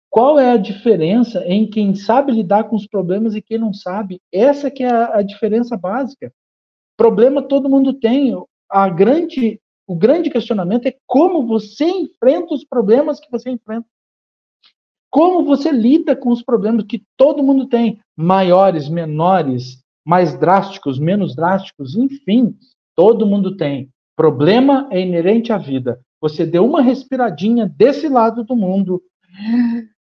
Qual 0.10 0.40
é 0.40 0.52
a 0.52 0.58
diferença 0.58 1.44
em 1.46 1.70
quem 1.70 1.94
sabe 1.96 2.32
lidar 2.32 2.66
com 2.66 2.76
os 2.76 2.88
problemas 2.88 3.36
e 3.36 3.42
quem 3.42 3.58
não 3.58 3.74
sabe? 3.74 4.22
Essa 4.32 4.72
que 4.72 4.84
é 4.84 4.90
a, 4.90 5.18
a 5.18 5.22
diferença 5.22 5.76
básica. 5.76 6.32
Problema 6.96 7.42
todo 7.42 7.70
mundo 7.70 7.94
tem. 7.94 8.34
A 8.70 8.88
grande 8.88 9.60
o 9.88 9.96
grande 9.96 10.32
questionamento 10.32 10.88
é 10.88 10.96
como 11.06 11.46
você 11.46 11.86
enfrenta 11.86 12.54
os 12.54 12.64
problemas 12.64 13.20
que 13.20 13.30
você 13.30 13.52
enfrenta. 13.52 13.88
Como 15.12 15.46
você 15.46 15.72
lida 15.72 16.16
com 16.16 16.30
os 16.32 16.42
problemas 16.42 16.86
que 16.86 17.04
todo 17.16 17.44
mundo 17.44 17.68
tem, 17.68 18.00
maiores, 18.18 18.90
menores, 18.90 19.84
mais 20.06 20.38
drásticos, 20.38 20.98
menos 20.98 21.36
drásticos, 21.36 21.96
enfim, 21.96 22.58
todo 22.96 23.28
mundo 23.28 23.56
tem. 23.56 23.90
Problema 24.16 24.88
é 24.92 25.00
inerente 25.00 25.54
à 25.54 25.58
vida. 25.58 26.02
Você 26.26 26.44
deu 26.44 26.66
uma 26.66 26.82
respiradinha 26.82 27.70
desse 27.70 28.10
lado 28.10 28.44
do 28.44 28.56
mundo, 28.56 29.00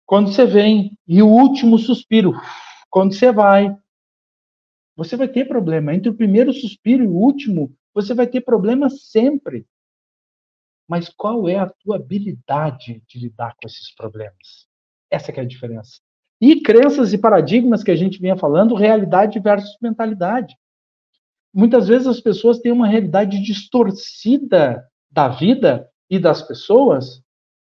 quando 0.05 0.33
você 0.33 0.45
vem, 0.45 0.99
e 1.07 1.23
o 1.23 1.29
último 1.29 1.79
suspiro, 1.79 2.33
quando 2.91 3.15
você 3.15 3.31
vai, 3.31 3.73
você 4.97 5.17
vai 5.17 5.29
ter 5.29 5.47
problema. 5.47 5.95
Entre 5.95 6.11
o 6.11 6.17
primeiro 6.17 6.53
suspiro 6.53 7.05
e 7.05 7.07
o 7.07 7.13
último, 7.13 7.73
você 7.95 8.15
vai 8.15 8.27
ter 8.27 8.41
problemas 8.41 9.09
sempre. 9.13 9.65
Mas 10.89 11.09
qual 11.09 11.49
é 11.49 11.55
a 11.55 11.69
tua 11.69 11.95
habilidade 11.95 13.01
de 13.07 13.21
lidar 13.21 13.55
com 13.55 13.69
esses 13.69 13.95
problemas? 13.95 14.67
Essa 15.09 15.31
é 15.31 15.41
a 15.41 15.45
diferença. 15.45 16.01
E 16.41 16.63
crenças 16.63 17.13
e 17.13 17.19
paradigmas 17.19 17.85
que 17.85 17.93
a 17.93 17.97
gente 17.97 18.21
vinha 18.21 18.37
falando, 18.37 18.75
realidade 18.75 19.39
versus 19.39 19.77
mentalidade. 19.81 20.57
Muitas 21.55 21.87
vezes 21.87 22.09
as 22.09 22.21
pessoas 22.21 22.59
têm 22.59 22.73
uma 22.73 22.89
realidade 22.89 23.41
distorcida 23.41 24.85
da 25.13 25.29
vida 25.29 25.89
e 26.11 26.19
das 26.19 26.43
pessoas. 26.43 27.23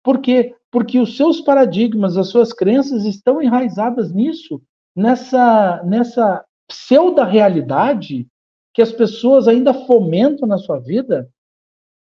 Por 0.03 0.19
quê? 0.19 0.55
Porque 0.71 0.99
os 0.99 1.17
seus 1.17 1.41
paradigmas, 1.41 2.17
as 2.17 2.29
suas 2.29 2.53
crenças 2.53 3.05
estão 3.05 3.41
enraizadas 3.41 4.11
nisso, 4.11 4.61
nessa, 4.95 5.83
nessa 5.83 6.45
pseudo-realidade 6.67 8.27
que 8.73 8.81
as 8.81 8.91
pessoas 8.91 9.47
ainda 9.47 9.73
fomentam 9.73 10.47
na 10.47 10.57
sua 10.57 10.79
vida, 10.79 11.29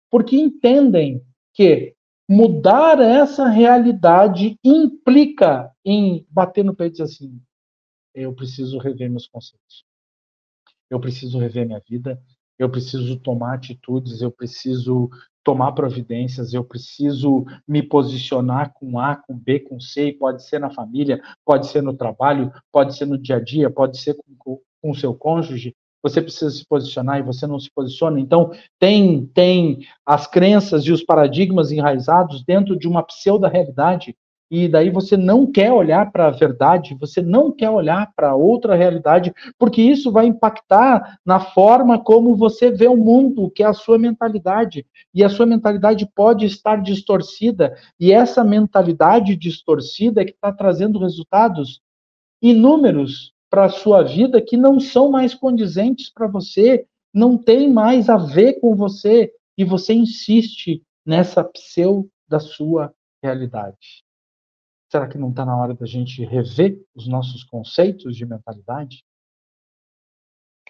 porque 0.10 0.36
entendem 0.36 1.24
que 1.54 1.96
mudar 2.30 3.00
essa 3.00 3.48
realidade 3.48 4.58
implica 4.64 5.72
em 5.86 6.26
bater 6.30 6.64
no 6.64 6.76
peito 6.76 6.92
e 6.92 6.98
dizer 6.98 7.04
assim: 7.04 7.42
eu 8.14 8.34
preciso 8.34 8.78
rever 8.78 9.10
meus 9.10 9.28
conceitos, 9.28 9.86
eu 10.90 11.00
preciso 11.00 11.40
rever 11.40 11.66
minha 11.66 11.82
vida, 11.88 12.22
eu 12.58 12.70
preciso 12.70 13.18
tomar 13.18 13.56
atitudes, 13.56 14.22
eu 14.22 14.32
preciso 14.32 15.10
tomar 15.44 15.72
providências, 15.72 16.54
eu 16.54 16.64
preciso 16.64 17.46
me 17.66 17.82
posicionar 17.82 18.74
com 18.74 19.00
A, 19.00 19.16
com 19.16 19.34
B, 19.34 19.62
com 19.62 19.80
C, 19.80 20.12
pode 20.12 20.44
ser 20.44 20.60
na 20.60 20.70
família, 20.70 21.22
pode 21.46 21.68
ser 21.68 21.82
no 21.82 21.94
trabalho, 21.94 22.52
pode 22.72 22.98
ser 22.98 23.06
no 23.06 23.18
dia 23.18 23.38
a 23.38 23.44
dia, 23.44 23.70
pode 23.70 23.98
ser 23.98 24.18
com 24.38 24.60
o 24.84 24.96
seu 24.96 25.14
cônjuge, 25.14 25.74
você 26.04 26.22
precisa 26.22 26.50
se 26.52 26.66
posicionar 26.66 27.20
e 27.20 27.24
você 27.24 27.48
não 27.48 27.60
se 27.60 27.70
posiciona. 27.74 28.20
Então, 28.20 28.52
tem, 28.80 29.26
tem 29.28 29.80
as 30.06 30.28
crenças 30.28 30.84
e 30.84 30.92
os 30.92 31.04
paradigmas 31.04 31.72
enraizados 31.72 32.44
dentro 32.44 32.78
de 32.78 32.88
uma 32.88 33.04
pseudo-realidade, 33.04 34.16
e 34.50 34.68
daí 34.68 34.90
você 34.90 35.18
não 35.18 35.46
quer 35.46 35.72
olhar 35.72 36.12
para 36.12 36.28
a 36.28 36.32
verdade, 36.32 36.96
você 36.96 37.22
não 37.22 37.52
quer 37.52 37.70
olhar 37.70 38.12
para 38.16 38.34
outra 38.34 38.76
realidade, 38.76 39.34
porque 39.60 39.82
isso 39.82 40.12
vai 40.12 40.26
impactar 40.26 41.20
na 41.26 41.40
forma 41.40 42.00
como 42.00 42.36
você 42.36 42.72
vê 42.72 42.88
o 42.88 42.96
mundo, 42.96 43.52
que 43.52 43.62
é 43.62 43.66
a 43.66 43.74
sua 43.74 43.98
mentalidade. 43.98 44.86
E 45.14 45.24
a 45.24 45.30
sua 45.30 45.46
mentalidade 45.46 46.10
pode 46.16 46.46
estar 46.46 46.82
distorcida, 46.82 47.76
e 48.00 48.12
essa 48.12 48.44
mentalidade 48.44 49.36
distorcida 49.36 50.22
é 50.22 50.26
que 50.26 50.32
está 50.32 50.52
trazendo 50.52 51.00
resultados 51.00 51.82
inúmeros 52.42 53.34
para 53.50 53.66
a 53.66 53.70
sua 53.70 54.04
vida 54.04 54.42
que 54.42 54.56
não 54.56 54.80
são 54.80 55.10
mais 55.10 55.34
condizentes 55.34 56.10
para 56.10 56.28
você, 56.28 56.86
não 57.14 57.38
tem 57.38 57.72
mais 57.72 58.10
a 58.10 58.18
ver 58.18 58.60
com 58.60 58.76
você, 58.76 59.32
e 59.58 59.66
você 59.66 59.94
insiste 59.94 60.82
nessa 61.06 61.44
pseudo 61.44 62.10
da 62.30 62.40
sua 62.40 62.94
realidade. 63.24 64.07
Será 64.90 65.08
que 65.08 65.18
não 65.18 65.30
está 65.30 65.46
na 65.46 65.58
hora 65.58 65.74
da 65.74 65.86
gente 65.86 66.24
rever 66.24 66.82
os 66.96 67.08
nossos 67.08 67.44
conceitos 67.44 68.16
de 68.16 68.26
mentalidade? 68.26 69.04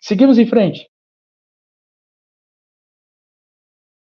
Seguimos 0.02 0.38
em 0.38 0.48
frente. 0.48 0.90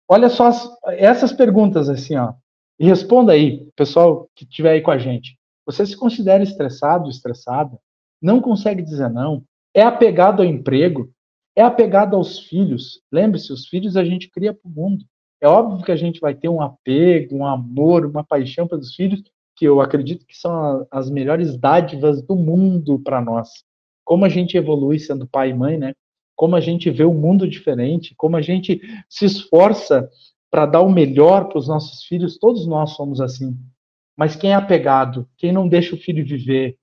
Olha 0.08 0.28
só 0.28 0.50
essas 0.86 1.32
perguntas 1.32 1.88
assim, 1.88 2.16
ó. 2.16 2.34
E 2.78 2.86
responda 2.86 3.32
aí, 3.32 3.70
pessoal 3.74 4.30
que 4.34 4.44
estiver 4.44 4.72
aí 4.72 4.80
com 4.80 4.90
a 4.90 4.98
gente. 4.98 5.38
Você 5.64 5.84
se 5.84 5.96
considera 5.96 6.42
estressado, 6.42 7.08
estressada? 7.08 7.78
Não 8.22 8.40
consegue 8.40 8.82
dizer 8.82 9.10
não? 9.10 9.44
É 9.74 9.82
apegado 9.82 10.42
ao 10.42 10.48
emprego? 10.48 11.10
É 11.56 11.62
apegado 11.62 12.14
aos 12.14 12.38
filhos? 12.38 13.02
Lembre-se, 13.10 13.52
os 13.52 13.66
filhos 13.66 13.96
a 13.96 14.04
gente 14.04 14.30
cria 14.30 14.54
para 14.54 14.68
o 14.68 14.72
mundo. 14.72 15.04
É 15.40 15.48
óbvio 15.48 15.84
que 15.84 15.92
a 15.92 15.96
gente 15.96 16.20
vai 16.20 16.34
ter 16.34 16.48
um 16.48 16.62
apego, 16.62 17.36
um 17.36 17.46
amor, 17.46 18.06
uma 18.06 18.24
paixão 18.24 18.68
pelos 18.68 18.94
filhos, 18.94 19.22
que 19.56 19.64
eu 19.64 19.80
acredito 19.80 20.26
que 20.26 20.36
são 20.36 20.86
as 20.90 21.10
melhores 21.10 21.56
dádivas 21.56 22.22
do 22.22 22.36
mundo 22.36 22.98
para 22.98 23.20
nós. 23.20 23.64
Como 24.04 24.24
a 24.24 24.28
gente 24.28 24.56
evolui 24.56 24.98
sendo 24.98 25.26
pai 25.26 25.50
e 25.50 25.54
mãe, 25.54 25.78
né? 25.78 25.94
Como 26.36 26.54
a 26.54 26.60
gente 26.60 26.90
vê 26.90 27.04
o 27.04 27.14
mundo 27.14 27.48
diferente, 27.48 28.14
como 28.16 28.36
a 28.36 28.42
gente 28.42 28.80
se 29.08 29.24
esforça 29.24 30.08
para 30.50 30.66
dar 30.66 30.82
o 30.82 30.92
melhor 30.92 31.48
para 31.48 31.58
os 31.58 31.66
nossos 31.66 32.04
filhos, 32.04 32.38
todos 32.38 32.66
nós 32.66 32.90
somos 32.90 33.20
assim. 33.20 33.58
Mas 34.16 34.36
quem 34.36 34.52
é 34.52 34.54
apegado, 34.54 35.28
quem 35.36 35.52
não 35.52 35.66
deixa 35.66 35.94
o 35.94 35.98
filho 35.98 36.24
viver, 36.24 36.76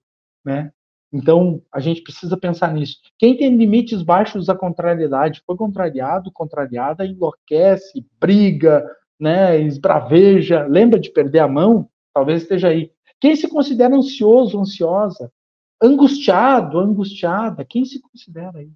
né? 0.44 0.72
Então, 1.12 1.62
a 1.72 1.80
gente 1.80 2.02
precisa 2.02 2.36
pensar 2.36 2.74
nisso. 2.74 2.98
Quem 3.20 3.38
tem 3.38 3.56
limites 3.56 4.02
baixos 4.02 4.50
à 4.50 4.56
contrariedade, 4.56 5.44
foi 5.46 5.56
contrariado, 5.56 6.32
contrariada, 6.32 7.06
enlouquece, 7.06 8.04
briga, 8.20 8.84
né, 9.20 9.60
esbraveja, 9.62 10.66
lembra 10.66 11.00
de 11.00 11.12
perder 11.12 11.40
a 11.40 11.48
mão? 11.48 11.88
Talvez 12.14 12.44
esteja 12.44 12.70
aí. 12.70 12.92
Quem 13.20 13.36
se 13.36 13.48
considera 13.48 13.96
ansioso, 13.96 14.60
ansiosa, 14.60 15.32
angustiado, 15.82 16.80
angustiada, 16.80 17.66
quem 17.66 17.86
se 17.86 18.00
considera 18.02 18.60
aí? 18.60 18.72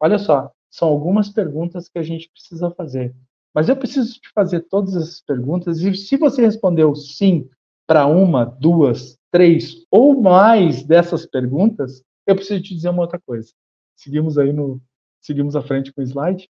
Olha 0.00 0.18
só, 0.18 0.50
são 0.70 0.88
algumas 0.88 1.28
perguntas 1.28 1.88
que 1.88 1.98
a 1.98 2.02
gente 2.02 2.28
precisa 2.30 2.70
fazer. 2.70 3.14
Mas 3.54 3.68
eu 3.68 3.76
preciso 3.76 4.18
te 4.18 4.30
fazer 4.34 4.60
todas 4.62 4.96
essas 4.96 5.20
perguntas 5.20 5.80
e 5.80 5.94
se 5.94 6.16
você 6.16 6.42
respondeu 6.42 6.94
sim 6.94 7.48
para 7.86 8.06
uma, 8.06 8.44
duas, 8.44 9.18
três 9.30 9.86
ou 9.90 10.20
mais 10.20 10.82
dessas 10.82 11.26
perguntas, 11.26 12.02
eu 12.26 12.34
preciso 12.34 12.62
te 12.62 12.74
dizer 12.74 12.88
uma 12.88 13.02
outra 13.02 13.20
coisa. 13.20 13.52
Seguimos 13.94 14.38
aí 14.38 14.52
no. 14.52 14.80
Seguimos 15.20 15.54
à 15.54 15.62
frente 15.62 15.92
com 15.92 16.00
o 16.00 16.04
slide. 16.04 16.48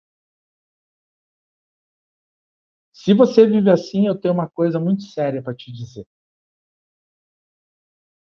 Se 2.93 3.13
você 3.13 3.47
vive 3.47 3.71
assim, 3.71 4.07
eu 4.07 4.15
tenho 4.15 4.33
uma 4.33 4.49
coisa 4.49 4.79
muito 4.79 5.03
séria 5.03 5.43
para 5.43 5.55
te 5.55 5.73
dizer. 5.73 6.07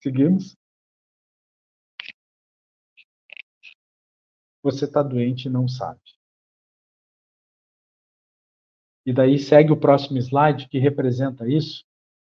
Seguimos? 0.01 0.57
Você 4.63 4.85
está 4.85 5.01
doente 5.01 5.45
e 5.45 5.49
não 5.49 5.67
sabe. 5.67 6.01
E 9.05 9.13
daí 9.13 9.39
segue 9.39 9.71
o 9.71 9.79
próximo 9.79 10.17
slide 10.19 10.67
que 10.69 10.77
representa 10.77 11.47
isso 11.47 11.83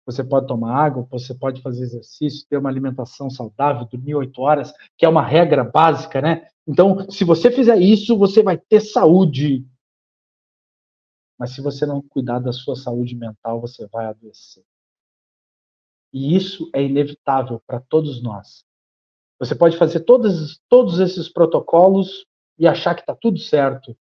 você 0.05 0.23
pode 0.23 0.47
tomar 0.47 0.75
água, 0.85 1.07
você 1.09 1.33
pode 1.33 1.61
fazer 1.61 1.83
exercício, 1.83 2.45
ter 2.47 2.57
uma 2.57 2.69
alimentação 2.69 3.29
saudável, 3.29 3.87
dormir 3.87 4.13
oito 4.15 4.39
horas, 4.39 4.71
que 4.95 5.05
é 5.05 5.09
uma 5.09 5.25
regra 5.25 5.63
básica, 5.63 6.21
né? 6.21 6.47
Então, 6.67 7.09
se 7.09 7.23
você 7.23 7.49
fizer 7.49 7.77
isso, 7.77 8.17
você 8.17 8.43
vai 8.43 8.57
ter 8.57 8.81
saúde. 8.81 9.65
Mas 11.39 11.51
se 11.51 11.61
você 11.61 11.85
não 11.85 12.01
cuidar 12.01 12.39
da 12.39 12.53
sua 12.53 12.75
saúde 12.75 13.15
mental, 13.15 13.59
você 13.59 13.87
vai 13.87 14.05
adoecer. 14.05 14.63
E 16.15 16.33
isso 16.33 16.69
é 16.73 16.81
inevitável 16.81 17.61
para 17.67 17.81
todos 17.81 18.23
nós. 18.23 18.63
Você 19.37 19.53
pode 19.53 19.77
fazer 19.77 19.99
todos, 19.99 20.61
todos 20.69 20.99
esses 21.01 21.27
protocolos 21.27 22.25
e 22.57 22.65
achar 22.65 22.95
que 22.95 23.01
está 23.01 23.13
tudo 23.13 23.37
certo, 23.37 23.93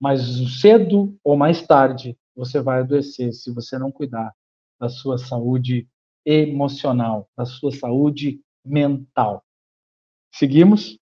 mas 0.00 0.20
cedo 0.60 1.18
ou 1.24 1.36
mais 1.36 1.66
tarde 1.66 2.16
você 2.36 2.60
vai 2.60 2.80
adoecer 2.80 3.32
se 3.32 3.52
você 3.52 3.76
não 3.76 3.90
cuidar 3.90 4.32
da 4.78 4.88
sua 4.88 5.18
saúde 5.18 5.88
emocional, 6.24 7.28
da 7.36 7.44
sua 7.44 7.72
saúde 7.72 8.40
mental. 8.64 9.44
Seguimos? 10.32 10.96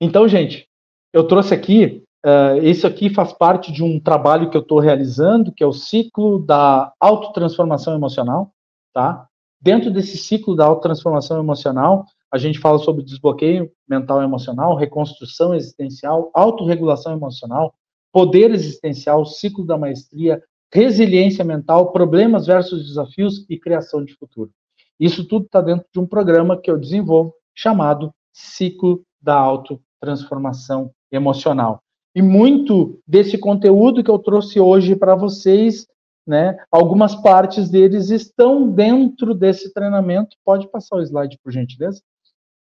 Então, 0.00 0.26
gente, 0.26 0.68
eu 1.12 1.24
trouxe 1.28 1.54
aqui, 1.54 2.02
uh, 2.24 2.62
isso 2.62 2.86
aqui 2.86 3.12
faz 3.12 3.32
parte 3.32 3.72
de 3.72 3.82
um 3.82 4.00
trabalho 4.00 4.50
que 4.50 4.56
eu 4.56 4.62
estou 4.62 4.78
realizando, 4.78 5.52
que 5.52 5.62
é 5.62 5.66
o 5.66 5.72
ciclo 5.72 6.38
da 6.38 6.92
autotransformação 7.00 7.94
emocional, 7.94 8.52
tá? 8.92 9.26
Dentro 9.60 9.90
desse 9.90 10.16
ciclo 10.16 10.56
da 10.56 10.64
autotransformação 10.64 11.38
emocional, 11.38 12.06
a 12.32 12.38
gente 12.38 12.58
fala 12.58 12.78
sobre 12.78 13.04
desbloqueio 13.04 13.70
mental 13.88 14.22
e 14.22 14.24
emocional, 14.24 14.76
reconstrução 14.76 15.54
existencial, 15.54 16.30
autorregulação 16.32 17.12
emocional, 17.12 17.74
poder 18.12 18.50
existencial, 18.52 19.26
ciclo 19.26 19.66
da 19.66 19.76
maestria, 19.76 20.42
resiliência 20.72 21.44
mental, 21.44 21.92
problemas 21.92 22.46
versus 22.46 22.86
desafios 22.86 23.44
e 23.48 23.58
criação 23.58 24.04
de 24.04 24.14
futuro. 24.14 24.50
Isso 24.98 25.26
tudo 25.26 25.46
está 25.46 25.60
dentro 25.60 25.86
de 25.92 25.98
um 25.98 26.06
programa 26.06 26.60
que 26.60 26.70
eu 26.70 26.78
desenvolvo 26.78 27.34
chamado 27.54 28.14
Ciclo 28.32 29.02
da 29.20 29.34
Autotransformação 29.34 30.92
Emocional. 31.10 31.82
E 32.14 32.20
muito 32.20 33.00
desse 33.06 33.38
conteúdo 33.38 34.02
que 34.02 34.10
eu 34.10 34.18
trouxe 34.18 34.58
hoje 34.58 34.96
para 34.96 35.14
vocês, 35.14 35.86
né, 36.26 36.56
algumas 36.70 37.14
partes 37.14 37.70
deles 37.70 38.10
estão 38.10 38.68
dentro 38.68 39.34
desse 39.34 39.72
treinamento. 39.72 40.36
Pode 40.44 40.68
passar 40.68 40.96
o 40.96 41.02
slide, 41.02 41.38
por 41.42 41.52
gentileza? 41.52 42.02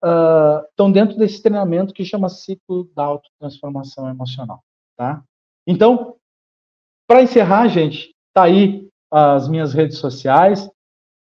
Uh, 0.02 0.64
estão 0.70 0.90
dentro 0.90 1.16
desse 1.16 1.42
treinamento 1.42 1.92
que 1.92 2.04
chama 2.04 2.28
Ciclo 2.28 2.90
da 2.96 3.04
Autotransformação 3.04 4.08
Emocional. 4.08 4.62
Tá? 4.96 5.22
Então, 5.66 6.16
para 7.06 7.22
encerrar, 7.22 7.68
gente, 7.68 8.14
tá 8.32 8.44
aí 8.44 8.88
as 9.10 9.48
minhas 9.48 9.72
redes 9.72 9.98
sociais 9.98 10.70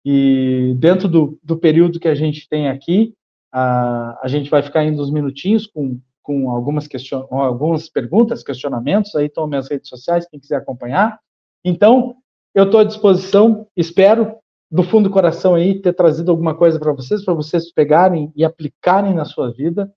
e 0.05 0.75
dentro 0.79 1.07
do, 1.07 1.39
do 1.43 1.57
período 1.57 1.99
que 1.99 2.07
a 2.07 2.15
gente 2.15 2.47
tem 2.47 2.69
aqui, 2.69 3.13
a, 3.51 4.19
a 4.23 4.27
gente 4.27 4.49
vai 4.49 4.61
ficar 4.61 4.83
indo 4.83 5.01
uns 5.01 5.11
minutinhos 5.11 5.67
com, 5.67 5.99
com 6.31 6.49
algumas, 6.49 6.87
question, 6.87 7.27
algumas 7.29 7.89
perguntas, 7.89 8.43
questionamentos, 8.43 9.13
aí 9.15 9.25
estão 9.25 9.47
minhas 9.47 9.69
redes 9.69 9.89
sociais, 9.89 10.27
quem 10.29 10.39
quiser 10.39 10.55
acompanhar. 10.55 11.19
Então, 11.65 12.15
eu 12.55 12.65
estou 12.65 12.79
à 12.79 12.83
disposição, 12.83 13.67
espero 13.75 14.37
do 14.69 14.83
fundo 14.83 15.09
do 15.09 15.13
coração 15.13 15.55
aí 15.55 15.81
ter 15.81 15.93
trazido 15.93 16.31
alguma 16.31 16.55
coisa 16.55 16.79
para 16.79 16.93
vocês, 16.93 17.25
para 17.25 17.33
vocês 17.33 17.71
pegarem 17.73 18.31
e 18.35 18.45
aplicarem 18.45 19.13
na 19.13 19.25
sua 19.25 19.51
vida. 19.51 19.91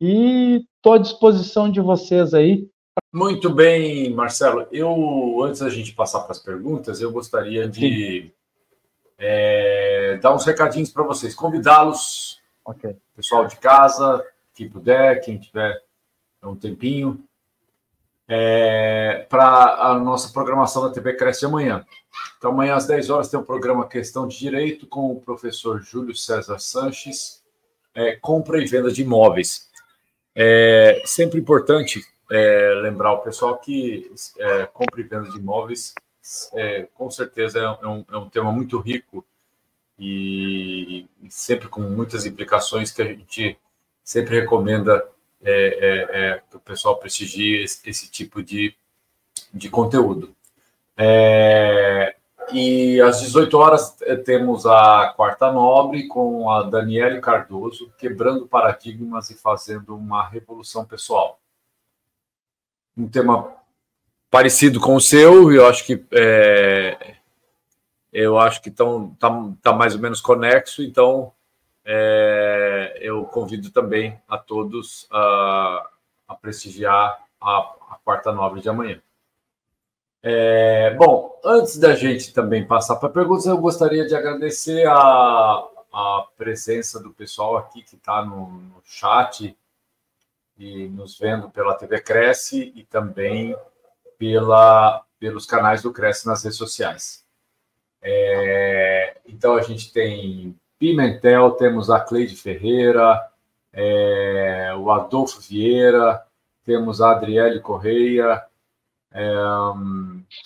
E 0.00 0.64
estou 0.76 0.92
à 0.92 0.98
disposição 0.98 1.70
de 1.70 1.80
vocês 1.80 2.32
aí 2.32 2.68
muito 3.12 3.50
bem, 3.50 4.12
Marcelo. 4.14 4.66
Eu, 4.70 5.42
antes 5.44 5.60
da 5.60 5.70
gente 5.70 5.92
passar 5.92 6.20
para 6.20 6.32
as 6.32 6.38
perguntas, 6.38 7.00
eu 7.00 7.10
gostaria 7.10 7.68
de 7.68 8.32
é, 9.18 10.18
dar 10.20 10.34
uns 10.34 10.44
recadinhos 10.44 10.90
para 10.90 11.02
vocês, 11.02 11.34
convidá-los, 11.34 12.40
okay. 12.64 12.96
pessoal 13.14 13.46
de 13.46 13.56
casa, 13.56 14.24
quem 14.62 14.68
puder, 14.68 15.20
quem 15.20 15.38
tiver 15.38 15.82
um 16.42 16.54
tempinho, 16.54 17.22
é, 18.28 19.26
para 19.28 19.74
a 19.74 19.98
nossa 19.98 20.32
programação 20.32 20.82
da 20.82 20.94
TV 20.94 21.14
Cresce 21.14 21.44
amanhã. 21.44 21.84
Então, 22.38 22.50
amanhã 22.50 22.76
às 22.76 22.86
10 22.86 23.10
horas 23.10 23.28
tem 23.28 23.38
o 23.38 23.44
programa 23.44 23.88
Questão 23.88 24.26
de 24.26 24.38
Direito 24.38 24.86
com 24.86 25.12
o 25.12 25.20
professor 25.20 25.80
Júlio 25.82 26.14
César 26.14 26.58
Sanches, 26.58 27.42
é, 27.94 28.16
compra 28.16 28.62
e 28.62 28.66
venda 28.66 28.90
de 28.90 29.02
imóveis. 29.02 29.70
É 30.34 31.02
sempre 31.04 31.38
importante 31.38 32.00
é, 32.30 32.74
lembrar 32.82 33.12
o 33.12 33.18
pessoal 33.18 33.58
que 33.58 34.10
é, 34.38 34.66
compra 34.66 35.00
e 35.00 35.04
venda 35.04 35.30
de 35.30 35.38
imóveis 35.38 35.94
é, 36.54 36.88
com 36.94 37.10
certeza 37.10 37.58
é 37.58 37.86
um, 37.86 38.04
é 38.10 38.16
um 38.16 38.28
tema 38.28 38.52
muito 38.52 38.78
rico 38.78 39.24
e, 39.98 41.06
e, 41.20 41.30
sempre 41.30 41.68
com 41.68 41.80
muitas 41.82 42.24
implicações 42.24 42.92
que 42.92 43.02
a 43.02 43.04
gente 43.04 43.58
sempre 44.04 44.40
recomenda 44.40 45.06
é, 45.42 45.52
é, 45.52 46.20
é, 46.20 46.42
que 46.48 46.56
o 46.56 46.60
pessoal 46.60 46.96
prestigie 46.96 47.62
esse, 47.62 47.88
esse 47.88 48.10
tipo 48.10 48.42
de, 48.42 48.74
de 49.52 49.68
conteúdo. 49.68 50.34
e 52.52 53.00
às 53.00 53.20
18 53.20 53.58
horas 53.58 53.96
temos 54.24 54.66
a 54.66 55.12
Quarta 55.16 55.50
Nobre 55.50 56.06
com 56.06 56.50
a 56.50 56.62
Daniele 56.62 57.20
Cardoso, 57.20 57.92
quebrando 57.98 58.46
paradigmas 58.46 59.30
e 59.30 59.34
fazendo 59.34 59.96
uma 59.96 60.28
revolução 60.28 60.84
pessoal 60.84 61.38
um 62.96 63.08
tema 63.08 63.54
parecido 64.30 64.80
com 64.80 64.94
o 64.94 65.00
seu, 65.00 65.52
eu 65.52 65.66
acho 65.66 65.84
que 65.84 66.04
é, 66.12 67.16
eu 68.12 68.38
acho 68.38 68.62
que 68.62 68.68
estão 68.68 69.14
tá, 69.18 69.30
tá 69.62 69.72
mais 69.72 69.94
ou 69.94 70.00
menos 70.00 70.20
conexo, 70.20 70.82
então 70.82 71.32
é, 71.84 72.98
eu 73.00 73.24
convido 73.24 73.70
também 73.70 74.20
a 74.28 74.38
todos 74.38 75.06
a, 75.10 75.88
a 76.28 76.34
prestigiar 76.34 77.24
a, 77.40 77.58
a 77.90 77.98
quarta 78.04 78.32
nobre 78.32 78.60
de 78.60 78.68
amanhã. 78.68 79.00
É, 80.22 80.94
bom, 80.94 81.36
antes 81.44 81.76
da 81.78 81.96
gente 81.96 82.32
também 82.32 82.64
passar 82.64 82.96
para 82.96 83.08
perguntas, 83.08 83.46
eu 83.46 83.58
gostaria 83.58 84.06
de 84.06 84.14
agradecer 84.14 84.86
a, 84.86 84.94
a 85.92 86.26
presença 86.36 87.00
do 87.02 87.10
pessoal 87.10 87.56
aqui 87.56 87.82
que 87.82 87.96
está 87.96 88.24
no, 88.24 88.52
no 88.52 88.80
chat 88.84 89.56
e 90.56 90.88
nos 90.88 91.18
vendo 91.18 91.50
pela 91.50 91.74
TV 91.74 92.00
Cresce 92.00 92.72
e 92.76 92.84
também 92.84 93.56
pela, 94.16 95.04
pelos 95.18 95.44
canais 95.44 95.82
do 95.82 95.92
Cresce 95.92 96.26
nas 96.26 96.44
redes 96.44 96.58
sociais. 96.58 97.24
É, 98.00 99.16
então 99.26 99.56
a 99.56 99.62
gente 99.62 99.92
tem 99.92 100.56
Pimentel, 100.82 101.52
temos 101.52 101.90
a 101.90 102.00
Cleide 102.00 102.34
Ferreira, 102.34 103.24
é, 103.72 104.74
o 104.76 104.90
Adolfo 104.90 105.40
Vieira, 105.40 106.20
temos 106.64 107.00
a 107.00 107.12
Adriele 107.12 107.60
Correia, 107.60 108.44
é, 109.12 109.32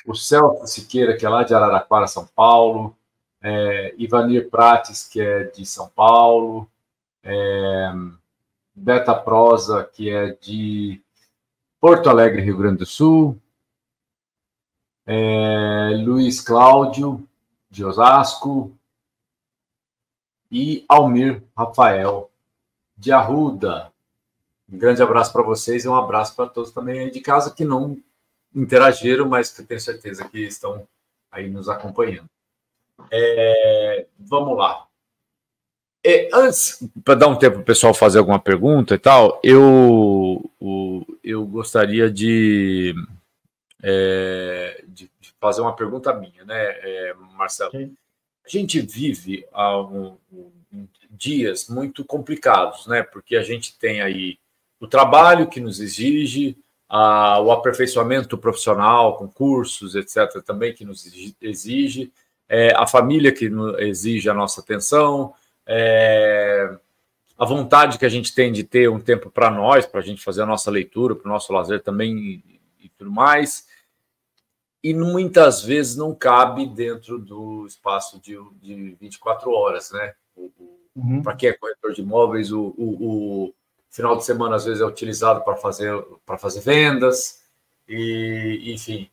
o 0.06 0.14
Celso 0.14 0.66
Siqueira, 0.66 1.16
que 1.16 1.24
é 1.24 1.28
lá 1.30 1.42
de 1.42 1.54
Araraquara, 1.54 2.06
São 2.06 2.26
Paulo, 2.26 2.94
é, 3.40 3.94
Ivanir 3.96 4.50
Prates, 4.50 5.08
que 5.08 5.22
é 5.22 5.44
de 5.44 5.64
São 5.64 5.88
Paulo, 5.88 6.68
é, 7.24 7.90
Beta 8.74 9.14
Prosa, 9.14 9.84
que 9.90 10.10
é 10.10 10.36
de 10.38 11.00
Porto 11.80 12.10
Alegre, 12.10 12.42
Rio 12.42 12.58
Grande 12.58 12.80
do 12.80 12.86
Sul, 12.86 13.40
é, 15.06 15.92
Luiz 16.04 16.42
Cláudio, 16.42 17.26
de 17.70 17.82
Osasco, 17.82 18.75
e 20.50 20.84
Almir 20.88 21.42
Rafael, 21.56 22.30
de 22.96 23.12
Arruda. 23.12 23.92
Um 24.70 24.78
grande 24.78 25.02
abraço 25.02 25.32
para 25.32 25.42
vocês 25.42 25.84
e 25.84 25.88
um 25.88 25.94
abraço 25.94 26.34
para 26.34 26.48
todos 26.48 26.72
também 26.72 27.00
aí 27.00 27.10
de 27.10 27.20
casa 27.20 27.54
que 27.54 27.64
não 27.64 27.96
interagiram, 28.54 29.28
mas 29.28 29.50
que 29.50 29.62
tenho 29.62 29.80
certeza 29.80 30.28
que 30.28 30.40
estão 30.40 30.86
aí 31.30 31.48
nos 31.48 31.68
acompanhando. 31.68 32.28
É, 33.10 34.06
vamos 34.18 34.56
lá. 34.56 34.86
É, 36.04 36.28
antes, 36.32 36.82
para 37.04 37.14
dar 37.14 37.26
um 37.26 37.36
tempo 37.36 37.54
para 37.54 37.62
o 37.62 37.66
pessoal 37.66 37.92
fazer 37.92 38.18
alguma 38.18 38.38
pergunta 38.38 38.94
e 38.94 38.98
tal, 38.98 39.40
eu, 39.42 40.40
eu 41.22 41.44
gostaria 41.44 42.10
de, 42.10 42.94
é, 43.82 44.84
de, 44.86 45.10
de, 45.20 45.34
fazer 45.40 45.62
uma 45.62 45.74
pergunta 45.74 46.14
minha, 46.14 46.44
né, 46.44 46.54
é, 46.54 47.14
Marcelo? 47.34 47.72
Sim. 47.72 47.96
A 48.46 48.48
gente 48.48 48.80
vive 48.80 49.44
um, 49.52 50.16
um, 50.32 50.88
dias 51.10 51.68
muito 51.68 52.04
complicados, 52.04 52.86
né? 52.86 53.02
Porque 53.02 53.36
a 53.36 53.42
gente 53.42 53.76
tem 53.76 54.00
aí 54.00 54.38
o 54.78 54.86
trabalho 54.86 55.48
que 55.48 55.58
nos 55.58 55.80
exige, 55.80 56.56
a, 56.88 57.40
o 57.40 57.50
aperfeiçoamento 57.50 58.38
profissional, 58.38 59.16
concursos, 59.16 59.96
etc., 59.96 60.40
também 60.44 60.72
que 60.72 60.84
nos 60.84 61.04
exige, 61.40 62.12
é, 62.48 62.72
a 62.76 62.86
família 62.86 63.32
que 63.32 63.50
exige 63.78 64.30
a 64.30 64.34
nossa 64.34 64.60
atenção, 64.60 65.34
é, 65.66 66.70
a 67.36 67.44
vontade 67.44 67.98
que 67.98 68.06
a 68.06 68.08
gente 68.08 68.32
tem 68.32 68.52
de 68.52 68.62
ter 68.62 68.88
um 68.88 69.00
tempo 69.00 69.28
para 69.28 69.50
nós, 69.50 69.84
para 69.86 70.00
a 70.00 70.04
gente 70.04 70.22
fazer 70.22 70.42
a 70.42 70.46
nossa 70.46 70.70
leitura, 70.70 71.16
para 71.16 71.28
o 71.28 71.32
nosso 71.32 71.52
lazer 71.52 71.82
também 71.82 72.16
e, 72.16 72.60
e 72.84 72.88
tudo 72.90 73.10
mais. 73.10 73.66
E 74.82 74.94
muitas 74.94 75.62
vezes 75.62 75.96
não 75.96 76.14
cabe 76.14 76.66
dentro 76.66 77.18
do 77.18 77.66
espaço 77.66 78.20
de, 78.20 78.36
de 78.60 78.96
24 79.00 79.50
horas, 79.50 79.90
né? 79.90 80.14
Uhum. 80.94 81.22
Para 81.22 81.34
quem 81.34 81.50
é 81.50 81.52
corretor 81.52 81.92
de 81.92 82.02
imóveis, 82.02 82.52
o, 82.52 82.74
o, 82.76 83.44
o, 83.46 83.54
final 83.90 84.16
de 84.16 84.24
semana 84.24 84.56
às 84.56 84.64
vezes 84.64 84.80
é 84.80 84.86
utilizado 84.86 85.42
para 85.42 85.56
fazer, 85.56 85.92
para 86.24 86.38
fazer 86.38 86.60
vendas, 86.60 87.42
e 87.88 88.72
enfim, 88.72 89.10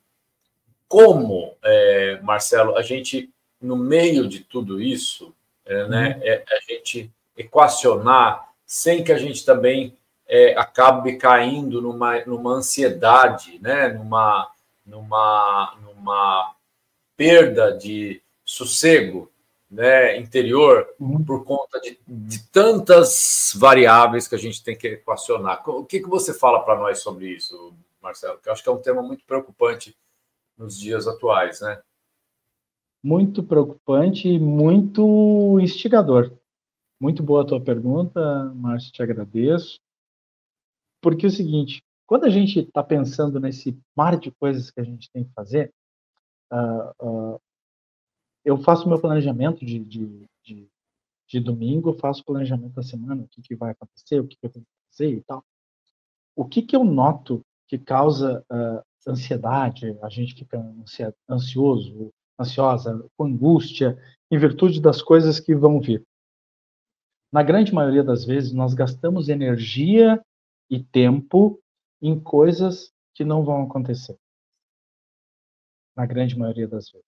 como, 0.88 1.56
é, 1.64 2.20
Marcelo, 2.22 2.78
a 2.78 2.82
gente, 2.82 3.30
no 3.60 3.76
meio 3.76 4.28
de 4.28 4.42
tudo 4.42 4.82
isso, 4.82 5.34
é, 5.66 5.88
né, 5.88 6.16
uhum. 6.18 6.24
é, 6.24 6.44
a 6.48 6.72
gente 6.72 7.12
equacionar 7.36 8.50
sem 8.66 9.04
que 9.04 9.12
a 9.12 9.18
gente 9.18 9.46
também 9.46 9.98
é, 10.28 10.56
acabe 10.58 11.16
caindo 11.18 11.82
numa, 11.82 12.24
numa 12.26 12.52
ansiedade, 12.52 13.60
né, 13.62 13.90
numa, 13.90 14.50
numa, 14.86 15.78
numa 15.82 16.56
perda 17.16 17.78
de 17.78 18.22
sossego 18.44 19.32
né, 19.74 20.20
interior 20.20 20.88
uhum. 21.00 21.24
por 21.24 21.44
conta 21.44 21.80
de, 21.80 22.00
de, 22.08 22.44
tantas 22.52 23.54
variáveis 23.56 24.28
que 24.28 24.36
a 24.36 24.38
gente 24.38 24.64
tem 24.64 24.78
que 24.78 24.88
equacionar. 24.88 25.68
O 25.68 25.84
que, 25.84 26.00
que 26.00 26.08
você 26.08 26.34
fala 26.34 26.64
para 26.64 26.78
nós 26.78 27.00
sobre 27.00 27.30
isso, 27.30 27.74
Marcelo? 28.02 28.38
Que 28.40 28.50
eu 28.50 28.54
acho 28.54 28.62
que 28.62 28.70
é 28.70 28.72
um 28.72 28.82
tema 28.82 29.02
muito 29.02 29.26
preocupante 29.26 29.98
nos 30.56 30.78
dias 30.78 31.08
atuais, 31.08 31.62
né? 31.62 31.82
Muito 33.04 33.44
preocupante 33.44 34.30
e 34.30 34.40
muito 34.40 35.60
instigador. 35.60 36.32
Muito 37.00 37.24
boa 37.24 37.42
a 37.42 37.46
tua 37.46 37.60
pergunta, 37.60 38.54
Márcio, 38.56 38.94
te 38.94 39.02
agradeço. 39.02 39.80
Porque 41.02 41.26
é 41.26 41.30
o 41.30 41.32
seguinte, 41.32 41.84
quando 42.14 42.26
a 42.26 42.30
gente 42.30 42.60
está 42.60 42.84
pensando 42.84 43.40
nesse 43.40 43.76
mar 43.98 44.20
de 44.20 44.30
coisas 44.30 44.70
que 44.70 44.80
a 44.80 44.84
gente 44.84 45.10
tem 45.12 45.24
que 45.24 45.34
fazer, 45.34 45.74
uh, 46.52 47.34
uh, 47.34 47.42
eu 48.46 48.56
faço 48.60 48.88
meu 48.88 49.02
planejamento 49.02 49.66
de, 49.66 49.80
de, 49.80 50.30
de, 50.46 50.70
de 51.28 51.40
domingo, 51.40 51.98
faço 51.98 52.24
planejamento 52.24 52.76
da 52.76 52.84
semana, 52.84 53.24
o 53.24 53.28
que, 53.28 53.42
que 53.42 53.56
vai 53.56 53.72
acontecer, 53.72 54.20
o 54.20 54.28
que, 54.28 54.38
que 54.38 54.46
eu 54.46 54.52
tenho 54.52 54.64
que 54.64 54.92
fazer 54.92 55.12
e 55.12 55.22
tal. 55.22 55.44
O 56.36 56.46
que, 56.46 56.62
que 56.62 56.76
eu 56.76 56.84
noto 56.84 57.44
que 57.68 57.80
causa 57.80 58.46
uh, 58.48 59.10
ansiedade, 59.10 59.98
a 60.04 60.10
gente 60.10 60.36
fica 60.36 60.64
ansioso, 61.28 62.14
ansiosa, 62.40 63.04
com 63.18 63.26
angústia, 63.26 63.98
em 64.30 64.38
virtude 64.38 64.80
das 64.80 65.02
coisas 65.02 65.40
que 65.40 65.56
vão 65.56 65.82
vir. 65.82 66.06
Na 67.32 67.42
grande 67.42 67.74
maioria 67.74 68.04
das 68.04 68.24
vezes, 68.24 68.54
nós 68.54 68.76
gastamos 68.76 69.30
energia 69.30 70.24
e 70.70 70.80
tempo 70.80 71.60
em 72.04 72.20
coisas 72.20 72.92
que 73.16 73.24
não 73.24 73.44
vão 73.44 73.64
acontecer. 73.64 74.18
Na 75.96 76.06
grande 76.06 76.38
maioria 76.38 76.68
das 76.68 76.92
vezes. 76.92 77.08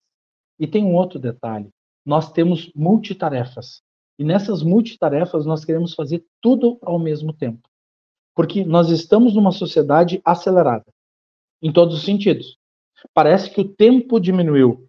E 0.57 0.65
tem 0.65 0.85
um 0.85 0.95
outro 0.95 1.19
detalhe: 1.19 1.69
nós 2.05 2.31
temos 2.31 2.71
multitarefas. 2.73 3.83
E 4.17 4.23
nessas 4.23 4.63
multitarefas 4.63 5.45
nós 5.45 5.65
queremos 5.65 5.93
fazer 5.93 6.25
tudo 6.41 6.79
ao 6.81 6.97
mesmo 6.97 7.33
tempo. 7.33 7.67
Porque 8.33 8.63
nós 8.63 8.89
estamos 8.89 9.35
numa 9.35 9.51
sociedade 9.51 10.21
acelerada 10.23 10.85
em 11.61 11.71
todos 11.71 11.95
os 11.95 12.03
sentidos. 12.03 12.57
Parece 13.13 13.49
que 13.49 13.59
o 13.59 13.67
tempo 13.67 14.19
diminuiu, 14.19 14.87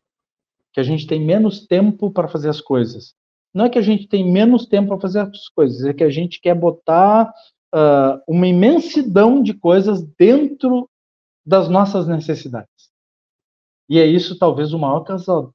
que 0.72 0.78
a 0.78 0.82
gente 0.82 1.06
tem 1.06 1.20
menos 1.20 1.66
tempo 1.66 2.10
para 2.10 2.28
fazer 2.28 2.48
as 2.48 2.60
coisas. 2.60 3.14
Não 3.52 3.64
é 3.64 3.70
que 3.70 3.78
a 3.78 3.82
gente 3.82 4.06
tem 4.06 4.30
menos 4.30 4.66
tempo 4.66 4.88
para 4.88 5.00
fazer 5.00 5.20
as 5.20 5.48
coisas, 5.48 5.84
é 5.84 5.94
que 5.94 6.04
a 6.04 6.10
gente 6.10 6.40
quer 6.40 6.54
botar 6.54 7.32
uh, 7.76 8.22
uma 8.26 8.46
imensidão 8.46 9.42
de 9.42 9.52
coisas 9.52 10.02
dentro 10.02 10.88
das 11.44 11.68
nossas 11.68 12.08
necessidades. 12.08 12.90
E 13.88 13.98
é 13.98 14.06
isso 14.06 14.38
talvez 14.38 14.72
o 14.72 14.78
maior 14.78 15.04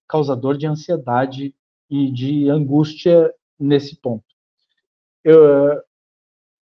causador 0.07 0.55
de 0.55 0.67
ansiedade 0.67 1.53
e 1.89 2.11
de 2.11 2.49
angústia 2.49 3.33
nesse 3.59 3.97
ponto. 3.97 4.23
Eu, 5.23 5.81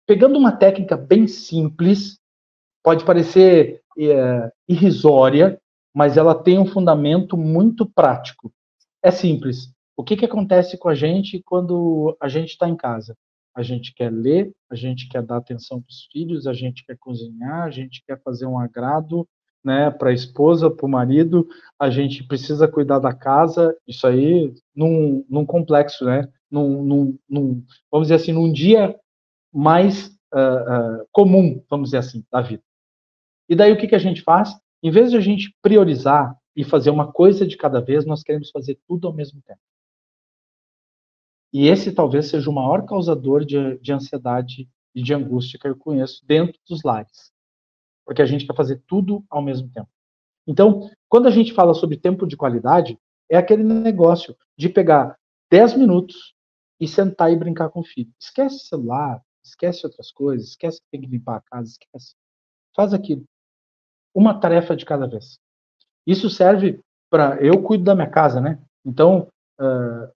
pegando 0.07 0.39
uma 0.39 0.53
técnica 0.53 0.97
bem 0.97 1.27
simples, 1.27 2.19
pode 2.83 3.05
parecer 3.05 3.83
é, 3.99 4.51
irrisória, 4.67 5.61
mas 5.95 6.17
ela 6.17 6.35
tem 6.35 6.59
um 6.59 6.67
fundamento 6.67 7.37
muito 7.37 7.85
prático. 7.85 8.51
É 9.03 9.11
simples. 9.11 9.71
O 9.95 10.03
que, 10.03 10.17
que 10.17 10.25
acontece 10.25 10.79
com 10.79 10.89
a 10.89 10.95
gente 10.95 11.43
quando 11.45 12.17
a 12.21 12.29
gente 12.29 12.51
está 12.51 12.69
em 12.69 12.77
casa? 12.77 13.15
A 13.59 13.63
gente 13.65 13.93
quer 13.93 14.13
ler, 14.13 14.53
a 14.71 14.77
gente 14.77 15.09
quer 15.09 15.21
dar 15.21 15.39
atenção 15.39 15.83
para 15.83 15.91
os 15.91 16.07
filhos, 16.13 16.47
a 16.47 16.53
gente 16.53 16.87
quer 16.87 16.97
cozinhar, 16.97 17.65
a 17.65 17.71
gente 17.71 18.05
quer 18.07 18.23
fazer 18.23 18.47
um 18.47 18.57
agrado, 18.57 19.29
né, 19.65 19.91
para 19.91 20.11
a 20.11 20.13
esposa, 20.13 20.71
para 20.71 20.87
o 20.87 20.89
marido, 20.89 21.45
a 21.77 21.91
gente 21.91 22.23
precisa 22.23 22.69
cuidar 22.69 23.01
da 23.01 23.13
casa, 23.13 23.77
isso 23.85 24.07
aí 24.07 24.55
num, 24.73 25.27
num 25.29 25.45
complexo, 25.45 26.05
né, 26.05 26.29
num, 26.49 26.85
num, 26.85 27.19
num, 27.29 27.65
vamos 27.91 28.07
dizer 28.07 28.15
assim, 28.15 28.31
num 28.33 28.53
dia 28.53 28.97
mais 29.53 30.07
uh, 30.33 31.01
uh, 31.03 31.09
comum, 31.11 31.61
vamos 31.69 31.89
dizer 31.89 31.99
assim, 31.99 32.25
da 32.31 32.41
vida. 32.41 32.63
E 33.49 33.57
daí 33.57 33.73
o 33.73 33.77
que, 33.77 33.89
que 33.89 33.97
a 33.97 33.99
gente 33.99 34.23
faz? 34.23 34.57
Em 34.81 34.93
vez 34.93 35.11
de 35.11 35.17
a 35.17 35.21
gente 35.21 35.53
priorizar 35.61 36.33
e 36.55 36.63
fazer 36.63 36.91
uma 36.91 37.11
coisa 37.11 37.45
de 37.45 37.57
cada 37.57 37.81
vez, 37.81 38.07
nós 38.07 38.23
queremos 38.23 38.53
fazer 38.53 38.79
tudo 38.87 39.09
ao 39.09 39.13
mesmo 39.13 39.43
tempo. 39.43 39.59
E 41.53 41.66
esse 41.66 41.92
talvez 41.92 42.28
seja 42.28 42.49
o 42.51 42.55
maior 42.55 42.84
causador 42.84 43.44
de, 43.44 43.78
de 43.78 43.92
ansiedade 43.92 44.68
e 44.94 45.03
de 45.03 45.14
angústia 45.14 45.59
que 45.59 45.68
eu 45.68 45.76
conheço 45.76 46.24
dentro 46.26 46.59
dos 46.68 46.82
lares 46.82 47.32
porque 48.09 48.22
a 48.22 48.26
gente 48.26 48.46
quer 48.46 48.57
fazer 48.57 48.82
tudo 48.86 49.22
ao 49.28 49.42
mesmo 49.42 49.68
tempo. 49.68 49.90
Então, 50.46 50.90
quando 51.11 51.28
a 51.28 51.30
gente 51.30 51.53
fala 51.53 51.74
sobre 51.74 51.99
tempo 51.99 52.26
de 52.26 52.38
qualidade, 52.38 52.99
é 53.30 53.36
aquele 53.36 53.62
negócio 53.62 54.34
de 54.57 54.70
pegar 54.70 55.14
10 55.51 55.76
minutos 55.76 56.34
e 56.80 56.88
sentar 56.88 57.30
e 57.30 57.36
brincar 57.36 57.68
com 57.68 57.80
o 57.80 57.84
filho. 57.84 58.11
Esquece 58.18 58.61
celular, 58.61 59.22
esquece 59.44 59.84
outras 59.84 60.11
coisas, 60.11 60.49
esquece 60.49 60.80
que 60.80 60.86
tem 60.90 61.03
que 61.03 61.07
limpar 61.07 61.36
a 61.36 61.42
casa, 61.42 61.68
esquece. 61.68 62.14
Faz 62.74 62.94
aquilo. 62.94 63.24
Uma 64.14 64.40
tarefa 64.40 64.74
de 64.74 64.86
cada 64.86 65.07
vez. 65.07 65.38
Isso 66.07 66.30
serve 66.30 66.80
para. 67.11 67.36
Eu 67.44 67.62
cuido 67.62 67.84
da 67.84 67.94
minha 67.94 68.09
casa, 68.09 68.40
né? 68.40 68.59
Então, 68.86 69.28
uh, 69.61 70.11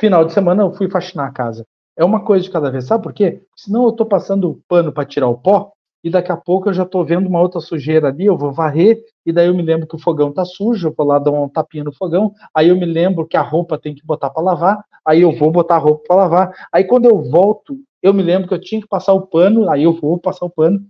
final 0.00 0.24
de 0.24 0.32
semana 0.32 0.62
eu 0.62 0.72
fui 0.72 0.90
faxinar 0.90 1.28
a 1.28 1.32
casa. 1.32 1.64
É 1.96 2.04
uma 2.04 2.24
coisa 2.24 2.44
de 2.44 2.50
cada 2.50 2.70
vez, 2.70 2.86
sabe 2.86 3.02
por 3.02 3.12
quê? 3.12 3.42
Senão 3.56 3.84
eu 3.84 3.90
estou 3.90 4.06
passando 4.06 4.62
pano 4.66 4.92
para 4.92 5.04
tirar 5.04 5.28
o 5.28 5.38
pó 5.38 5.72
e 6.02 6.10
daqui 6.10 6.32
a 6.32 6.36
pouco 6.36 6.68
eu 6.68 6.74
já 6.74 6.82
estou 6.82 7.04
vendo 7.04 7.28
uma 7.28 7.40
outra 7.40 7.60
sujeira 7.60 8.08
ali, 8.08 8.26
eu 8.26 8.36
vou 8.36 8.52
varrer, 8.52 9.00
e 9.24 9.32
daí 9.32 9.46
eu 9.46 9.54
me 9.54 9.62
lembro 9.62 9.86
que 9.86 9.94
o 9.94 9.98
fogão 9.98 10.30
está 10.30 10.44
sujo, 10.44 10.88
eu 10.88 10.94
vou 10.96 11.06
lá 11.06 11.18
dar 11.18 11.30
um 11.30 11.48
tapinha 11.48 11.84
no 11.84 11.92
fogão, 11.92 12.32
aí 12.52 12.68
eu 12.68 12.76
me 12.76 12.84
lembro 12.84 13.26
que 13.26 13.36
a 13.36 13.42
roupa 13.42 13.78
tem 13.78 13.94
que 13.94 14.04
botar 14.04 14.30
para 14.30 14.42
lavar, 14.42 14.84
aí 15.06 15.20
eu 15.20 15.32
vou 15.32 15.52
botar 15.52 15.76
a 15.76 15.78
roupa 15.78 16.02
para 16.08 16.16
lavar, 16.16 16.68
aí 16.72 16.84
quando 16.84 17.04
eu 17.04 17.22
volto, 17.22 17.78
eu 18.02 18.12
me 18.12 18.22
lembro 18.22 18.48
que 18.48 18.54
eu 18.54 18.60
tinha 18.60 18.80
que 18.80 18.88
passar 18.88 19.12
o 19.12 19.26
pano, 19.26 19.70
aí 19.70 19.84
eu 19.84 19.92
vou 19.92 20.18
passar 20.18 20.44
o 20.44 20.50
pano. 20.50 20.84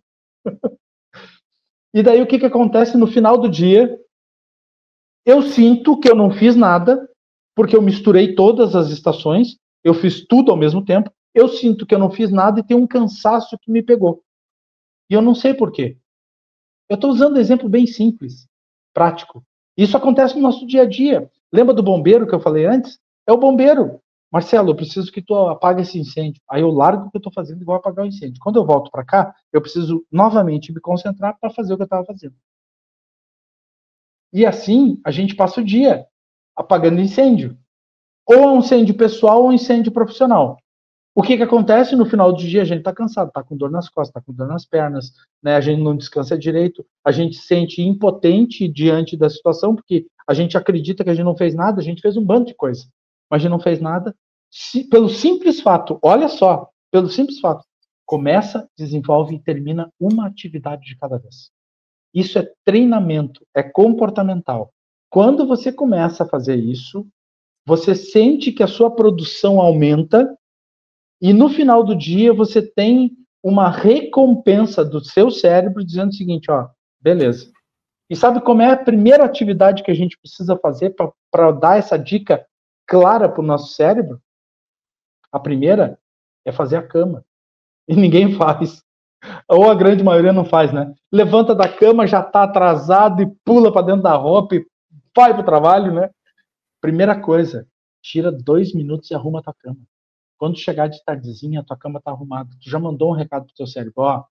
e 1.94 2.02
daí 2.02 2.22
o 2.22 2.26
que, 2.26 2.38
que 2.38 2.46
acontece 2.46 2.96
no 2.96 3.06
final 3.06 3.36
do 3.36 3.50
dia? 3.50 3.98
Eu 5.26 5.42
sinto 5.42 6.00
que 6.00 6.10
eu 6.10 6.16
não 6.16 6.30
fiz 6.30 6.56
nada, 6.56 7.06
porque 7.54 7.76
eu 7.76 7.82
misturei 7.82 8.34
todas 8.34 8.74
as 8.74 8.90
estações, 8.90 9.56
eu 9.84 9.94
fiz 9.94 10.26
tudo 10.26 10.50
ao 10.50 10.56
mesmo 10.56 10.84
tempo, 10.84 11.12
eu 11.34 11.48
sinto 11.48 11.86
que 11.86 11.94
eu 11.94 11.98
não 11.98 12.10
fiz 12.10 12.30
nada 12.30 12.60
e 12.60 12.62
tem 12.62 12.76
um 12.76 12.86
cansaço 12.86 13.58
que 13.58 13.70
me 13.70 13.82
pegou. 13.82 14.22
E 15.08 15.14
eu 15.14 15.22
não 15.22 15.34
sei 15.34 15.54
por 15.54 15.72
quê. 15.72 15.96
Eu 16.88 16.96
estou 16.96 17.10
usando 17.10 17.36
um 17.36 17.40
exemplo 17.40 17.68
bem 17.68 17.86
simples, 17.86 18.46
prático. 18.92 19.44
Isso 19.76 19.96
acontece 19.96 20.34
no 20.34 20.42
nosso 20.42 20.66
dia 20.66 20.82
a 20.82 20.88
dia. 20.88 21.30
Lembra 21.52 21.74
do 21.74 21.82
bombeiro 21.82 22.26
que 22.26 22.34
eu 22.34 22.40
falei 22.40 22.66
antes? 22.66 22.98
É 23.26 23.32
o 23.32 23.38
bombeiro. 23.38 24.00
Marcelo, 24.30 24.70
eu 24.70 24.74
preciso 24.74 25.12
que 25.12 25.20
tu 25.20 25.34
apague 25.34 25.82
esse 25.82 25.98
incêndio. 25.98 26.40
Aí 26.48 26.62
eu 26.62 26.70
largo 26.70 27.06
o 27.06 27.10
que 27.10 27.16
eu 27.16 27.20
estou 27.20 27.32
fazendo 27.32 27.60
e 27.60 27.64
vou 27.64 27.74
apagar 27.74 28.04
o 28.04 28.08
incêndio. 28.08 28.40
Quando 28.40 28.56
eu 28.56 28.64
volto 28.64 28.90
para 28.90 29.04
cá, 29.04 29.34
eu 29.52 29.60
preciso 29.60 30.04
novamente 30.10 30.72
me 30.72 30.80
concentrar 30.80 31.38
para 31.38 31.50
fazer 31.50 31.74
o 31.74 31.76
que 31.76 31.82
eu 31.82 31.84
estava 31.84 32.04
fazendo. 32.04 32.34
E 34.32 34.46
assim 34.46 34.98
a 35.04 35.10
gente 35.10 35.34
passa 35.34 35.60
o 35.60 35.64
dia 35.64 36.06
apagando 36.56 37.00
incêndio. 37.00 37.56
Ou 38.26 38.36
é 38.36 38.46
um 38.46 38.58
incêndio 38.58 38.94
pessoal 38.94 39.42
ou 39.42 39.48
um 39.48 39.52
incêndio 39.52 39.92
profissional. 39.92 40.56
O 41.14 41.22
que, 41.22 41.36
que 41.36 41.42
acontece 41.42 41.94
no 41.94 42.06
final 42.06 42.32
do 42.32 42.38
dia? 42.38 42.62
A 42.62 42.64
gente 42.64 42.78
está 42.78 42.92
cansado, 42.92 43.28
está 43.28 43.42
com 43.42 43.54
dor 43.54 43.70
nas 43.70 43.88
costas, 43.88 44.08
está 44.08 44.20
com 44.22 44.32
dor 44.32 44.48
nas 44.48 44.64
pernas, 44.64 45.12
né? 45.42 45.56
a 45.56 45.60
gente 45.60 45.82
não 45.82 45.94
descansa 45.94 46.38
direito, 46.38 46.86
a 47.04 47.12
gente 47.12 47.36
se 47.36 47.46
sente 47.46 47.82
impotente 47.82 48.66
diante 48.66 49.14
da 49.14 49.28
situação, 49.28 49.74
porque 49.74 50.06
a 50.26 50.32
gente 50.32 50.56
acredita 50.56 51.04
que 51.04 51.10
a 51.10 51.14
gente 51.14 51.24
não 51.24 51.36
fez 51.36 51.54
nada, 51.54 51.80
a 51.80 51.84
gente 51.84 52.00
fez 52.00 52.16
um 52.16 52.24
bando 52.24 52.46
de 52.46 52.54
coisa, 52.54 52.86
mas 53.30 53.40
a 53.40 53.42
gente 53.42 53.50
não 53.50 53.60
fez 53.60 53.78
nada. 53.78 54.16
Se, 54.50 54.84
pelo 54.84 55.10
simples 55.10 55.60
fato, 55.60 55.98
olha 56.02 56.28
só, 56.28 56.70
pelo 56.90 57.10
simples 57.10 57.40
fato, 57.40 57.62
começa, 58.06 58.66
desenvolve 58.76 59.34
e 59.34 59.42
termina 59.42 59.92
uma 60.00 60.26
atividade 60.26 60.82
de 60.82 60.96
cada 60.96 61.18
vez. 61.18 61.50
Isso 62.14 62.38
é 62.38 62.50
treinamento, 62.64 63.46
é 63.54 63.62
comportamental. 63.62 64.72
Quando 65.12 65.46
você 65.46 65.70
começa 65.70 66.24
a 66.24 66.26
fazer 66.26 66.56
isso, 66.56 67.06
você 67.66 67.94
sente 67.94 68.50
que 68.50 68.62
a 68.62 68.66
sua 68.66 68.90
produção 68.90 69.60
aumenta 69.60 70.34
e 71.20 71.34
no 71.34 71.50
final 71.50 71.84
do 71.84 71.94
dia 71.94 72.32
você 72.32 72.62
tem 72.62 73.14
uma 73.44 73.68
recompensa 73.68 74.82
do 74.82 75.04
seu 75.04 75.30
cérebro 75.30 75.84
dizendo 75.84 76.08
o 76.08 76.14
seguinte, 76.14 76.50
ó, 76.50 76.66
beleza. 76.98 77.52
E 78.08 78.16
sabe 78.16 78.40
como 78.40 78.62
é 78.62 78.70
a 78.70 78.84
primeira 78.84 79.22
atividade 79.22 79.82
que 79.82 79.90
a 79.90 79.94
gente 79.94 80.18
precisa 80.18 80.56
fazer 80.56 80.96
para 81.30 81.52
dar 81.52 81.78
essa 81.78 81.98
dica 81.98 82.46
clara 82.86 83.28
para 83.28 83.42
o 83.42 83.46
nosso 83.46 83.74
cérebro? 83.74 84.18
A 85.30 85.38
primeira 85.38 85.98
é 86.42 86.50
fazer 86.50 86.76
a 86.76 86.86
cama. 86.86 87.22
E 87.86 87.94
ninguém 87.94 88.32
faz. 88.38 88.82
Ou 89.46 89.70
a 89.70 89.74
grande 89.74 90.02
maioria 90.02 90.32
não 90.32 90.46
faz, 90.46 90.72
né? 90.72 90.94
Levanta 91.12 91.54
da 91.54 91.68
cama, 91.68 92.06
já 92.06 92.20
está 92.20 92.44
atrasado 92.44 93.20
e 93.22 93.30
pula 93.44 93.70
para 93.70 93.86
dentro 93.86 94.02
da 94.02 94.14
roupa 94.14 94.56
e 94.56 94.71
vai 95.16 95.32
para 95.32 95.42
o 95.42 95.44
trabalho, 95.44 95.94
né? 95.94 96.10
Primeira 96.80 97.20
coisa, 97.20 97.68
tira 98.02 98.32
dois 98.32 98.74
minutos 98.74 99.10
e 99.10 99.14
arruma 99.14 99.40
a 99.40 99.42
tua 99.42 99.54
cama. 99.54 99.80
Quando 100.36 100.58
chegar 100.58 100.88
de 100.88 101.02
tardezinha, 101.04 101.60
a 101.60 101.64
tua 101.64 101.76
cama 101.76 101.98
está 101.98 102.10
arrumada. 102.10 102.50
Tu 102.60 102.68
já 102.68 102.78
mandou 102.78 103.10
um 103.10 103.16
recado 103.16 103.46
pro 103.46 103.54
teu 103.54 103.66
cérebro, 103.66 104.02
ó, 104.02 104.24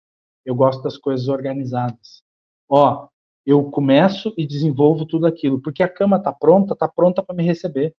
eu 0.46 0.54
gosto 0.54 0.84
das 0.84 0.98
coisas 0.98 1.28
organizadas. 1.28 2.24
Ó, 2.68 3.08
eu 3.46 3.72
começo 3.72 4.34
e 4.38 4.46
desenvolvo 4.46 5.06
tudo 5.06 5.26
aquilo, 5.26 5.62
porque 5.62 5.82
a 5.82 5.90
cama 5.90 6.18
está 6.18 6.34
pronta, 6.34 6.74
está 6.74 6.88
pronta 6.88 7.24
para 7.24 7.36
me 7.36 7.44
receber. 7.44 7.96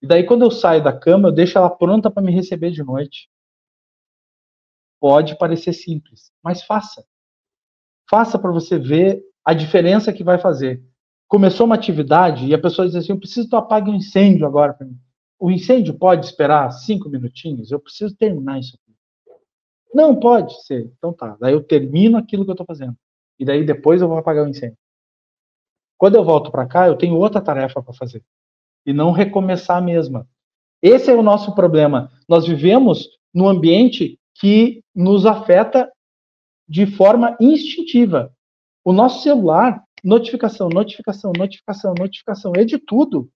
E 0.00 0.06
daí 0.06 0.24
quando 0.24 0.42
eu 0.42 0.50
saio 0.50 0.82
da 0.82 0.96
cama, 0.96 1.28
eu 1.28 1.32
deixo 1.32 1.58
ela 1.58 1.70
pronta 1.70 2.10
para 2.10 2.22
me 2.22 2.30
receber 2.30 2.70
de 2.70 2.82
noite. 2.82 3.28
Pode 5.00 5.36
parecer 5.38 5.72
simples, 5.72 6.32
mas 6.42 6.62
faça. 6.62 7.04
Faça 8.08 8.38
para 8.38 8.52
você 8.52 8.78
ver 8.78 9.22
a 9.44 9.52
diferença 9.52 10.12
que 10.12 10.22
vai 10.22 10.38
fazer 10.38 10.82
começou 11.34 11.66
uma 11.66 11.74
atividade 11.74 12.46
e 12.46 12.54
a 12.54 12.58
pessoa 12.60 12.86
diz 12.86 12.94
assim: 12.94 13.10
Eu 13.10 13.18
preciso 13.18 13.46
que 13.46 13.50
tu 13.50 13.56
apague 13.56 13.90
um 13.90 13.94
incêndio 13.94 14.46
agora 14.46 14.72
para 14.72 14.86
mim. 14.86 14.96
O 15.36 15.50
incêndio 15.50 15.92
pode 15.92 16.24
esperar 16.24 16.70
cinco 16.70 17.08
minutinhos? 17.08 17.72
Eu 17.72 17.80
preciso 17.80 18.14
terminar 18.14 18.60
isso 18.60 18.76
aqui. 18.76 18.96
Não, 19.92 20.14
pode 20.14 20.64
ser. 20.64 20.92
Então 20.96 21.12
tá. 21.12 21.36
Daí 21.40 21.52
eu 21.52 21.60
termino 21.60 22.16
aquilo 22.16 22.44
que 22.44 22.50
eu 22.50 22.54
estou 22.54 22.64
fazendo. 22.64 22.96
E 23.36 23.44
daí 23.44 23.64
depois 23.64 24.00
eu 24.00 24.06
vou 24.06 24.16
apagar 24.16 24.44
o 24.44 24.48
incêndio. 24.48 24.78
Quando 25.98 26.14
eu 26.14 26.24
volto 26.24 26.52
para 26.52 26.66
cá, 26.66 26.86
eu 26.86 26.94
tenho 26.94 27.16
outra 27.16 27.40
tarefa 27.40 27.82
para 27.82 27.92
fazer. 27.92 28.22
E 28.86 28.92
não 28.92 29.10
recomeçar 29.10 29.78
a 29.78 29.80
mesma. 29.80 30.28
Esse 30.80 31.10
é 31.10 31.14
o 31.16 31.22
nosso 31.22 31.52
problema. 31.52 32.12
Nós 32.28 32.46
vivemos 32.46 33.08
num 33.34 33.48
ambiente 33.48 34.20
que 34.36 34.84
nos 34.94 35.26
afeta 35.26 35.90
de 36.68 36.86
forma 36.86 37.36
instintiva. 37.40 38.32
O 38.84 38.92
nosso 38.92 39.24
celular 39.24 39.82
Notificação, 40.04 40.68
notificação, 40.68 41.32
notificação, 41.34 41.94
notificação. 41.98 42.52
É 42.54 42.62
de 42.62 42.78
tudo. 42.78 43.30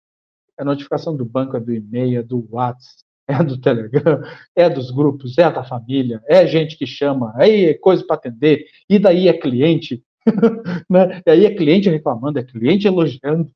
É 0.59 0.63
notificação 0.63 1.17
do 1.17 1.25
banco, 1.25 1.57
é 1.57 1.61
do 1.61 1.73
e-mail, 1.73 2.21
é 2.21 2.23
do 2.23 2.47
WhatsApp, 2.51 3.03
é 3.27 3.43
do 3.43 3.59
Telegram, 3.59 4.21
é 4.55 4.69
dos 4.69 4.91
grupos, 4.91 5.39
é 5.39 5.51
da 5.51 5.65
família, 5.65 6.23
é 6.27 6.47
gente 6.47 6.77
que 6.77 6.87
chama, 6.87 7.33
aí 7.37 7.67
é 7.67 7.75
coisa 7.75 8.05
para 8.05 8.17
atender, 8.17 8.67
e 8.89 8.99
daí 8.99 9.29
é 9.29 9.39
cliente, 9.39 10.05
né? 10.91 11.23
E 11.25 11.31
aí 11.31 11.47
é 11.47 11.55
cliente 11.55 11.89
reclamando, 11.89 12.39
é 12.39 12.45
cliente 12.45 12.87
elogiando, 12.87 13.51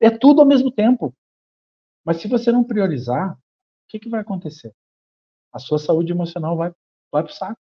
é 0.00 0.10
tudo 0.10 0.40
ao 0.40 0.46
mesmo 0.46 0.70
tempo. 0.70 1.12
Mas 2.04 2.18
se 2.18 2.28
você 2.28 2.52
não 2.52 2.62
priorizar, 2.62 3.32
o 3.32 3.38
que, 3.88 3.98
que 3.98 4.08
vai 4.08 4.20
acontecer? 4.20 4.72
A 5.52 5.58
sua 5.58 5.78
saúde 5.78 6.12
emocional 6.12 6.56
vai, 6.56 6.72
vai 7.10 7.22
para 7.24 7.32
o 7.32 7.34
saco. 7.34 7.60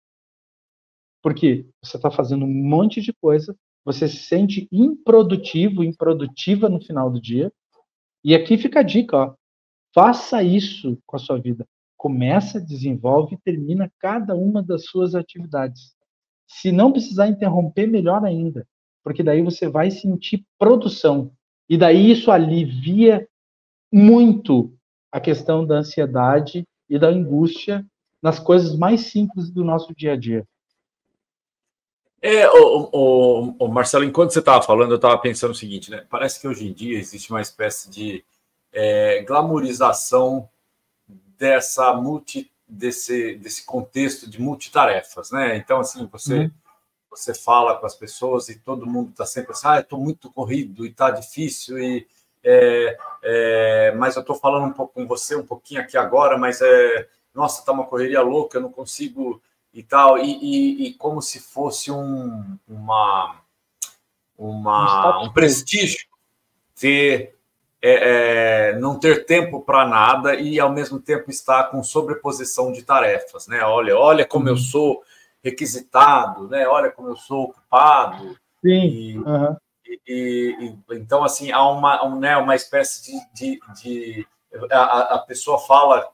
Porque 1.22 1.66
você 1.82 1.96
está 1.96 2.10
fazendo 2.10 2.44
um 2.44 2.68
monte 2.68 3.00
de 3.00 3.12
coisa 3.12 3.56
você 3.86 4.08
se 4.08 4.16
sente 4.16 4.68
improdutivo, 4.72 5.84
improdutiva 5.84 6.68
no 6.68 6.80
final 6.80 7.08
do 7.08 7.20
dia. 7.20 7.52
E 8.24 8.34
aqui 8.34 8.58
fica 8.58 8.80
a 8.80 8.82
dica, 8.82 9.16
ó. 9.16 9.34
Faça 9.94 10.42
isso 10.42 10.98
com 11.06 11.14
a 11.14 11.20
sua 11.20 11.40
vida. 11.40 11.64
Começa, 11.96 12.60
desenvolve 12.60 13.36
e 13.36 13.38
termina 13.38 13.90
cada 14.00 14.34
uma 14.34 14.60
das 14.60 14.86
suas 14.86 15.14
atividades. 15.14 15.94
Se 16.48 16.72
não 16.72 16.90
precisar 16.90 17.28
interromper, 17.28 17.86
melhor 17.86 18.24
ainda, 18.24 18.66
porque 19.04 19.22
daí 19.22 19.40
você 19.40 19.68
vai 19.68 19.92
sentir 19.92 20.44
produção. 20.58 21.30
E 21.68 21.78
daí 21.78 22.10
isso 22.10 22.32
alivia 22.32 23.26
muito 23.92 24.76
a 25.12 25.20
questão 25.20 25.64
da 25.64 25.76
ansiedade 25.76 26.64
e 26.90 26.98
da 26.98 27.08
angústia 27.08 27.86
nas 28.20 28.40
coisas 28.40 28.76
mais 28.76 29.02
simples 29.02 29.48
do 29.48 29.62
nosso 29.62 29.94
dia 29.94 30.14
a 30.14 30.16
dia. 30.16 30.44
É, 32.20 32.48
o, 32.48 32.88
o, 32.92 33.56
o 33.58 33.68
Marcelo, 33.68 34.04
enquanto 34.04 34.32
você 34.32 34.38
estava 34.38 34.62
falando, 34.62 34.92
eu 34.92 34.96
estava 34.96 35.18
pensando 35.18 35.50
o 35.50 35.54
seguinte, 35.54 35.90
né? 35.90 36.04
Parece 36.08 36.40
que 36.40 36.48
hoje 36.48 36.66
em 36.66 36.72
dia 36.72 36.98
existe 36.98 37.30
uma 37.30 37.40
espécie 37.40 37.90
de 37.90 38.24
é, 38.72 39.22
glamorização 39.22 40.48
dessa 41.38 41.92
multi, 41.94 42.50
desse, 42.66 43.36
desse 43.36 43.64
contexto 43.64 44.28
de 44.28 44.40
multitarefas, 44.40 45.30
né? 45.30 45.56
Então, 45.56 45.80
assim, 45.80 46.06
você, 46.06 46.34
uhum. 46.34 46.50
você 47.10 47.34
fala 47.34 47.76
com 47.76 47.86
as 47.86 47.94
pessoas 47.94 48.48
e 48.48 48.58
todo 48.58 48.86
mundo 48.86 49.10
está 49.10 49.26
sempre 49.26 49.52
assim, 49.52 49.68
ah, 49.68 49.80
estou 49.80 50.00
muito 50.00 50.30
corrido 50.30 50.84
e 50.84 50.90
está 50.90 51.10
difícil, 51.10 51.78
e, 51.78 52.06
é, 52.42 52.96
é, 53.22 53.92
mas 53.92 54.16
eu 54.16 54.20
estou 54.20 54.36
falando 54.36 54.66
um 54.66 54.72
pouco 54.72 54.94
com 54.94 55.06
você 55.06 55.36
um 55.36 55.46
pouquinho 55.46 55.80
aqui 55.80 55.96
agora, 55.96 56.38
mas 56.38 56.60
é, 56.60 57.08
nossa, 57.34 57.60
está 57.60 57.72
uma 57.72 57.86
correria 57.86 58.22
louca, 58.22 58.58
eu 58.58 58.62
não 58.62 58.72
consigo 58.72 59.42
e 59.76 59.82
tal, 59.82 60.16
e, 60.16 60.22
e, 60.24 60.86
e 60.86 60.94
como 60.94 61.20
se 61.20 61.38
fosse 61.38 61.92
um, 61.92 62.56
uma, 62.66 63.42
uma, 64.38 65.22
um 65.22 65.30
prestígio 65.30 66.06
ter 66.74 67.36
é, 67.82 68.70
é, 68.70 68.78
não 68.78 68.98
ter 68.98 69.26
tempo 69.26 69.60
para 69.60 69.86
nada 69.86 70.34
e 70.34 70.58
ao 70.58 70.72
mesmo 70.72 70.98
tempo 70.98 71.30
estar 71.30 71.64
com 71.64 71.82
sobreposição 71.82 72.72
de 72.72 72.82
tarefas, 72.82 73.46
né? 73.46 73.62
Olha, 73.64 73.98
olha 73.98 74.24
como 74.24 74.48
eu 74.48 74.54
uhum. 74.54 74.58
sou 74.58 75.02
requisitado, 75.44 76.48
né? 76.48 76.66
Olha 76.66 76.90
como 76.90 77.08
eu 77.08 77.16
sou 77.16 77.44
ocupado. 77.44 78.34
Sim. 78.64 78.70
E, 78.70 79.18
uhum. 79.18 79.56
e, 80.08 80.56
e, 80.90 80.96
então 80.96 81.22
assim 81.22 81.52
há 81.52 81.68
uma, 81.68 82.02
um, 82.02 82.18
né, 82.18 82.34
uma 82.38 82.56
espécie 82.56 83.04
de, 83.04 83.20
de, 83.34 83.60
de 83.82 84.26
a, 84.72 85.16
a 85.16 85.18
pessoa 85.18 85.58
fala 85.58 86.08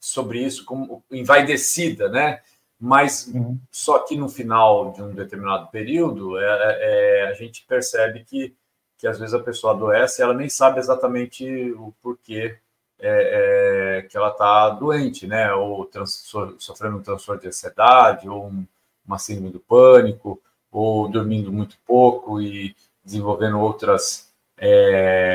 sobre 0.00 0.40
isso 0.42 0.64
como 0.64 1.04
envaidecida, 1.10 2.08
né? 2.08 2.40
Mas 2.84 3.28
uhum. 3.28 3.56
só 3.70 4.00
que 4.00 4.16
no 4.16 4.28
final 4.28 4.90
de 4.90 5.00
um 5.00 5.14
determinado 5.14 5.68
período 5.68 6.36
é, 6.36 6.44
é, 6.44 7.28
a 7.28 7.32
gente 7.34 7.64
percebe 7.64 8.24
que, 8.24 8.56
que 8.98 9.06
às 9.06 9.20
vezes 9.20 9.32
a 9.32 9.38
pessoa 9.38 9.72
adoece 9.72 10.20
ela 10.20 10.34
nem 10.34 10.48
sabe 10.48 10.80
exatamente 10.80 11.46
o 11.74 11.94
porquê 12.02 12.58
é, 12.98 14.00
é 14.00 14.02
que 14.02 14.16
ela 14.16 14.30
está 14.30 14.70
doente, 14.70 15.28
né? 15.28 15.52
Ou 15.54 15.84
trans, 15.86 16.28
sofrendo 16.58 16.96
um 16.96 17.02
transtorno 17.02 17.40
de 17.40 17.48
ansiedade, 17.48 18.28
ou 18.28 18.46
um, 18.46 18.66
uma 19.06 19.18
síndrome 19.18 19.50
do 19.50 19.60
pânico, 19.60 20.40
ou 20.70 21.08
dormindo 21.08 21.52
muito 21.52 21.76
pouco 21.86 22.40
e 22.40 22.74
desenvolvendo 23.04 23.60
outras 23.60 24.32
é, 24.58 25.31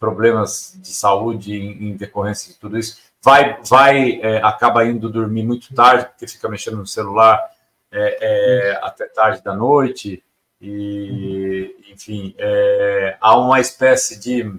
problemas 0.00 0.76
de 0.76 0.92
saúde 0.92 1.54
em, 1.54 1.90
em, 1.90 1.96
decorrência 1.96 2.52
de 2.52 2.58
tudo 2.58 2.76
isso. 2.78 2.98
Vai, 3.22 3.60
vai 3.62 4.18
é, 4.22 4.38
acaba 4.42 4.84
indo 4.84 5.10
dormir 5.10 5.44
muito 5.44 5.72
tarde, 5.74 6.06
porque 6.06 6.26
fica 6.26 6.48
mexendo 6.48 6.78
no 6.78 6.86
celular 6.86 7.38
é, 7.92 8.18
é 8.72 8.80
até 8.82 9.06
tarde 9.06 9.42
da 9.44 9.54
noite, 9.54 10.22
e, 10.60 11.74
enfim, 11.90 12.34
é, 12.38 13.16
há 13.20 13.36
uma 13.38 13.60
espécie 13.60 14.18
de. 14.18 14.52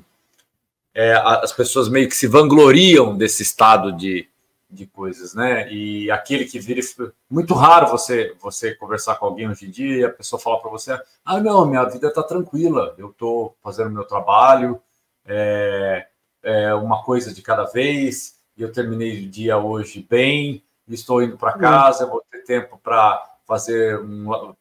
É, 0.93 1.13
as 1.13 1.53
pessoas 1.53 1.87
meio 1.87 2.09
que 2.09 2.15
se 2.15 2.27
vangloriam 2.27 3.15
desse 3.15 3.43
estado 3.43 3.93
de, 3.93 4.27
de 4.69 4.85
coisas, 4.85 5.33
né? 5.33 5.71
E 5.71 6.11
aquele 6.11 6.43
que 6.43 6.59
vira 6.59 6.81
muito 7.29 7.53
raro 7.53 7.87
você 7.87 8.35
você 8.41 8.75
conversar 8.75 9.15
com 9.15 9.25
alguém 9.25 9.47
hoje 9.47 9.67
em 9.67 9.69
dia 9.69 9.97
e 9.97 10.03
a 10.03 10.09
pessoa 10.09 10.39
falar 10.39 10.57
para 10.57 10.71
você: 10.71 10.99
"Ah, 11.23 11.39
não, 11.39 11.65
minha 11.65 11.85
vida 11.85 12.07
está 12.07 12.23
tranquila, 12.23 12.93
eu 12.97 13.11
estou 13.11 13.55
fazendo 13.63 13.91
meu 13.91 14.03
trabalho, 14.03 14.81
é, 15.26 16.07
é, 16.43 16.74
uma 16.74 17.03
coisa 17.03 17.34
de 17.34 17.41
cada 17.41 17.65
vez, 17.65 18.39
e 18.57 18.61
eu 18.61 18.72
terminei 18.72 19.26
o 19.26 19.30
dia 19.30 19.57
hoje 19.57 20.05
bem, 20.09 20.63
estou 20.88 21.22
indo 21.24 21.38
para 21.38 21.57
casa, 21.57 22.05
vou 22.05 22.24
ter 22.30 22.43
tempo 22.43 22.78
para 22.78 23.24
fazer 23.45 23.99
um, 23.99 24.53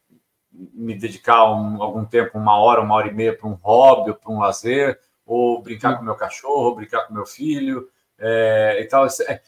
me 0.51 0.95
dedicar 0.95 1.51
um, 1.51 1.81
algum 1.81 2.05
tempo, 2.05 2.37
uma 2.37 2.57
hora, 2.57 2.81
uma 2.81 2.95
hora 2.95 3.07
e 3.07 3.13
meia 3.13 3.35
para 3.35 3.47
um 3.47 3.53
hobby, 3.53 4.13
para 4.13 4.31
um 4.31 4.39
lazer, 4.39 4.99
ou 5.25 5.61
brincar 5.61 5.97
com 5.97 6.03
meu 6.03 6.15
cachorro, 6.15 6.69
ou 6.69 6.75
brincar 6.75 7.07
com 7.07 7.13
meu 7.13 7.25
filho, 7.25 7.89
é, 8.17 8.79
e 8.81 8.85
tal. 8.85 9.05
É, 9.27 9.41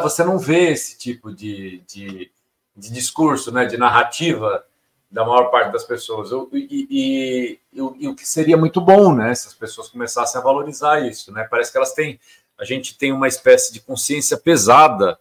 você 0.00 0.24
não 0.24 0.38
vê 0.38 0.70
esse 0.70 0.98
tipo 0.98 1.32
de, 1.32 1.82
de, 1.86 2.30
de 2.76 2.92
discurso, 2.92 3.52
né, 3.52 3.66
de 3.66 3.76
narrativa 3.76 4.64
da 5.10 5.24
maior 5.24 5.50
parte 5.50 5.72
das 5.72 5.84
pessoas. 5.84 6.30
E, 6.52 6.86
e, 6.90 7.60
e, 7.72 8.08
o 8.08 8.14
que 8.14 8.26
seria 8.26 8.56
muito 8.56 8.80
bom, 8.80 9.14
né, 9.14 9.34
se 9.34 9.48
as 9.48 9.54
pessoas 9.54 9.88
começassem 9.88 10.40
a 10.40 10.44
valorizar 10.44 11.00
isso, 11.00 11.32
né? 11.32 11.46
Parece 11.50 11.70
que 11.70 11.78
elas 11.78 11.92
têm, 11.92 12.18
a 12.58 12.64
gente 12.64 12.96
tem 12.96 13.12
uma 13.12 13.28
espécie 13.28 13.72
de 13.72 13.80
consciência 13.80 14.36
pesada 14.36 15.18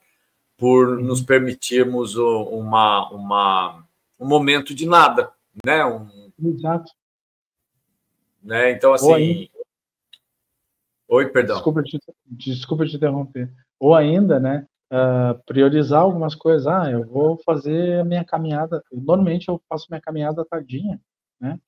por 0.58 0.90
uhum. 0.90 1.04
nos 1.04 1.22
permitirmos 1.22 2.16
uma, 2.16 3.10
uma, 3.10 3.84
um 4.20 4.28
momento 4.28 4.74
de 4.74 4.86
nada, 4.86 5.32
né? 5.66 5.86
Um, 5.86 6.26
Exato. 6.44 6.92
Né? 8.44 8.72
Então, 8.72 8.94
assim. 8.94 9.50
Oi, 11.08 11.30
perdão. 11.30 11.56
Desculpa 11.56 11.84
te, 11.84 12.00
desculpa 12.26 12.86
te 12.86 12.96
interromper. 12.96 13.52
Ou 13.80 13.94
ainda, 13.94 14.40
né, 14.40 14.68
uh, 14.96 15.43
priorizar 15.46 16.02
algumas 16.02 16.34
coisas. 16.34 16.68
Ah, 16.68 16.89
eu 16.89 17.06
vou 17.06 17.38
fazer 17.46 18.00
a 18.00 18.04
minha 18.06 18.24
caminhada. 18.24 18.84
Normalmente 18.91 19.50
eu 19.50 19.62
faço 19.68 19.88
minha 19.89 20.02
caminhada 20.02 20.46
tardinha, 20.46 21.00
né? 21.39 21.60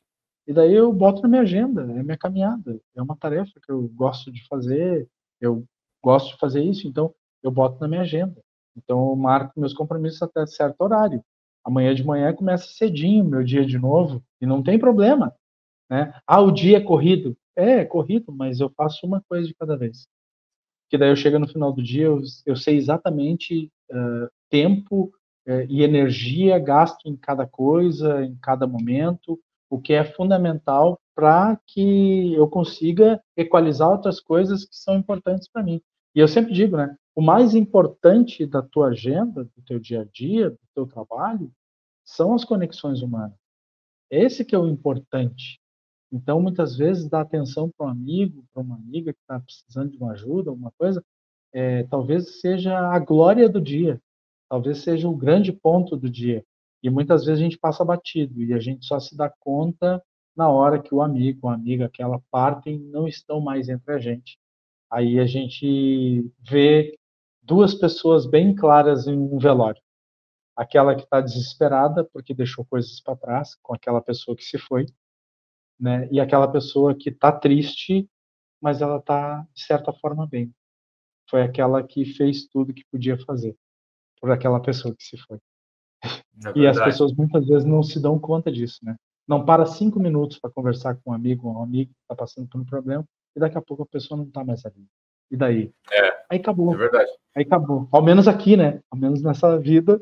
E 0.47 0.53
daí 0.53 0.73
eu 0.73 0.91
boto 0.93 1.21
na 1.21 1.27
minha 1.27 1.41
agenda, 1.41 1.81
é 1.81 2.03
minha 2.03 2.17
caminhada. 2.17 2.79
É 2.95 3.01
uma 3.01 3.17
tarefa 3.17 3.59
que 3.61 3.71
eu 3.71 3.87
gosto 3.89 4.31
de 4.31 4.47
fazer, 4.47 5.07
eu 5.41 5.65
gosto 6.01 6.33
de 6.33 6.39
fazer 6.39 6.63
isso, 6.63 6.87
então 6.87 7.13
eu 7.43 7.51
boto 7.51 7.79
na 7.81 7.87
minha 7.87 8.01
agenda. 8.01 8.41
Então 8.75 9.09
eu 9.09 9.15
marco 9.15 9.59
meus 9.59 9.73
compromissos 9.73 10.21
até 10.21 10.45
certo 10.45 10.81
horário. 10.81 11.21
Amanhã 11.65 11.93
de 11.93 12.03
manhã 12.05 12.33
começa 12.33 12.67
cedinho 12.67 13.25
meu 13.25 13.43
dia 13.43 13.65
de 13.65 13.77
novo 13.77 14.23
e 14.39 14.45
não 14.45 14.63
tem 14.63 14.79
problema, 14.79 15.35
né? 15.89 16.13
Ah, 16.25 16.41
o 16.41 16.51
dia 16.51 16.77
é 16.77 16.81
corrido. 16.81 17.37
É, 17.55 17.79
é 17.79 17.85
corrido, 17.85 18.31
mas 18.31 18.59
eu 18.61 18.69
faço 18.69 19.05
uma 19.05 19.21
coisa 19.27 19.47
de 19.47 19.53
cada 19.55 19.75
vez 19.75 20.07
que 20.89 20.97
daí 20.97 21.09
eu 21.09 21.15
chego 21.15 21.39
no 21.39 21.47
final 21.47 21.71
do 21.71 21.83
dia, 21.83 22.05
eu, 22.05 22.21
eu 22.45 22.55
sei 22.55 22.77
exatamente 22.77 23.71
uh, 23.91 24.29
tempo 24.49 25.11
uh, 25.47 25.65
e 25.69 25.83
energia 25.83 26.57
gasto 26.59 27.07
em 27.07 27.15
cada 27.15 27.45
coisa, 27.45 28.23
em 28.23 28.35
cada 28.37 28.65
momento, 28.65 29.39
o 29.69 29.79
que 29.79 29.93
é 29.93 30.03
fundamental 30.03 30.99
para 31.15 31.59
que 31.67 32.33
eu 32.33 32.47
consiga 32.47 33.21
equalizar 33.35 33.89
outras 33.89 34.19
coisas 34.19 34.63
que 34.65 34.75
são 34.75 34.95
importantes 34.95 35.47
para 35.47 35.63
mim. 35.63 35.81
E 36.15 36.19
eu 36.19 36.27
sempre 36.27 36.53
digo, 36.53 36.77
né, 36.77 36.95
o 37.15 37.21
mais 37.21 37.55
importante 37.55 38.45
da 38.45 38.61
tua 38.61 38.89
agenda, 38.89 39.43
do 39.43 39.61
teu 39.65 39.79
dia 39.79 40.01
a 40.01 40.05
dia, 40.05 40.51
do 40.51 40.59
teu 40.73 40.85
trabalho, 40.85 41.51
são 42.05 42.33
as 42.33 42.45
conexões 42.45 43.01
humanas. 43.01 43.35
Esse 44.09 44.45
que 44.45 44.55
é 44.55 44.59
o 44.59 44.67
importante. 44.67 45.59
Então, 46.11 46.41
muitas 46.41 46.75
vezes, 46.77 47.09
dar 47.09 47.21
atenção 47.21 47.69
para 47.69 47.87
um 47.87 47.89
amigo, 47.89 48.45
para 48.53 48.61
uma 48.61 48.75
amiga 48.75 49.13
que 49.13 49.19
está 49.19 49.39
precisando 49.39 49.91
de 49.91 49.97
uma 49.97 50.13
ajuda, 50.13 50.49
alguma 50.49 50.71
coisa, 50.77 51.03
é, 51.53 51.83
talvez 51.83 52.39
seja 52.39 52.77
a 52.77 52.99
glória 52.99 53.49
do 53.49 53.59
dia, 53.59 54.01
talvez 54.49 54.79
seja 54.79 55.07
o 55.07 55.15
grande 55.15 55.51
ponto 55.51 55.97
do 55.97 56.09
dia. 56.09 56.43
E 56.81 56.89
muitas 56.89 57.25
vezes 57.25 57.41
a 57.41 57.43
gente 57.43 57.57
passa 57.57 57.83
batido 57.83 58.41
e 58.41 58.53
a 58.53 58.59
gente 58.59 58.85
só 58.85 58.99
se 58.99 59.15
dá 59.17 59.29
conta 59.39 60.01
na 60.35 60.49
hora 60.49 60.81
que 60.81 60.93
o 60.93 61.01
amigo, 61.01 61.47
a 61.47 61.55
amiga, 61.55 61.85
aquela 61.85 62.21
partem, 62.31 62.79
não 62.79 63.07
estão 63.07 63.41
mais 63.41 63.67
entre 63.67 63.93
a 63.93 63.97
gente. 63.97 64.37
Aí 64.89 65.19
a 65.19 65.25
gente 65.25 66.31
vê 66.39 66.97
duas 67.41 67.73
pessoas 67.73 68.25
bem 68.25 68.53
claras 68.55 69.07
em 69.07 69.17
um 69.17 69.37
velório. 69.37 69.81
Aquela 70.55 70.95
que 70.95 71.03
está 71.03 71.19
desesperada 71.21 72.03
porque 72.05 72.33
deixou 72.33 72.63
coisas 72.65 73.01
para 73.01 73.15
trás, 73.15 73.55
com 73.61 73.73
aquela 73.73 74.01
pessoa 74.01 74.37
que 74.37 74.43
se 74.43 74.57
foi, 74.57 74.85
né? 75.79 76.07
E 76.11 76.19
aquela 76.19 76.47
pessoa 76.47 76.95
que 76.95 77.09
está 77.09 77.31
triste, 77.31 78.09
mas 78.61 78.81
ela 78.81 78.97
está 78.97 79.45
de 79.53 79.63
certa 79.63 79.93
forma 79.93 80.25
bem. 80.27 80.53
Foi 81.29 81.41
aquela 81.41 81.83
que 81.83 82.05
fez 82.05 82.47
tudo 82.47 82.73
que 82.73 82.85
podia 82.91 83.17
fazer 83.25 83.55
por 84.19 84.31
aquela 84.31 84.59
pessoa 84.59 84.95
que 84.95 85.03
se 85.03 85.17
foi. 85.17 85.37
É 86.03 86.53
e 86.55 86.67
as 86.67 86.79
pessoas 86.79 87.13
muitas 87.13 87.45
vezes 87.47 87.65
não 87.65 87.83
se 87.83 87.99
dão 87.99 88.19
conta 88.19 88.51
disso, 88.51 88.79
né? 88.83 88.95
Não 89.27 89.43
para 89.43 89.65
cinco 89.65 89.99
minutos 89.99 90.39
para 90.39 90.51
conversar 90.51 90.95
com 90.95 91.11
um 91.11 91.13
amigo 91.13 91.47
ou 91.47 91.55
um 91.55 91.63
amigo 91.63 91.91
que 91.91 92.01
está 92.01 92.15
passando 92.15 92.47
por 92.47 92.61
um 92.61 92.65
problema 92.65 93.05
e 93.35 93.39
daqui 93.39 93.57
a 93.57 93.61
pouco 93.61 93.83
a 93.83 93.87
pessoa 93.87 94.17
não 94.17 94.25
está 94.25 94.43
mais 94.43 94.65
ali. 94.65 94.85
E 95.29 95.35
daí? 95.35 95.73
É, 95.91 96.17
Aí 96.29 96.39
acabou. 96.39 96.73
É 96.73 96.77
verdade. 96.77 97.11
Aí 97.35 97.43
acabou. 97.43 97.87
Ao 97.91 98.01
menos 98.01 98.27
aqui, 98.27 98.55
né? 98.57 98.81
Ao 98.89 98.97
menos 98.97 99.21
nessa 99.21 99.57
vida, 99.57 100.01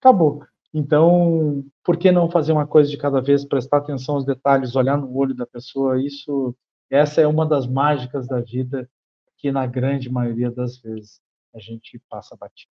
acabou. 0.00 0.44
Então, 0.78 1.64
por 1.82 1.96
que 1.96 2.12
não 2.12 2.30
fazer 2.30 2.52
uma 2.52 2.66
coisa 2.66 2.90
de 2.90 2.98
cada 2.98 3.18
vez, 3.18 3.46
prestar 3.46 3.78
atenção 3.78 4.16
aos 4.16 4.26
detalhes, 4.26 4.76
olhar 4.76 4.98
no 4.98 5.16
olho 5.16 5.34
da 5.34 5.46
pessoa? 5.46 5.98
Isso, 5.98 6.54
essa 6.90 7.22
é 7.22 7.26
uma 7.26 7.46
das 7.46 7.66
mágicas 7.66 8.28
da 8.28 8.42
vida 8.42 8.86
que 9.38 9.50
na 9.50 9.66
grande 9.66 10.12
maioria 10.12 10.50
das 10.50 10.76
vezes 10.76 11.18
a 11.54 11.58
gente 11.58 11.98
passa 12.10 12.36
batido. 12.36 12.70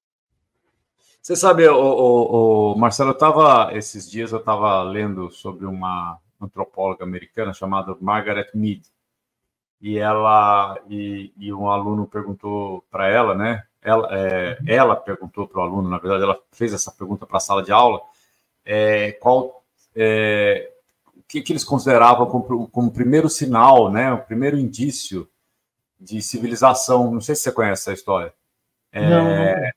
Você 1.20 1.36
sabe, 1.36 1.68
o, 1.68 1.76
o, 1.76 2.74
o 2.74 2.78
Marcelo, 2.78 3.10
eu 3.10 3.16
estava 3.16 3.76
esses 3.76 4.08
dias 4.08 4.32
eu 4.32 4.38
estava 4.38 4.84
lendo 4.84 5.32
sobre 5.32 5.66
uma 5.66 6.20
antropóloga 6.40 7.04
americana 7.04 7.56
chamada 7.56 7.98
Margaret 8.00 8.52
Mead 8.54 8.84
e 9.82 9.98
ela 9.98 10.80
e, 10.88 11.34
e 11.40 11.52
um 11.52 11.72
aluno 11.72 12.06
perguntou 12.06 12.86
para 12.92 13.08
ela, 13.08 13.34
né? 13.34 13.64
Ela, 13.86 14.10
é, 14.12 14.58
ela 14.68 14.96
perguntou 14.96 15.48
para 15.48 15.60
o 15.62 15.64
aluno, 15.64 15.88
na 15.88 16.00
verdade, 16.00 16.24
ela 16.24 16.40
fez 16.52 16.74
essa 16.74 16.92
pergunta 16.92 17.26
para 17.26 17.38
a 17.38 17.40
sala 17.40 17.64
de 17.64 17.72
aula, 17.72 18.02
é, 18.66 19.12
qual 19.14 19.64
é, 19.96 20.72
o 21.16 21.22
que, 21.28 21.42
que, 21.42 21.54
eles 21.54 21.64
consideravam 21.64 22.26
como, 22.26 22.68
como 22.68 22.92
primeiro 22.92 23.30
sinal, 23.30 23.92
né, 23.92 24.12
o 24.12 24.24
primeiro 24.24 24.58
indício 24.58 25.30
de 26.00 26.22
civilização. 26.22 27.12
Não 27.12 27.22
sei 27.22 27.36
se 27.36 27.44
você 27.44 27.52
conhece 27.52 27.84
essa 27.84 27.94
história. 27.94 28.34
É. 28.92 29.72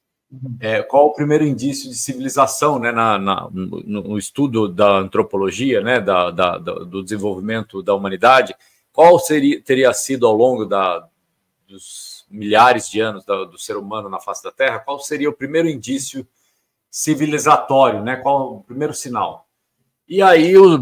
É, 0.61 0.83
qual 0.83 1.07
o 1.07 1.15
primeiro 1.15 1.45
indício 1.45 1.89
de 1.89 1.97
civilização, 1.97 2.79
né, 2.79 2.93
na, 2.93 3.19
na 3.19 3.49
no, 3.51 3.83
no, 3.83 4.19
estudo 4.19 4.69
da 4.69 4.99
antropologia, 4.99 5.81
né, 5.81 6.01
da, 6.01 6.31
da, 6.31 6.59
do 6.59 7.03
desenvolvimento 7.03 7.83
da 7.83 7.95
humanidade? 7.95 8.55
Qual 8.93 9.19
seria 9.19 9.63
teria 9.63 9.93
sido 9.95 10.27
ao 10.27 10.35
longo 10.35 10.67
da, 10.67 11.09
dos 11.67 12.18
milhares 12.31 12.89
de 12.89 13.01
anos 13.01 13.25
do, 13.25 13.47
do, 13.47 13.59
ser 13.59 13.77
humano 13.77 14.09
na 14.09 14.21
face 14.21 14.43
da 14.43 14.53
Terra, 14.53 14.79
qual 14.81 14.99
seria 14.99 15.31
o 15.31 15.35
primeiro 15.35 15.69
indício 15.69 16.27
civilizatório, 16.91 18.03
né? 18.03 18.17
Qual 18.17 18.57
o 18.57 18.63
primeiro 18.63 18.95
sinal? 18.95 19.47
E 20.09 20.23
aí 20.23 20.57
os, 20.57 20.81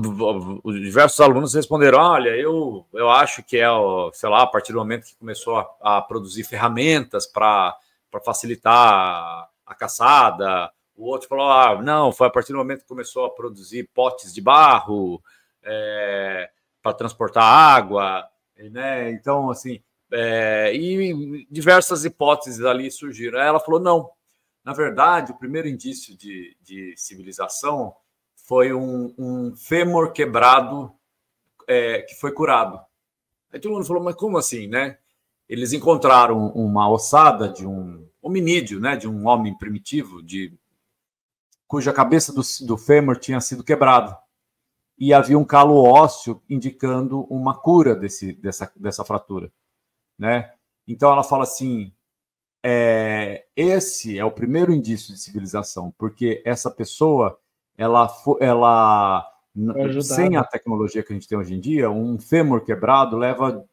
os 0.63 0.81
diversos 0.81 1.21
alunos 1.21 1.53
responderam: 1.55 1.99
olha, 1.99 2.31
eu, 2.31 2.87
eu 2.93 3.11
acho 3.11 3.43
que 3.43 3.59
é, 3.59 3.67
sei 4.13 4.29
lá, 4.29 4.43
a 4.43 4.47
partir 4.47 4.73
do 4.73 4.79
momento 4.79 5.07
que 5.07 5.17
começou 5.17 5.57
a, 5.57 5.99
a 5.99 6.03
produzir 6.03 6.45
ferramentas 6.45 7.27
para 7.27 7.77
facilitar 8.25 9.49
a 9.67 9.75
caçada. 9.75 10.71
O 10.97 11.07
outro 11.07 11.29
falou: 11.29 11.51
ah, 11.51 11.83
não, 11.83 12.13
foi 12.13 12.29
a 12.29 12.31
partir 12.31 12.53
do 12.53 12.59
momento 12.59 12.83
que 12.83 12.89
começou 12.89 13.27
a 13.27 13.31
produzir 13.31 13.91
potes 13.93 14.33
de 14.33 14.41
barro 14.41 15.21
é, 15.63 16.49
para 16.81 16.95
transportar 16.95 17.43
água. 17.43 18.25
Né? 18.57 19.11
Então, 19.11 19.51
assim, 19.51 19.83
é, 20.13 20.75
e 20.75 21.47
diversas 21.51 22.05
hipóteses 22.05 22.65
ali 22.65 22.91
surgiram. 22.91 23.39
Ela 23.39 23.61
falou: 23.61 23.81
não, 23.81 24.11
Na 24.65 24.73
verdade, 24.73 25.33
o 25.33 25.39
primeiro 25.39 25.69
indício 25.69 26.17
de, 26.17 26.57
de 26.63 26.95
civilização 26.97 27.95
foi 28.35 28.73
um, 28.73 29.13
um 29.19 29.57
fêmur 29.57 30.13
quebrado 30.13 30.93
é, 31.67 32.03
que 32.03 32.15
foi 32.15 32.33
curado. 32.33 32.81
Aí 33.53 33.59
todo 33.59 33.73
mundo 33.73 33.87
falou, 33.87 34.03
mas 34.03 34.15
como 34.15 34.39
assim, 34.39 34.67
né? 34.67 34.99
Eles 35.49 35.73
encontraram 35.73 36.49
uma 36.49 36.91
ossada 36.91 37.49
de 37.49 37.67
um 37.67 38.07
hominídeo, 38.21 38.81
né, 38.81 38.97
de 38.97 39.09
um 39.09 39.29
homem 39.29 39.57
primitivo, 39.57 40.21
de 40.21 40.53
cuja 41.69 41.93
cabeça 41.93 42.33
do, 42.33 42.43
do 42.67 42.77
fêmur 42.77 43.17
tinha 43.19 43.41
sido 43.41 43.63
quebrada. 43.63 44.19
E 44.99 45.13
havia 45.13 45.39
um 45.39 45.45
calo 45.45 45.83
ósseo 45.85 46.43
indicando 46.49 47.23
uma 47.25 47.55
cura 47.55 47.95
desse, 47.95 48.33
dessa, 48.33 48.73
dessa 48.75 49.05
fratura. 49.05 49.53
Né? 50.19 50.53
Então 50.87 51.11
ela 51.13 51.23
fala 51.23 51.43
assim: 51.45 51.93
é, 52.69 53.45
esse 53.55 54.19
é 54.19 54.25
o 54.25 54.31
primeiro 54.33 54.73
indício 54.73 55.15
de 55.15 55.21
civilização, 55.21 55.95
porque 55.97 56.43
essa 56.45 56.69
pessoa, 56.69 57.39
ela, 57.79 58.13
ela 58.41 59.31
sem 60.03 60.37
a 60.37 60.43
tecnologia 60.43 61.03
que 61.03 61.13
a 61.13 61.15
gente 61.15 61.29
tem 61.29 61.39
hoje 61.39 61.55
em 61.55 61.61
dia, 61.61 61.89
um 61.89 62.19
fêmur 62.19 62.65
quebrado 62.65 63.17
leva 63.17 63.65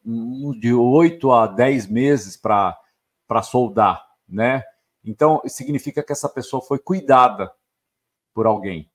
de 0.60 0.72
8 0.72 1.32
a 1.32 1.46
10 1.48 1.88
meses 1.88 2.36
para 2.36 3.42
soldar, 3.42 4.06
né? 4.28 4.62
Então, 5.04 5.42
significa 5.46 6.00
que 6.00 6.12
essa 6.12 6.28
pessoa 6.28 6.62
foi 6.62 6.78
cuidada 6.78 7.52
por 8.32 8.46
alguém, 8.46 8.88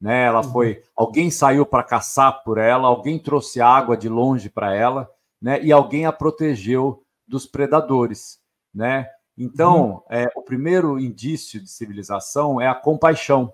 né? 0.00 0.24
Ela 0.24 0.44
uhum. 0.44 0.50
foi, 0.50 0.82
alguém 0.96 1.30
saiu 1.30 1.64
para 1.64 1.84
caçar 1.84 2.42
por 2.42 2.58
ela, 2.58 2.88
alguém 2.88 3.18
trouxe 3.20 3.60
água 3.60 3.96
de 3.96 4.08
longe 4.08 4.50
para 4.50 4.74
ela, 4.74 5.08
né? 5.44 5.62
E 5.62 5.70
alguém 5.70 6.06
a 6.06 6.12
protegeu 6.12 7.04
dos 7.28 7.44
predadores, 7.44 8.40
né? 8.72 9.10
Então, 9.36 9.96
uhum. 9.96 10.02
é, 10.08 10.26
o 10.34 10.40
primeiro 10.40 10.98
indício 10.98 11.60
de 11.60 11.68
civilização 11.68 12.58
é 12.58 12.66
a 12.66 12.74
compaixão, 12.74 13.52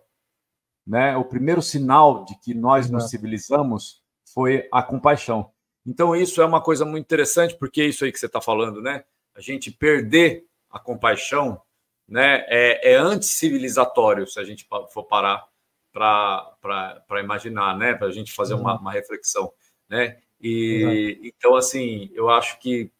né? 0.86 1.16
O 1.16 1.24
primeiro 1.24 1.60
sinal 1.60 2.24
de 2.24 2.38
que 2.38 2.54
nós 2.54 2.86
uhum. 2.86 2.92
nos 2.92 3.10
civilizamos 3.10 4.04
foi 4.32 4.68
a 4.70 4.84
compaixão. 4.84 5.50
Então, 5.84 6.14
isso 6.14 6.40
é 6.40 6.46
uma 6.46 6.62
coisa 6.62 6.84
muito 6.84 7.02
interessante, 7.02 7.56
porque 7.58 7.82
é 7.82 7.86
isso 7.86 8.04
aí 8.04 8.12
que 8.12 8.20
você 8.20 8.26
está 8.26 8.40
falando, 8.40 8.80
né? 8.80 9.02
A 9.34 9.40
gente 9.40 9.72
perder 9.72 10.46
a 10.70 10.78
compaixão 10.78 11.60
né, 12.06 12.44
é, 12.46 12.92
é 12.92 12.96
anticivilizatório, 12.96 14.28
se 14.28 14.38
a 14.38 14.44
gente 14.44 14.64
for 14.92 15.04
parar 15.04 15.44
para 15.92 17.20
imaginar, 17.20 17.76
né, 17.76 17.94
para 17.94 18.06
a 18.06 18.12
gente 18.12 18.32
fazer 18.32 18.54
uma, 18.54 18.74
uhum. 18.74 18.80
uma, 18.80 18.92
reflexão. 18.92 19.52
Né? 19.88 20.20
E 20.40 21.20
então, 21.22 21.54
assim, 21.54 22.10
eu 22.14 22.30
acho 22.30 22.58
que, 22.58 22.90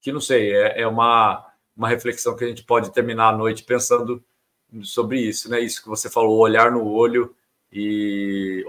que 0.00 0.12
não 0.12 0.20
sei, 0.20 0.54
é, 0.54 0.82
é 0.82 0.86
uma, 0.86 1.44
uma 1.76 1.88
reflexão 1.88 2.36
que 2.36 2.44
a 2.44 2.48
gente 2.48 2.62
pode 2.64 2.92
terminar 2.92 3.28
a 3.28 3.36
noite 3.36 3.64
pensando 3.64 4.22
sobre 4.82 5.20
isso, 5.20 5.50
né? 5.50 5.60
Isso 5.60 5.82
que 5.82 5.88
você 5.88 6.08
falou, 6.08 6.38
olhar 6.38 6.70
no 6.70 6.86
olho 6.86 7.34
e 7.72 8.64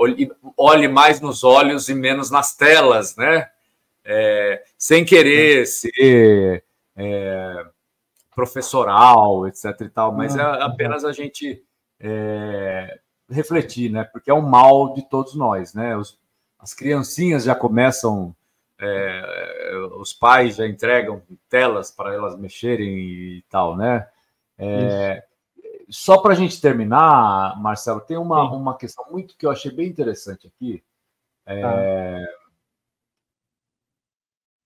olhe 0.57 0.87
mais 0.87 1.21
nos 1.21 1.43
olhos 1.43 1.87
e 1.87 1.93
menos 1.93 2.29
nas 2.31 2.55
telas, 2.55 3.15
né? 3.15 3.49
É, 4.03 4.63
sem 4.77 5.05
querer 5.05 5.67
ser 5.67 6.63
é, 6.95 7.65
professoral, 8.33 9.47
etc. 9.47 9.65
e 9.81 9.89
tal, 9.89 10.13
mas 10.13 10.35
é 10.35 10.41
apenas 10.41 11.05
a 11.05 11.11
gente 11.11 11.63
é, 11.99 12.99
refletir, 13.29 13.91
né? 13.91 14.03
Porque 14.03 14.31
é 14.31 14.33
um 14.33 14.41
mal 14.41 14.93
de 14.93 15.07
todos 15.07 15.35
nós, 15.35 15.73
né? 15.73 15.95
Os, 15.95 16.17
as 16.59 16.73
criancinhas 16.73 17.45
já 17.45 17.55
começam, 17.55 18.35
é, 18.77 19.71
os 19.97 20.11
pais 20.13 20.57
já 20.57 20.67
entregam 20.67 21.21
telas 21.47 21.89
para 21.89 22.13
elas 22.13 22.37
mexerem 22.37 22.97
e 22.97 23.43
tal, 23.49 23.77
né? 23.77 24.07
É, 24.57 25.23
só 25.89 26.17
para 26.17 26.33
a 26.33 26.35
gente 26.35 26.59
terminar, 26.59 27.59
Marcelo, 27.61 28.01
tem 28.01 28.17
uma, 28.17 28.43
uma 28.51 28.77
questão 28.77 29.05
muito 29.09 29.37
que 29.37 29.45
eu 29.45 29.51
achei 29.51 29.71
bem 29.71 29.87
interessante 29.87 30.47
aqui. 30.47 30.83
É, 31.45 31.63
ah. 31.63 32.39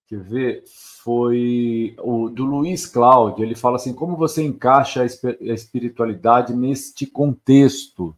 Quer 0.07 0.19
ver? 0.19 0.63
Foi 1.03 1.95
o 1.99 2.29
do 2.29 2.43
Luiz 2.43 2.85
Cláudio. 2.85 3.45
Ele 3.45 3.55
fala 3.55 3.77
assim: 3.77 3.93
como 3.93 4.17
você 4.17 4.43
encaixa 4.43 5.01
a 5.01 5.05
espiritualidade 5.53 6.53
neste 6.53 7.05
contexto, 7.05 8.15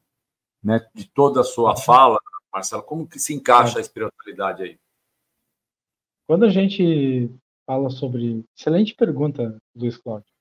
né? 0.63 0.85
De 0.93 1.05
toda 1.05 1.41
a 1.41 1.43
sua 1.43 1.75
fala, 1.77 2.19
Marcelo, 2.55 2.81
como 2.83 3.07
que 3.07 3.19
se 3.19 3.33
encaixa 3.33 3.77
a 3.77 3.81
espiritualidade 3.81 4.63
aí? 4.63 4.79
Quando 6.27 6.45
a 6.45 6.49
gente 6.49 7.29
fala 7.67 7.89
sobre. 7.89 8.43
Excelente 8.57 8.95
pergunta, 8.95 9.57
Luiz 9.75 9.97
Cláudio. 9.97 10.31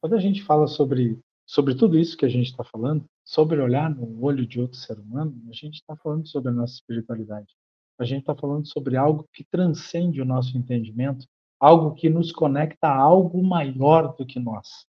Quando 0.00 0.14
a 0.14 0.20
gente 0.20 0.42
fala 0.42 0.66
sobre, 0.66 1.18
sobre 1.44 1.74
tudo 1.74 1.98
isso 1.98 2.16
que 2.16 2.24
a 2.24 2.28
gente 2.28 2.50
está 2.50 2.64
falando, 2.64 3.04
sobre 3.24 3.60
olhar 3.60 3.90
no 3.90 4.24
olho 4.24 4.46
de 4.46 4.60
outro 4.60 4.78
ser 4.78 4.98
humano, 4.98 5.34
a 5.50 5.52
gente 5.52 5.74
está 5.74 5.96
falando 5.96 6.26
sobre 6.26 6.50
a 6.50 6.54
nossa 6.54 6.74
espiritualidade 6.74 7.54
a 7.98 8.04
gente 8.04 8.20
está 8.20 8.34
falando 8.34 8.66
sobre 8.66 8.96
algo 8.96 9.26
que 9.32 9.44
transcende 9.44 10.20
o 10.20 10.24
nosso 10.24 10.56
entendimento, 10.56 11.26
algo 11.58 11.94
que 11.94 12.10
nos 12.10 12.30
conecta 12.30 12.88
a 12.88 12.96
algo 12.96 13.42
maior 13.42 14.14
do 14.16 14.26
que 14.26 14.38
nós. 14.38 14.86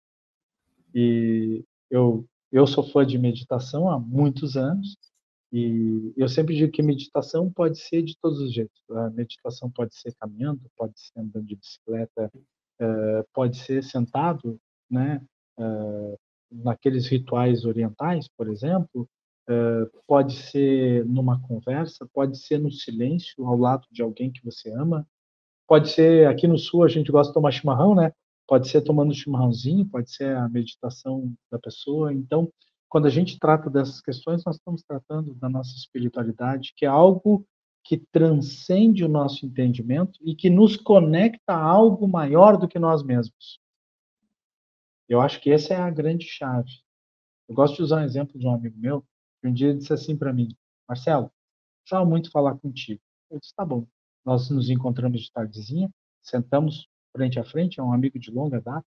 E 0.93 1.63
eu, 1.89 2.25
eu 2.51 2.67
sou 2.67 2.83
fã 2.83 3.05
de 3.05 3.17
meditação 3.17 3.89
há 3.89 3.97
muitos 3.97 4.57
anos, 4.57 4.97
e 5.51 6.13
eu 6.17 6.27
sempre 6.27 6.55
digo 6.55 6.71
que 6.71 6.81
meditação 6.83 7.51
pode 7.51 7.79
ser 7.79 8.03
de 8.03 8.17
todos 8.21 8.39
os 8.39 8.53
jeitos. 8.53 8.81
A 8.91 9.09
meditação 9.11 9.69
pode 9.71 9.95
ser 9.95 10.13
caminhando, 10.19 10.61
pode 10.75 10.99
ser 10.99 11.19
andando 11.19 11.45
de 11.45 11.55
bicicleta, 11.55 12.31
eh, 12.79 13.25
pode 13.33 13.57
ser 13.57 13.83
sentado, 13.83 14.59
né, 14.89 15.21
eh, 15.59 16.17
naqueles 16.51 17.07
rituais 17.07 17.65
orientais, 17.65 18.27
por 18.37 18.49
exemplo, 18.49 19.07
Uh, 19.49 19.89
pode 20.05 20.33
ser 20.33 21.05
numa 21.05 21.41
conversa, 21.41 22.05
pode 22.13 22.37
ser 22.37 22.59
no 22.59 22.69
silêncio, 22.69 23.45
ao 23.47 23.55
lado 23.57 23.87
de 23.89 24.01
alguém 24.01 24.29
que 24.29 24.43
você 24.43 24.69
ama. 24.73 25.07
Pode 25.65 25.89
ser, 25.89 26.27
aqui 26.27 26.47
no 26.47 26.57
Sul, 26.57 26.83
a 26.83 26.89
gente 26.89 27.09
gosta 27.11 27.31
de 27.31 27.33
tomar 27.33 27.51
chimarrão, 27.51 27.95
né? 27.95 28.11
Pode 28.45 28.67
ser 28.67 28.81
tomando 28.81 29.13
chimarrãozinho, 29.13 29.85
pode 29.85 30.11
ser 30.11 30.35
a 30.35 30.49
meditação 30.49 31.33
da 31.49 31.57
pessoa. 31.57 32.13
Então, 32.13 32.51
quando 32.89 33.05
a 33.05 33.09
gente 33.09 33.39
trata 33.39 33.69
dessas 33.69 34.01
questões, 34.01 34.43
nós 34.45 34.55
estamos 34.55 34.83
tratando 34.83 35.35
da 35.35 35.49
nossa 35.49 35.75
espiritualidade, 35.75 36.73
que 36.75 36.85
é 36.85 36.87
algo 36.87 37.45
que 37.83 37.97
transcende 37.97 39.03
o 39.03 39.09
nosso 39.09 39.45
entendimento 39.45 40.19
e 40.21 40.35
que 40.35 40.49
nos 40.49 40.75
conecta 40.75 41.53
a 41.53 41.61
algo 41.61 42.07
maior 42.07 42.57
do 42.57 42.67
que 42.67 42.79
nós 42.79 43.03
mesmos. 43.03 43.59
Eu 45.07 45.21
acho 45.21 45.39
que 45.39 45.51
essa 45.51 45.73
é 45.73 45.77
a 45.77 45.89
grande 45.89 46.25
chave. 46.25 46.71
Eu 47.47 47.55
gosto 47.55 47.77
de 47.77 47.83
usar 47.83 48.01
um 48.01 48.05
exemplo 48.05 48.37
de 48.37 48.45
um 48.45 48.53
amigo 48.53 48.77
meu, 48.77 49.05
um 49.43 49.53
dia 49.53 49.73
disse 49.73 49.93
assim 49.93 50.17
para 50.17 50.33
mim, 50.33 50.49
Marcelo, 50.87 51.31
precisava 51.81 52.05
muito 52.05 52.29
falar 52.29 52.57
contigo. 52.57 53.01
Eu 53.29 53.39
disse, 53.39 53.53
tá 53.55 53.65
bom. 53.65 53.87
Nós 54.25 54.49
nos 54.49 54.69
encontramos 54.69 55.21
de 55.21 55.31
tardezinha, 55.31 55.89
sentamos 56.21 56.89
frente 57.15 57.39
a 57.39 57.43
frente, 57.45 57.79
é 57.79 57.83
um 57.83 57.93
amigo 57.93 58.19
de 58.19 58.29
longa 58.29 58.59
data. 58.59 58.85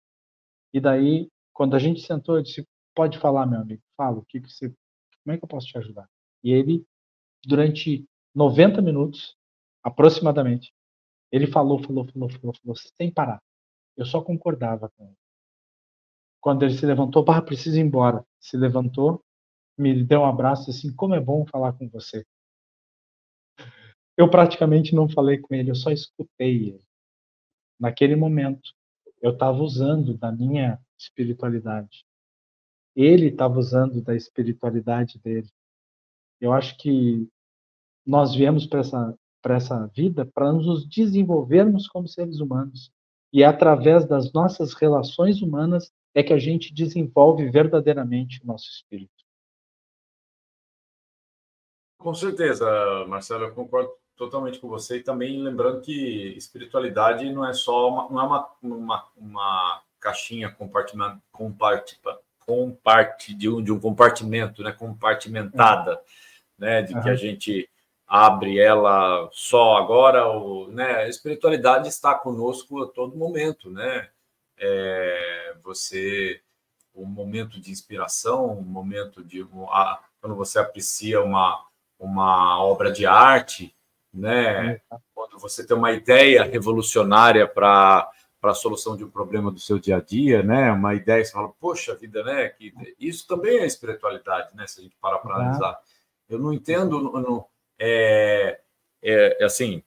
E 0.72 0.80
daí, 0.80 1.30
quando 1.52 1.76
a 1.76 1.78
gente 1.78 2.00
sentou, 2.00 2.36
eu 2.36 2.42
disse, 2.42 2.66
pode 2.98 3.16
falar, 3.20 3.46
meu 3.46 3.60
amigo, 3.60 3.80
fala, 3.96 4.18
o 4.18 4.24
que, 4.24 4.40
que 4.40 4.50
você, 4.50 4.74
como 5.22 5.32
é 5.32 5.38
que 5.38 5.44
eu 5.44 5.48
posso 5.48 5.68
te 5.68 5.78
ajudar? 5.78 6.10
E 6.42 6.50
ele, 6.50 6.84
durante 7.46 8.04
90 8.34 8.82
minutos, 8.82 9.36
aproximadamente, 9.84 10.74
ele 11.30 11.46
falou, 11.46 11.80
falou, 11.80 12.04
falou, 12.08 12.28
falou, 12.28 12.54
falou, 12.60 12.76
sem 12.96 13.08
parar. 13.08 13.40
Eu 13.96 14.04
só 14.04 14.20
concordava 14.20 14.90
com 14.96 15.04
ele. 15.04 15.16
Quando 16.40 16.64
ele 16.64 16.74
se 16.74 16.84
levantou, 16.84 17.24
bah, 17.24 17.40
preciso 17.40 17.78
ir 17.78 17.82
embora. 17.82 18.26
Se 18.40 18.56
levantou, 18.56 19.22
me 19.78 20.02
deu 20.02 20.22
um 20.22 20.26
abraço 20.26 20.68
assim, 20.68 20.92
como 20.92 21.14
é 21.14 21.20
bom 21.20 21.46
falar 21.46 21.74
com 21.74 21.88
você. 21.88 22.26
Eu 24.16 24.28
praticamente 24.28 24.92
não 24.92 25.08
falei 25.08 25.38
com 25.38 25.54
ele, 25.54 25.70
eu 25.70 25.76
só 25.76 25.92
escutei 25.92 26.70
ele. 26.70 26.84
Naquele 27.78 28.16
momento, 28.16 28.74
eu 29.22 29.30
estava 29.30 29.58
usando 29.58 30.18
da 30.18 30.32
minha 30.32 30.80
espiritualidade. 30.98 32.07
Ele 33.00 33.28
estava 33.28 33.56
usando 33.56 34.02
da 34.02 34.16
espiritualidade 34.16 35.20
dele. 35.20 35.48
Eu 36.40 36.52
acho 36.52 36.76
que 36.76 37.28
nós 38.04 38.34
viemos 38.34 38.66
para 38.66 38.80
essa, 38.80 39.18
essa 39.44 39.86
vida 39.86 40.26
para 40.26 40.52
nos 40.52 40.84
desenvolvermos 40.84 41.86
como 41.86 42.08
seres 42.08 42.40
humanos. 42.40 42.90
E 43.32 43.44
é 43.44 43.46
através 43.46 44.04
das 44.04 44.32
nossas 44.32 44.74
relações 44.74 45.40
humanas 45.40 45.92
é 46.12 46.24
que 46.24 46.32
a 46.32 46.38
gente 46.40 46.74
desenvolve 46.74 47.48
verdadeiramente 47.48 48.42
o 48.42 48.46
nosso 48.48 48.68
espírito. 48.68 49.12
Com 52.00 52.14
certeza, 52.14 52.66
Marcelo, 53.06 53.44
eu 53.44 53.54
concordo 53.54 53.92
totalmente 54.16 54.58
com 54.58 54.66
você 54.66 54.96
e 54.96 55.04
também 55.04 55.40
lembrando 55.40 55.82
que 55.82 56.34
espiritualidade 56.36 57.30
não 57.32 57.46
é 57.46 57.52
só 57.52 57.88
uma, 57.88 58.08
não 58.10 58.20
é 58.20 58.24
uma, 58.24 58.50
uma, 58.60 59.08
uma 59.16 59.82
caixinha 60.00 60.50
compartimentada 60.50 62.20
compart, 62.48 63.28
de, 63.34 63.46
um, 63.46 63.62
de 63.62 63.70
um 63.70 63.78
compartimento, 63.78 64.62
né, 64.62 64.72
compartimentada, 64.72 65.92
uhum. 65.92 65.98
né, 66.58 66.80
de 66.80 66.94
uhum. 66.94 67.02
que 67.02 67.10
a 67.10 67.14
gente 67.14 67.68
abre 68.06 68.58
ela 68.58 69.28
só 69.32 69.76
agora, 69.76 70.26
ou, 70.26 70.72
né, 70.72 71.02
a 71.02 71.08
espiritualidade 71.08 71.88
está 71.88 72.14
conosco 72.14 72.82
a 72.82 72.88
todo 72.88 73.18
momento, 73.18 73.70
né, 73.70 74.08
é, 74.56 75.54
você 75.62 76.40
um 76.94 77.04
momento 77.04 77.60
de 77.60 77.70
inspiração, 77.70 78.58
um 78.58 78.62
momento 78.62 79.22
de 79.22 79.46
a, 79.68 80.00
quando 80.20 80.34
você 80.34 80.58
aprecia 80.58 81.22
uma, 81.22 81.64
uma 81.96 82.60
obra 82.60 82.90
de 82.90 83.06
arte, 83.06 83.72
né? 84.12 84.80
Quando 85.14 85.38
você 85.38 85.64
tem 85.64 85.76
uma 85.76 85.92
ideia 85.92 86.42
revolucionária 86.42 87.46
para 87.46 88.10
para 88.40 88.52
a 88.52 88.54
solução 88.54 88.96
de 88.96 89.04
um 89.04 89.10
problema 89.10 89.50
do 89.50 89.58
seu 89.58 89.78
dia 89.78 89.96
a 89.96 90.00
dia, 90.00 90.42
né? 90.42 90.70
Uma 90.70 90.94
ideia 90.94 91.24
você 91.24 91.32
fala, 91.32 91.48
poxa 91.60 91.94
vida, 91.94 92.22
né? 92.22 92.48
Que 92.50 92.72
isso 92.98 93.26
também 93.26 93.58
é 93.58 93.66
espiritualidade, 93.66 94.54
né? 94.54 94.66
Se 94.66 94.80
a 94.80 94.82
gente 94.82 94.96
parar 95.00 95.18
para 95.18 95.34
analisar, 95.34 95.80
eu 96.28 96.38
não 96.38 96.52
entendo, 96.52 97.00
não, 97.00 97.46
é, 97.78 98.60
é, 99.02 99.36
é, 99.40 99.44
assim, 99.44 99.82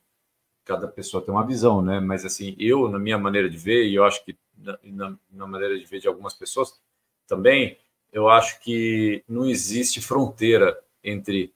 cada 0.65 0.87
pessoa 0.87 1.23
tem 1.23 1.33
uma 1.33 1.45
visão, 1.45 1.81
né? 1.81 1.99
Mas 1.99 2.25
assim, 2.25 2.55
eu 2.59 2.89
na 2.89 2.99
minha 2.99 3.17
maneira 3.17 3.49
de 3.49 3.57
ver 3.57 3.85
e 3.85 3.95
eu 3.95 4.03
acho 4.03 4.23
que 4.25 4.37
na, 4.57 4.77
na, 4.83 5.17
na 5.31 5.47
maneira 5.47 5.77
de 5.77 5.85
ver 5.85 5.99
de 5.99 6.07
algumas 6.07 6.33
pessoas 6.33 6.79
também, 7.27 7.77
eu 8.11 8.29
acho 8.29 8.59
que 8.59 9.23
não 9.27 9.45
existe 9.45 10.01
fronteira 10.01 10.77
entre 11.03 11.53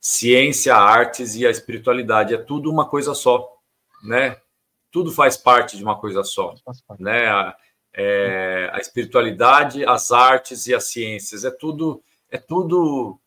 ciência, 0.00 0.74
artes 0.74 1.36
e 1.36 1.46
a 1.46 1.50
espiritualidade. 1.50 2.34
É 2.34 2.38
tudo 2.38 2.70
uma 2.70 2.88
coisa 2.88 3.14
só, 3.14 3.56
né? 4.02 4.40
Tudo 4.92 5.10
faz 5.10 5.36
parte 5.36 5.76
de 5.76 5.82
uma 5.82 5.98
coisa 5.98 6.22
só, 6.22 6.54
né? 7.00 7.26
A, 7.26 7.56
é, 7.94 8.70
a 8.72 8.78
espiritualidade, 8.78 9.84
as 9.84 10.12
artes 10.12 10.66
e 10.66 10.74
as 10.74 10.84
ciências 10.84 11.44
é 11.44 11.50
tudo, 11.50 12.02
é 12.30 12.38
tudo, 12.38 13.18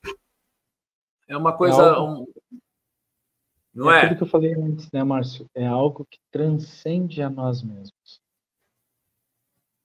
é 1.28 1.36
uma 1.36 1.52
coisa, 1.52 1.82
é 1.82 2.00
um, 2.00 2.26
não 3.76 3.92
é? 3.92 4.06
É 4.06 4.08
tudo 4.08 4.18
que 4.18 4.24
eu 4.24 4.28
falei 4.28 4.54
antes, 4.54 4.90
né, 4.92 5.04
Márcio? 5.04 5.50
É 5.54 5.68
algo 5.68 6.06
que 6.10 6.18
transcende 6.32 7.22
a 7.22 7.30
nós 7.30 7.62
mesmos. 7.62 8.22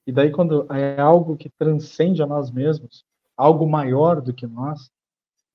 E 0.07 0.11
daí, 0.11 0.31
quando 0.31 0.65
é 0.73 0.99
algo 0.99 1.35
que 1.35 1.49
transcende 1.49 2.23
a 2.23 2.25
nós 2.25 2.49
mesmos, 2.49 3.05
algo 3.35 3.69
maior 3.69 4.21
do 4.21 4.33
que 4.33 4.47
nós, 4.47 4.89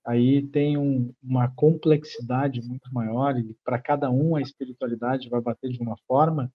aí 0.06 0.46
tem 0.46 0.78
um, 0.78 1.12
uma 1.22 1.50
complexidade 1.50 2.62
muito 2.62 2.92
maior, 2.94 3.36
e 3.38 3.54
para 3.64 3.80
cada 3.80 4.10
um 4.10 4.36
a 4.36 4.40
espiritualidade 4.40 5.28
vai 5.28 5.40
bater 5.40 5.70
de 5.70 5.80
uma 5.80 5.96
forma, 6.06 6.52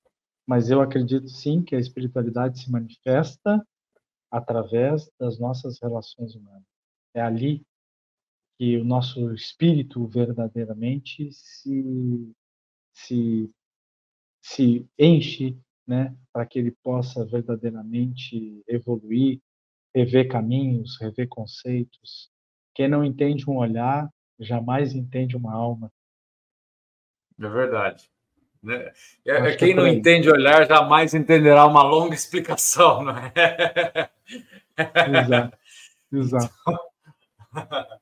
mas 0.47 0.70
eu 0.70 0.82
acredito 0.82 1.28
sim 1.28 1.62
que 1.62 1.76
a 1.76 1.80
espiritualidade 1.80 2.60
se 2.60 2.72
manifesta 2.72 3.66
através 4.32 5.12
das 5.20 5.38
nossas 5.38 5.80
relações 5.82 6.34
humanas. 6.34 6.64
É 7.14 7.22
ali 7.22 7.62
que 8.58 8.78
o 8.78 8.86
nosso 8.86 9.34
espírito 9.34 10.08
verdadeiramente 10.08 11.30
se, 11.34 12.34
se, 12.93 13.52
se 14.41 14.88
enche 14.97 15.58
né, 15.86 16.16
para 16.32 16.45
que 16.45 16.58
ele 16.58 16.72
possa 16.82 17.26
verdadeiramente 17.26 18.64
evoluir, 18.66 19.41
rever 19.93 20.30
caminhos, 20.30 20.97
rever 21.02 21.28
conceitos. 21.28 22.30
Quem 22.74 22.88
não 22.88 23.03
entende 23.03 23.49
um 23.49 23.57
olhar, 23.57 24.09
jamais 24.39 24.93
entende 24.93 25.36
uma 25.36 25.53
alma. 25.53 25.91
É 27.39 27.47
verdade. 27.47 28.09
Né? 28.61 28.91
É, 29.26 29.49
é 29.49 29.55
quem 29.55 29.74
não 29.74 29.88
entende 29.88 30.30
olhar 30.30 30.67
jamais 30.67 31.13
entenderá 31.13 31.65
uma 31.65 31.82
longa 31.82 32.13
explicação, 32.15 33.03
não 33.03 33.17
é? 33.17 34.09
Exato. 35.19 35.57
Exato. 36.13 36.53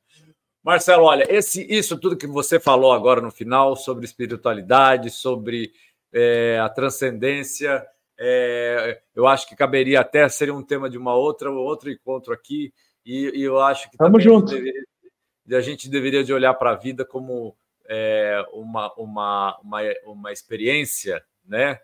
Marcelo, 0.61 1.05
olha, 1.05 1.25
esse, 1.29 1.65
isso 1.69 1.97
tudo 1.97 2.17
que 2.17 2.27
você 2.27 2.59
falou 2.59 2.91
agora 2.91 3.21
no 3.21 3.31
final 3.31 3.75
sobre 3.75 4.05
espiritualidade, 4.05 5.09
sobre 5.09 5.71
é, 6.11 6.59
a 6.61 6.67
transcendência. 6.67 7.85
É, 8.19 9.01
eu 9.15 9.25
acho 9.25 9.47
que 9.47 9.55
caberia 9.55 10.01
até 10.01 10.27
ser 10.27 10.51
um 10.51 10.61
tema 10.61 10.89
de 10.89 10.97
uma 10.97 11.15
outra 11.15 11.49
outro 11.49 11.89
encontro 11.89 12.33
aqui 12.33 12.73
e, 13.05 13.31
e 13.35 13.41
eu 13.41 13.59
acho 13.59 13.89
que 13.89 13.97
Tamo 13.97 14.19
junto. 14.19 14.53
A 14.53 14.57
gente 14.57 14.63
deveria, 14.63 15.57
a 15.57 15.61
gente 15.61 15.89
deveria 15.89 16.23
de 16.23 16.33
olhar 16.33 16.53
para 16.53 16.71
a 16.71 16.75
vida 16.75 17.05
como 17.05 17.55
é, 17.87 18.45
uma, 18.53 18.93
uma, 18.93 19.59
uma, 19.61 19.81
uma 20.05 20.31
experiência, 20.31 21.23
né? 21.43 21.79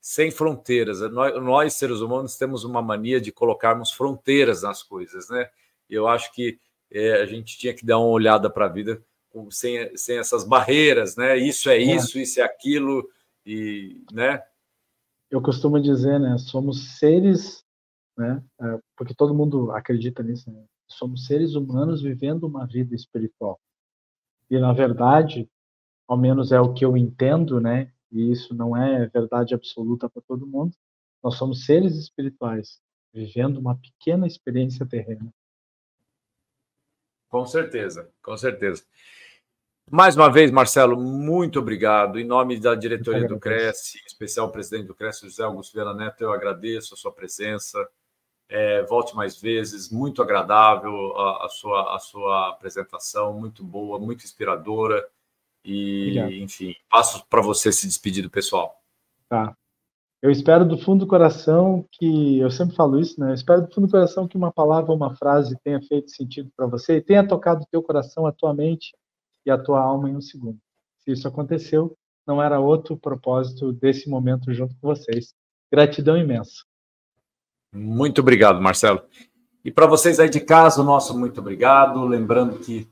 Sem 0.00 0.30
fronteiras. 0.30 1.00
Nós, 1.10 1.42
nós, 1.42 1.74
seres 1.74 2.00
humanos, 2.00 2.36
temos 2.36 2.64
uma 2.64 2.82
mania 2.82 3.20
de 3.20 3.32
colocarmos 3.32 3.90
fronteiras 3.90 4.62
nas 4.62 4.82
coisas, 4.82 5.28
né? 5.30 5.48
Eu 5.88 6.06
acho 6.06 6.32
que 6.32 6.58
é, 6.90 7.22
a 7.22 7.26
gente 7.26 7.58
tinha 7.58 7.74
que 7.74 7.84
dar 7.84 7.98
uma 7.98 8.08
olhada 8.08 8.50
para 8.50 8.66
a 8.66 8.68
vida 8.68 9.02
sem, 9.50 9.96
sem 9.96 10.18
essas 10.18 10.44
barreiras, 10.44 11.16
né? 11.16 11.36
Isso 11.36 11.68
é, 11.68 11.76
é 11.76 11.82
isso, 11.82 12.18
isso 12.18 12.40
é 12.40 12.42
aquilo, 12.42 13.08
e, 13.44 14.02
né? 14.12 14.42
Eu 15.30 15.42
costumo 15.42 15.80
dizer, 15.80 16.20
né? 16.20 16.36
Somos 16.38 16.98
seres, 16.98 17.64
né? 18.16 18.42
É, 18.60 18.80
porque 18.96 19.14
todo 19.14 19.34
mundo 19.34 19.70
acredita 19.72 20.22
nisso, 20.22 20.50
né? 20.50 20.64
Somos 20.88 21.26
seres 21.26 21.54
humanos 21.54 22.02
vivendo 22.02 22.44
uma 22.44 22.66
vida 22.66 22.94
espiritual. 22.94 23.60
E 24.48 24.58
na 24.58 24.72
verdade, 24.72 25.48
ao 26.06 26.16
menos 26.16 26.52
é 26.52 26.60
o 26.60 26.72
que 26.72 26.84
eu 26.84 26.96
entendo, 26.96 27.60
né? 27.60 27.92
E 28.12 28.30
isso 28.30 28.54
não 28.54 28.76
é 28.76 29.06
verdade 29.08 29.54
absoluta 29.54 30.08
para 30.08 30.22
todo 30.22 30.46
mundo. 30.46 30.74
Nós 31.22 31.36
somos 31.36 31.64
seres 31.64 31.96
espirituais 31.96 32.80
vivendo 33.12 33.58
uma 33.58 33.76
pequena 33.76 34.26
experiência 34.26 34.86
terrena. 34.86 35.32
Com 37.28 37.44
certeza, 37.44 38.10
com 38.22 38.36
certeza. 38.36 38.84
Mais 39.90 40.16
uma 40.16 40.30
vez, 40.30 40.50
Marcelo, 40.50 41.00
muito 41.00 41.58
obrigado. 41.58 42.18
Em 42.18 42.24
nome 42.24 42.58
da 42.58 42.74
diretoria 42.74 43.26
do 43.26 43.38
Cresce, 43.38 43.98
em 43.98 44.06
especial 44.06 44.46
o 44.46 44.52
presidente 44.52 44.86
do 44.86 44.94
Cresce, 44.94 45.28
José 45.28 45.44
Augusto 45.44 45.72
Vieira 45.72 45.94
Neto, 45.94 46.22
eu 46.22 46.32
agradeço 46.32 46.94
a 46.94 46.96
sua 46.96 47.12
presença. 47.12 47.78
É, 48.48 48.82
volte 48.84 49.14
mais 49.16 49.40
vezes, 49.40 49.90
muito 49.90 50.22
agradável 50.22 51.16
a, 51.16 51.46
a, 51.46 51.48
sua, 51.48 51.96
a 51.96 51.98
sua 51.98 52.48
apresentação, 52.50 53.32
muito 53.38 53.64
boa, 53.64 53.98
muito 53.98 54.24
inspiradora. 54.24 55.06
E, 55.64 56.10
Obrigado. 56.10 56.32
enfim, 56.32 56.74
passo 56.88 57.26
para 57.28 57.42
você 57.42 57.72
se 57.72 57.86
despedir 57.86 58.22
do 58.22 58.30
pessoal. 58.30 58.80
Tá. 59.28 59.56
Eu 60.22 60.30
espero 60.30 60.66
do 60.66 60.78
fundo 60.78 61.04
do 61.04 61.08
coração 61.08 61.86
que, 61.92 62.38
eu 62.38 62.50
sempre 62.50 62.74
falo 62.74 62.98
isso, 62.98 63.20
né? 63.20 63.30
Eu 63.30 63.34
espero 63.34 63.66
do 63.66 63.72
fundo 63.72 63.86
do 63.86 63.90
coração 63.90 64.26
que 64.26 64.36
uma 64.36 64.52
palavra, 64.52 64.92
uma 64.92 65.14
frase 65.14 65.58
tenha 65.62 65.80
feito 65.82 66.10
sentido 66.10 66.50
para 66.56 66.66
você 66.66 66.96
e 66.96 67.02
tenha 67.02 67.26
tocado 67.26 67.62
o 67.62 67.66
teu 67.66 67.82
coração, 67.82 68.26
a 68.26 68.32
tua 68.32 68.54
mente 68.54 68.96
e 69.44 69.50
a 69.50 69.58
tua 69.58 69.80
alma 69.80 70.08
em 70.08 70.16
um 70.16 70.20
segundo. 70.20 70.58
Se 70.98 71.12
isso 71.12 71.28
aconteceu, 71.28 71.96
não 72.26 72.42
era 72.42 72.58
outro 72.58 72.96
propósito 72.96 73.72
desse 73.72 74.08
momento 74.08 74.52
junto 74.52 74.74
com 74.80 74.88
vocês. 74.88 75.34
Gratidão 75.70 76.16
imensa. 76.16 76.64
Muito 77.76 78.22
obrigado, 78.22 78.60
Marcelo. 78.60 79.02
E 79.62 79.70
para 79.70 79.86
vocês 79.86 80.18
aí 80.18 80.30
de 80.30 80.40
casa, 80.40 80.80
o 80.80 80.84
nosso 80.84 81.16
muito 81.18 81.40
obrigado. 81.40 82.04
Lembrando 82.06 82.58
que 82.58 82.88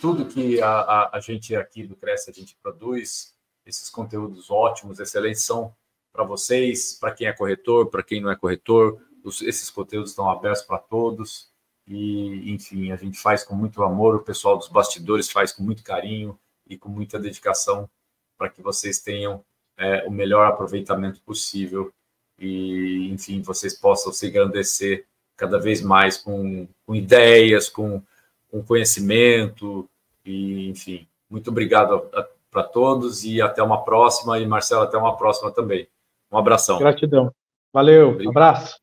tudo 0.00 0.26
que 0.26 0.60
a, 0.60 0.68
a, 0.68 1.16
a 1.16 1.20
gente 1.20 1.56
aqui 1.56 1.84
do 1.84 1.96
Cresce, 1.96 2.30
a 2.30 2.32
gente 2.32 2.56
produz, 2.62 3.34
esses 3.66 3.90
conteúdos 3.90 4.48
ótimos, 4.48 5.00
excelentes, 5.00 5.42
são 5.42 5.74
para 6.12 6.22
vocês, 6.22 6.94
para 6.94 7.12
quem 7.12 7.26
é 7.26 7.32
corretor, 7.32 7.90
para 7.90 8.02
quem 8.02 8.20
não 8.20 8.30
é 8.30 8.36
corretor. 8.36 9.00
Os, 9.24 9.42
esses 9.42 9.70
conteúdos 9.70 10.10
estão 10.10 10.30
abertos 10.30 10.62
para 10.62 10.78
todos. 10.78 11.50
E, 11.86 12.52
enfim, 12.52 12.92
a 12.92 12.96
gente 12.96 13.18
faz 13.18 13.42
com 13.42 13.56
muito 13.56 13.82
amor, 13.82 14.14
o 14.14 14.22
pessoal 14.22 14.56
dos 14.56 14.68
bastidores 14.68 15.30
faz 15.30 15.52
com 15.52 15.62
muito 15.64 15.82
carinho 15.82 16.38
e 16.68 16.76
com 16.76 16.88
muita 16.88 17.18
dedicação 17.18 17.88
para 18.36 18.48
que 18.48 18.62
vocês 18.62 19.00
tenham 19.00 19.42
é, 19.76 20.04
o 20.06 20.10
melhor 20.10 20.46
aproveitamento 20.46 21.20
possível 21.22 21.92
e, 22.38 23.10
enfim, 23.12 23.42
vocês 23.42 23.74
possam 23.74 24.12
se 24.12 24.28
engrandecer 24.28 25.04
cada 25.36 25.58
vez 25.58 25.82
mais 25.82 26.16
com, 26.16 26.68
com 26.86 26.94
ideias, 26.94 27.68
com, 27.68 28.02
com 28.50 28.62
conhecimento 28.62 29.88
e, 30.24 30.68
enfim, 30.68 31.06
muito 31.30 31.50
obrigado 31.50 32.08
para 32.50 32.62
todos 32.62 33.24
e 33.24 33.40
até 33.40 33.62
uma 33.62 33.84
próxima 33.84 34.38
e 34.38 34.46
Marcelo 34.46 34.82
até 34.82 34.96
uma 34.96 35.16
próxima 35.16 35.50
também. 35.50 35.86
Um 36.30 36.38
abração. 36.38 36.78
Gratidão. 36.78 37.32
Valeu, 37.72 38.18
um 38.18 38.30
abraço. 38.30 38.76